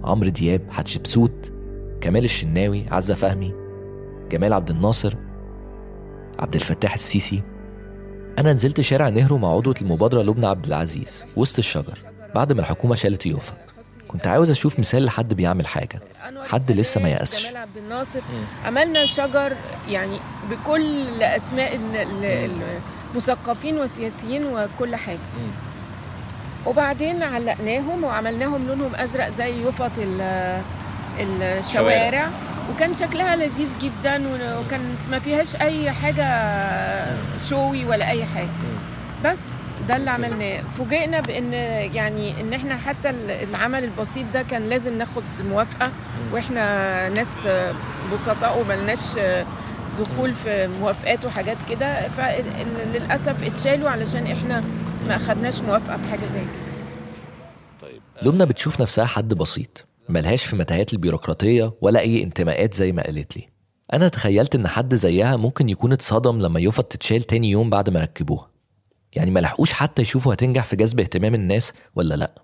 عمرو 0.03 0.29
دياب 0.29 0.61
حتشبسوت 0.69 1.53
كمال 2.01 2.23
الشناوي 2.23 2.85
عزة 2.91 3.13
فهمي 3.13 3.53
جمال 4.31 4.53
عبد 4.53 4.69
الناصر 4.69 5.13
عبد 6.39 6.55
الفتاح 6.55 6.93
السيسي. 6.93 7.43
أنا 8.37 8.53
نزلت 8.53 8.81
شارع 8.81 9.09
نهرو 9.09 9.37
مع 9.37 9.47
عضوة 9.47 9.75
المبادرة 9.81 10.21
لبنى 10.21 10.47
عبد 10.47 10.65
العزيز 10.65 11.23
وسط 11.35 11.57
الشجر 11.57 11.99
بعد 12.35 12.53
ما 12.53 12.59
الحكومة 12.59 12.95
شالت 12.95 13.25
يوفط. 13.25 13.68
كنت 14.09 14.27
عاوز 14.27 14.49
أشوف 14.49 14.79
مثال 14.79 15.05
لحد 15.05 15.33
بيعمل 15.33 15.67
حاجة 15.67 15.99
حد 16.51 16.71
لسه 16.71 17.01
ما 17.01 17.09
يأسش. 17.09 17.43
جمال 17.43 17.57
عبد 17.57 17.77
الناصر. 17.77 18.19
عملنا 18.65 19.05
شجر 19.05 19.53
يعني 19.89 20.17
بكل 20.51 21.23
أسماء 21.23 21.75
ال- 21.75 21.95
ال- 22.25 22.61
المثقفين 23.13 23.77
والسياسيين 23.77 24.45
وكل 24.45 24.95
حاجة. 24.95 25.17
وبعدين 26.65 27.23
علقناهم 27.23 28.03
وعملناهم 28.03 28.67
لونهم 28.67 28.95
أزرق 28.95 29.29
زي 29.37 29.67
يفط 29.67 29.91
ال- 29.97 30.61
الشوارع. 31.19 32.29
وكان 32.75 32.93
شكلها 32.93 33.35
لذيذ 33.35 33.69
جدا 33.81 34.23
وكان 34.59 34.95
ما 35.11 35.19
فيهاش 35.19 35.55
أي 35.55 35.91
حاجة 35.91 36.25
شوي 37.49 37.85
ولا 37.85 38.09
أي 38.09 38.25
حاجة. 38.25 38.49
بس 39.25 39.39
ده 39.89 39.95
اللي 39.95 40.09
عملناه 40.09 40.61
فوجئنا 40.61 41.19
بإن 41.21 41.53
يعني 41.93 42.41
إن 42.41 42.53
إحنا 42.53 42.75
حتى 42.77 43.09
العمل 43.49 43.83
البسيط 43.83 44.25
ده 44.33 44.41
كان 44.41 44.69
لازم 44.69 44.97
ناخد 44.97 45.23
موافقة 45.51 45.91
وإحنا 46.33 47.09
ناس 47.09 47.27
بسطاء 48.13 48.61
وملناش 48.61 49.19
دخول 49.99 50.33
في 50.33 50.67
موافقات 50.81 51.25
وحاجات 51.25 51.57
كده. 51.69 52.07
فللاسف 52.09 53.43
اتشالوا 53.43 53.89
علشان 53.89 54.27
إحنا 54.27 54.63
ما 55.07 55.15
أخدناش 55.15 55.61
موافقة 55.61 55.97
بحاجة 55.97 56.19
زي 56.33 56.41
كده 56.41 57.99
لبنى 58.21 58.45
بتشوف 58.45 58.81
نفسها 58.81 59.05
حد 59.05 59.33
بسيط 59.33 59.85
ملهاش 60.09 60.45
في 60.45 60.55
متاهات 60.55 60.93
البيروقراطية 60.93 61.73
ولا 61.81 61.99
أي 61.99 62.23
انتماءات 62.23 62.73
زي 62.73 62.91
ما 62.91 63.03
قالت 63.03 63.37
لي. 63.37 63.49
أنا 63.93 64.07
تخيلت 64.07 64.55
إن 64.55 64.67
حد 64.67 64.95
زيها 64.95 65.35
ممكن 65.35 65.69
يكون 65.69 65.91
اتصدم 65.91 66.39
لما 66.41 66.59
يفط 66.59 66.83
تتشال 66.85 67.23
تاني 67.23 67.49
يوم 67.49 67.69
بعد 67.69 67.89
ما 67.89 67.99
ركبوها. 67.99 68.48
يعني 69.13 69.31
ما 69.31 69.39
لحقوش 69.39 69.73
حتى 69.73 70.01
يشوفوا 70.01 70.33
هتنجح 70.33 70.65
في 70.65 70.75
جذب 70.75 70.99
اهتمام 70.99 71.35
الناس 71.35 71.73
ولا 71.95 72.15
لأ. 72.15 72.43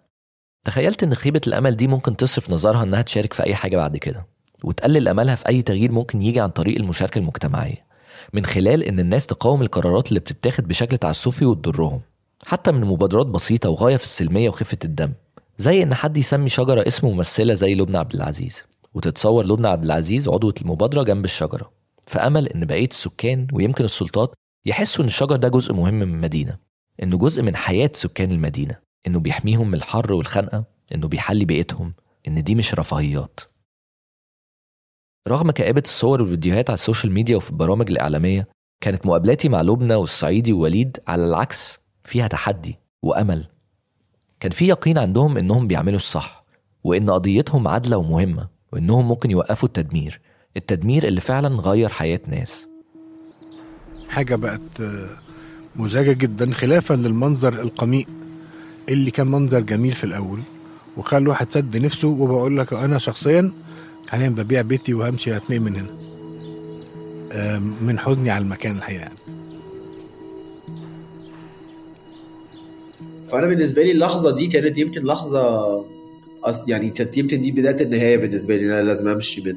تخيلت 0.63 1.03
إن 1.03 1.15
خيبة 1.15 1.41
الأمل 1.47 1.77
دي 1.77 1.87
ممكن 1.87 2.17
تصرف 2.17 2.49
نظرها 2.49 2.83
إنها 2.83 3.01
تشارك 3.01 3.33
في 3.33 3.43
أي 3.43 3.55
حاجة 3.55 3.77
بعد 3.77 3.97
كده 3.97 4.25
وتقلل 4.63 5.07
أملها 5.07 5.35
في 5.35 5.47
أي 5.47 5.61
تغيير 5.61 5.91
ممكن 5.91 6.21
يجي 6.21 6.39
عن 6.39 6.49
طريق 6.49 6.75
المشاركة 6.77 7.19
المجتمعية. 7.19 7.85
من 8.33 8.45
خلال 8.45 8.83
إن 8.83 8.99
الناس 8.99 9.25
تقاوم 9.25 9.61
القرارات 9.61 10.07
اللي 10.09 10.19
بتتاخد 10.19 10.67
بشكل 10.67 10.97
تعسفي 10.97 11.45
وتضرهم 11.45 12.01
حتى 12.45 12.71
من 12.71 12.81
مبادرات 12.81 13.25
بسيطة 13.25 13.69
وغاية 13.69 13.97
في 13.97 14.03
السلمية 14.03 14.49
وخفة 14.49 14.77
الدم 14.85 15.13
زي 15.57 15.83
إن 15.83 15.93
حد 15.93 16.17
يسمي 16.17 16.49
شجرة 16.49 16.87
اسم 16.87 17.07
ممثلة 17.07 17.53
زي 17.53 17.75
لبنى 17.75 17.97
عبد 17.97 18.13
العزيز 18.13 18.63
وتتصور 18.93 19.45
لبنى 19.45 19.67
عبد 19.67 19.83
العزيز 19.83 20.29
عضوة 20.29 20.53
المبادرة 20.61 21.03
جنب 21.03 21.25
الشجرة. 21.25 21.71
في 22.07 22.19
أمل 22.19 22.47
إن 22.47 22.65
بقية 22.65 22.87
السكان 22.87 23.47
ويمكن 23.53 23.83
السلطات 23.85 24.33
يحسوا 24.65 25.03
إن 25.03 25.07
الشجر 25.07 25.35
ده 25.35 25.47
جزء 25.47 25.73
مهم 25.73 25.93
من 25.93 26.13
المدينة 26.13 26.57
إنه 27.03 27.17
جزء 27.17 27.43
من 27.43 27.55
حياة 27.55 27.91
سكان 27.93 28.31
المدينة 28.31 28.79
إنه 29.07 29.19
بيحميهم 29.19 29.67
من 29.67 29.73
الحر 29.73 30.13
والخنقة 30.13 30.65
إنه 30.95 31.07
بيحلي 31.07 31.45
بيئتهم 31.45 31.93
إن 32.27 32.43
دي 32.43 32.55
مش 32.55 32.73
رفاهيات. 32.73 33.39
رغم 35.27 35.51
كآبة 35.51 35.81
الصور 35.85 36.21
والفيديوهات 36.21 36.69
على 36.69 36.73
ال 36.75 36.81
social 36.81 37.13
media 37.13 37.37
وفي 37.37 37.49
البرامج 37.49 37.91
الإعلامية 37.91 38.47
كانت 38.81 39.05
مقابلاتي 39.05 39.49
مع 39.49 39.61
لبنى 39.61 39.95
والصعيدي 39.95 40.53
ووليد 40.53 40.97
على 41.07 41.25
العكس 41.25 41.79
فيها 42.03 42.27
تحدي 42.27 42.79
وأمل. 43.03 43.49
كان 44.39 44.51
في 44.51 44.67
يقين 44.67 44.97
عندهم 44.97 45.37
إنهم 45.37 45.67
بيعملوا 45.67 45.95
الصح 45.95 46.45
وإن 46.83 47.09
قضيتهم 47.09 47.67
عادلة 47.67 47.97
ومهمة 47.97 48.49
وإنهم 48.73 49.07
ممكن 49.07 49.31
يوقفوا 49.31 49.67
التدمير 49.67 50.21
التدمير 50.57 51.07
اللي 51.07 51.21
فعلا 51.21 51.61
غير 51.61 51.89
حياة 51.89 52.21
ناس. 52.27 52.67
حاجة 54.09 54.35
بقت 54.35 54.61
مزعجة 55.75 56.11
جدا 56.13 56.51
خلافا 56.53 56.93
للمنظر 56.93 57.53
القميء 57.61 58.07
اللي 58.89 59.11
كان 59.11 59.27
منظر 59.27 59.59
جميل 59.59 59.91
في 59.93 60.03
الأول 60.03 60.39
وخلى 60.97 61.17
الواحد 61.17 61.49
سد 61.49 61.77
نفسه 61.77 62.07
وبقول 62.07 62.57
لك 62.57 62.73
أنا 62.73 62.97
شخصيا 62.97 63.51
حاليا 64.09 64.29
ببيع 64.29 64.61
بيتي 64.61 64.93
وهمشي 64.93 65.37
هتنقل 65.37 65.59
من 65.59 65.75
هنا. 65.75 66.05
من 67.81 67.99
حزني 67.99 68.29
على 68.29 68.43
المكان 68.43 68.75
الحقيقة. 68.77 68.99
يعني. 68.99 69.15
فأنا 73.29 73.47
بالنسبة 73.47 73.83
لي 73.83 73.91
اللحظة 73.91 74.35
دي 74.35 74.47
كانت 74.47 74.77
يمكن 74.77 75.03
لحظة 75.03 75.65
أص... 76.43 76.69
يعني 76.69 76.89
كانت 76.89 77.17
يمكن 77.17 77.41
دي 77.41 77.51
بداية 77.51 77.81
النهاية 77.81 78.17
بالنسبة 78.17 78.57
لي. 78.57 78.65
أنا 78.65 78.81
لازم 78.87 79.07
أمشي 79.07 79.41
من 79.41 79.55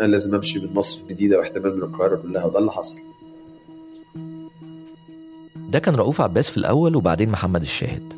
أنا 0.00 0.06
لازم 0.06 0.34
أمشي 0.34 0.58
من 0.66 0.74
مصر 0.74 1.00
الجديدة 1.02 1.38
واحتمال 1.38 1.76
من 1.76 1.82
القاهرة 1.82 2.16
كلها 2.16 2.44
وده 2.44 2.58
اللي 2.58 2.70
حصل. 2.72 3.00
ده 5.70 5.78
كان 5.78 5.94
رؤوف 5.94 6.20
عباس 6.20 6.50
في 6.50 6.56
الأول 6.56 6.96
وبعدين 6.96 7.28
محمد 7.28 7.62
الشاهد. 7.62 8.12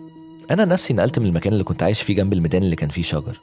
أنا 0.50 0.64
نفسي 0.64 0.94
نقلت 0.94 1.18
من 1.18 1.26
المكان 1.26 1.53
اللي 1.53 1.64
كنت 1.64 1.82
عايش 1.82 2.03
فيه 2.03 2.14
جنب 2.14 2.32
الميدان 2.32 2.62
اللي 2.62 2.76
كان 2.76 2.88
فيه 2.88 3.03
شجر. 3.03 3.40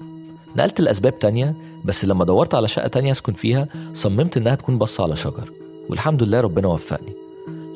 نقلت 0.58 0.82
لأسباب 0.82 1.20
تانية 1.20 1.56
بس 1.86 2.06
لما 2.06 2.26
دورت 2.26 2.56
على 2.56 2.68
شقة 2.68 2.88
تانية 2.88 3.12
أسكن 3.12 3.34
فيها 3.34 3.68
صممت 3.94 4.38
إنها 4.38 4.56
تكون 4.56 4.78
بصة 4.78 5.04
على 5.04 5.16
شجر. 5.16 5.52
والحمد 5.90 6.24
لله 6.24 6.42
ربنا 6.42 6.68
وفقني. 6.68 7.14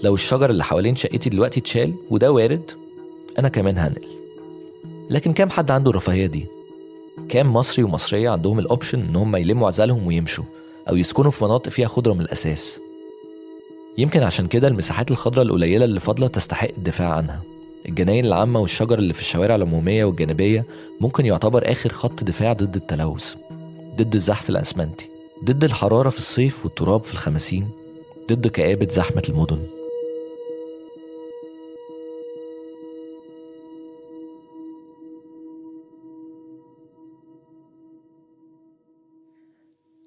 لو 0.03 0.13
الشجر 0.13 0.49
اللي 0.49 0.63
حوالين 0.63 0.95
شقتي 0.95 1.29
دلوقتي 1.29 1.59
اتشال 1.59 1.93
وده 2.09 2.31
وارد 2.31 2.71
أنا 3.39 3.49
كمان 3.49 3.77
هنقل. 3.77 4.07
لكن 5.09 5.33
كام 5.33 5.49
حد 5.49 5.71
عنده 5.71 5.89
الرفاهية 5.89 6.25
دي؟ 6.25 6.45
كام 7.29 7.53
مصري 7.53 7.83
ومصرية 7.83 8.29
عندهم 8.29 8.59
الأوبشن 8.59 8.99
إن 8.99 9.15
هم 9.15 9.35
يلموا 9.35 9.67
عزالهم 9.67 10.07
ويمشوا 10.07 10.43
أو 10.89 10.95
يسكنوا 10.95 11.31
في 11.31 11.43
مناطق 11.43 11.69
فيها 11.69 11.87
خضرة 11.87 12.13
من 12.13 12.21
الأساس؟ 12.21 12.79
يمكن 13.97 14.23
عشان 14.23 14.47
كده 14.47 14.67
المساحات 14.67 15.11
الخضراء 15.11 15.45
القليلة 15.45 15.85
اللي 15.85 15.99
فاضلة 15.99 16.27
تستحق 16.27 16.69
الدفاع 16.77 17.09
عنها. 17.09 17.41
الجناين 17.89 18.25
العامة 18.25 18.59
والشجر 18.59 18.99
اللي 18.99 19.13
في 19.13 19.19
الشوارع 19.19 19.55
العمومية 19.55 20.05
والجانبية 20.05 20.65
ممكن 21.01 21.25
يعتبر 21.25 21.71
آخر 21.71 21.89
خط 21.89 22.23
دفاع 22.23 22.53
ضد 22.53 22.75
التلوث 22.75 23.35
ضد 23.97 24.15
الزحف 24.15 24.49
الأسمنتي 24.49 25.09
ضد 25.43 25.63
الحرارة 25.63 26.09
في 26.09 26.17
الصيف 26.17 26.65
والتراب 26.65 27.03
في 27.03 27.13
الخماسين 27.13 27.67
ضد 28.31 28.47
كآبة 28.47 28.87
زحمة 28.87 29.23
المدن. 29.29 29.59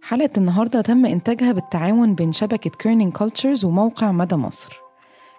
حلقة 0.09 0.31
النهاردة 0.37 0.81
تم 0.81 1.07
إنتاجها 1.07 1.53
بالتعاون 1.53 2.15
بين 2.15 2.33
شبكة 2.33 2.71
Kerning 2.71 3.13
Cultures 3.13 3.65
وموقع 3.65 4.13
مدى 4.13 4.37
مصر. 4.37 4.81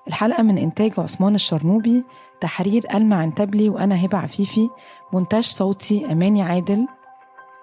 الحلقة 0.07 0.43
من 0.43 0.57
إنتاج 0.57 0.91
عثمان 0.97 1.35
الشرنوبي 1.35 2.03
تحرير 2.41 2.85
ألمى 2.93 3.15
عنتبلي 3.15 3.69
وأنا 3.69 4.05
هبة 4.05 4.17
عفيفي 4.17 4.69
مونتاج 5.13 5.43
صوتي 5.43 6.11
أماني 6.11 6.41
عادل 6.41 6.87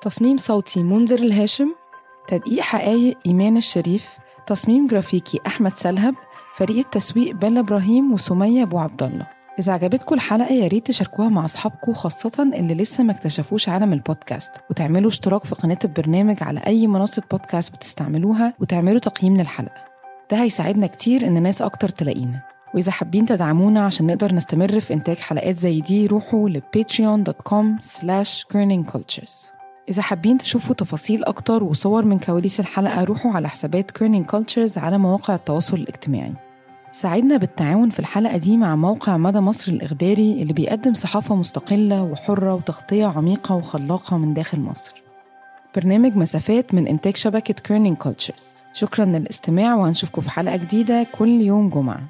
تصميم 0.01 0.37
صوتي 0.37 0.83
منذر 0.83 1.19
الهاشم 1.19 1.75
تدقيق 2.29 2.61
حقايق 2.61 3.19
إيمان 3.27 3.57
الشريف 3.57 4.09
تصميم 4.47 4.87
جرافيكي 4.87 5.41
أحمد 5.47 5.77
سلهب 5.77 6.15
فريق 6.55 6.79
التسويق 6.79 7.35
بيلا 7.35 7.61
إبراهيم 7.61 8.13
وسمية 8.13 8.63
أبو 8.63 8.79
عبد 8.79 9.03
الله. 9.03 9.34
إذا 9.59 9.73
عجبتكم 9.73 10.15
الحلقة 10.15 10.53
يا 10.53 10.69
ريت 10.69 10.87
تشاركوها 10.87 11.29
مع 11.29 11.45
أصحابكم 11.45 11.95
خاصة 11.95 12.51
اللي 12.55 12.75
لسه 12.75 13.05
ما 13.05 13.13
اكتشفوش 13.13 13.69
عالم 13.69 13.93
البودكاست. 13.93 14.51
وتعملوا 14.71 15.11
اشتراك 15.11 15.45
في 15.45 15.55
قناة 15.55 15.79
البرنامج 15.85 16.43
على 16.43 16.61
أي 16.67 16.87
منصة 16.87 17.23
بودكاست 17.31 17.75
بتستعملوها 17.75 18.55
وتعملوا 18.61 18.99
تقييم 18.99 19.37
للحلقة. 19.37 19.85
ده 20.31 20.43
هيساعدنا 20.43 20.87
كتير 20.87 21.27
إن 21.27 21.43
ناس 21.43 21.63
أكتر 21.63 21.89
تلاقينا. 21.89 22.43
وإذا 22.75 22.93
حابين 22.93 23.27
تدعمونا 23.27 23.81
عشان 23.85 24.07
نقدر 24.07 24.35
نستمر 24.35 24.81
في 24.81 24.95
إنتاج 24.95 25.17
حلقات 25.17 25.59
زي 25.59 25.81
دي 25.81 26.07
روحوا 26.07 26.49
ل 26.49 26.63
patreon.com 26.77 27.85
slash 27.85 28.45
cultures. 28.93 29.53
إذا 29.89 30.03
حابين 30.03 30.39
تشوفوا 30.39 30.75
تفاصيل 30.75 31.25
أكتر 31.25 31.65
وصور 31.65 32.05
من 32.05 32.19
كواليس 32.19 32.61
الحلقة 32.61 33.05
روحوا 33.05 33.33
على 33.33 33.49
حسابات 33.49 33.91
كيرنينج 33.91 34.27
كلتشرز 34.27 34.79
على 34.79 34.99
مواقع 34.99 35.35
التواصل 35.35 35.77
الاجتماعي. 35.77 36.33
ساعدنا 36.95 37.37
بالتعاون 37.37 37.91
في 37.91 38.01
الحلقة 38.01 38.37
دي 38.37 38.57
مع 38.57 38.77
موقع 38.77 39.17
مدى 39.17 39.41
مصر 39.41 39.73
الإخباري 39.73 40.43
اللي 40.43 40.53
بيقدم 40.53 40.95
صحافة 40.95 41.35
مستقلة 41.35 42.03
وحرة 42.03 42.55
وتغطية 42.55 43.07
عميقة 43.07 43.55
وخلاقة 43.55 44.19
من 44.19 44.35
داخل 44.35 44.61
مصر. 44.61 45.03
برنامج 45.77 46.17
مسافات 46.17 46.75
من 46.75 46.89
إنتاج 46.89 47.17
شبكة 47.17 47.55
كيرنينج 47.55 47.97
كولتشرز 47.97 48.49
شكرا 48.73 49.05
للاستماع 49.05 49.75
وهنشوفكم 49.75 50.21
في 50.21 50.31
حلقة 50.31 50.57
جديدة 50.57 51.07
كل 51.19 51.29
يوم 51.29 51.71
جمعة. 51.71 52.01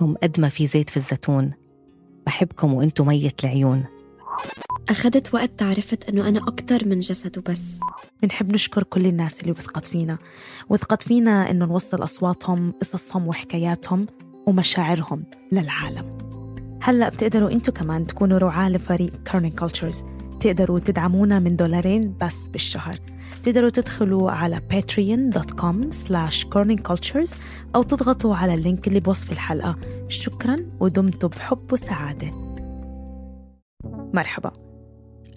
بحبكم 0.00 0.14
قد 0.22 0.40
ما 0.40 0.48
في 0.48 0.66
زيت 0.66 0.90
في 0.90 0.96
الزيتون. 0.96 1.52
بحبكم 2.26 2.74
وأنتم 2.74 3.06
مية 3.06 3.32
العيون. 3.44 3.84
أخذت 4.88 5.34
وقت 5.34 5.50
تعرفت 5.58 6.08
أنه 6.08 6.28
أنا 6.28 6.38
أكتر 6.38 6.88
من 6.88 6.98
جسد 6.98 7.38
وبس. 7.38 7.62
بنحب 8.22 8.52
نشكر 8.52 8.82
كل 8.82 9.06
الناس 9.06 9.40
اللي 9.40 9.50
وثقت 9.50 9.86
فينا. 9.86 10.18
وثقت 10.68 11.02
فينا 11.02 11.50
إنه 11.50 11.64
نوصل 11.64 12.04
أصواتهم 12.04 12.72
قصصهم 12.80 13.28
وحكاياتهم 13.28 14.06
ومشاعرهم 14.46 15.24
للعالم. 15.52 16.18
هلأ 16.82 17.08
بتقدروا 17.08 17.50
أنتوا 17.50 17.74
كمان 17.74 18.06
تكونوا 18.06 18.38
رعاة 18.38 18.70
لفريق 18.70 19.22
كارنينج 19.22 19.58
كولتشرز 19.58 20.04
تقدروا 20.40 20.78
تدعمونا 20.78 21.38
من 21.38 21.56
دولارين 21.56 22.16
بس 22.20 22.48
بالشهر. 22.48 22.98
تقدروا 23.42 23.70
تدخلوا 23.70 24.30
على 24.30 24.60
patreon.com 24.72 25.94
slash 26.06 26.44
kerningcultures 26.44 27.36
أو 27.74 27.82
تضغطوا 27.82 28.36
على 28.36 28.54
ال 28.54 28.61
link 28.61 28.88
اللي 28.88 29.00
بوصف 29.00 29.32
الحلقة. 29.32 29.76
شكرا 30.08 30.66
ودمتم 30.80 31.28
بحب 31.28 31.72
وسعادة. 31.72 32.30
مرحبا. 34.14 34.52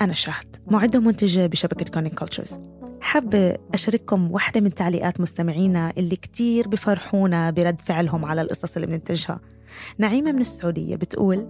أنا 0.02 0.14
شهد 0.14 0.56
معدة 0.68 1.00
ومنتجة 1.00 1.48
بشبكة 1.48 1.86
كيرنينج 1.86 2.14
كولتشرز 2.14 2.60
حابة 3.02 3.58
أشارككم 3.74 4.32
واحدة 4.32 4.62
من 4.62 4.74
تعليقات 4.74 5.22
مستمعينا 5.22 5.94
اللي 5.98 6.16
كتير 6.16 6.68
بفرحونا 6.68 7.52
برد 7.52 7.82
فعلهم 7.82 8.26
على 8.26 8.42
القصص 8.42 8.76
اللي 8.76 8.88
بننتجها. 8.88 9.40
نعيمة 9.98 10.32
من 10.32 10.42
السعودية 10.42 10.96
بتقول 10.96 11.50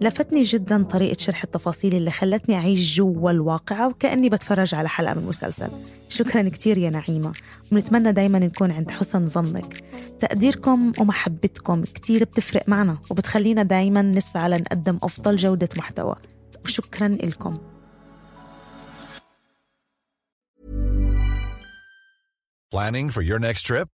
لفتني 0.00 0.42
جدا 0.42 0.82
طريقة 0.82 1.16
شرح 1.18 1.44
التفاصيل 1.44 1.94
اللي 1.94 2.10
خلتني 2.10 2.54
أعيش 2.54 2.96
جوا 2.96 3.30
الواقعة 3.30 3.88
وكأني 3.88 4.28
بتفرج 4.28 4.74
على 4.74 4.88
حلقة 4.88 5.14
من 5.14 5.26
مسلسل. 5.26 5.68
شكرا 6.08 6.48
كتير 6.48 6.78
يا 6.78 6.90
نعيمة. 6.90 7.32
ونتمنى 7.72 8.12
دايما 8.12 8.38
نكون 8.38 8.70
عند 8.70 8.90
حسن 8.90 9.26
ظنك. 9.26 9.84
تقديركم 10.20 10.92
ومحبتكم 10.98 11.82
كتير 11.82 12.24
بتفرق 12.24 12.68
معنا 12.68 12.98
وبتخلينا 13.10 13.62
دايما 13.62 14.02
نسعى 14.02 14.48
لنقدم 14.48 14.98
أفضل 15.02 15.36
جودة 15.36 15.68
محتوى. 15.76 16.16
وشكرا 16.64 17.08
لكم. 17.08 17.54
Planning 22.74 23.10
for 23.10 23.22
your 23.22 23.38
next 23.38 23.62
trip? 23.68 23.93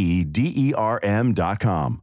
E 0.01 0.23
D 0.23 0.41
E 0.55 0.73
R 0.73 0.99
M 1.03 1.33
dot 1.33 1.59
com. 1.59 2.01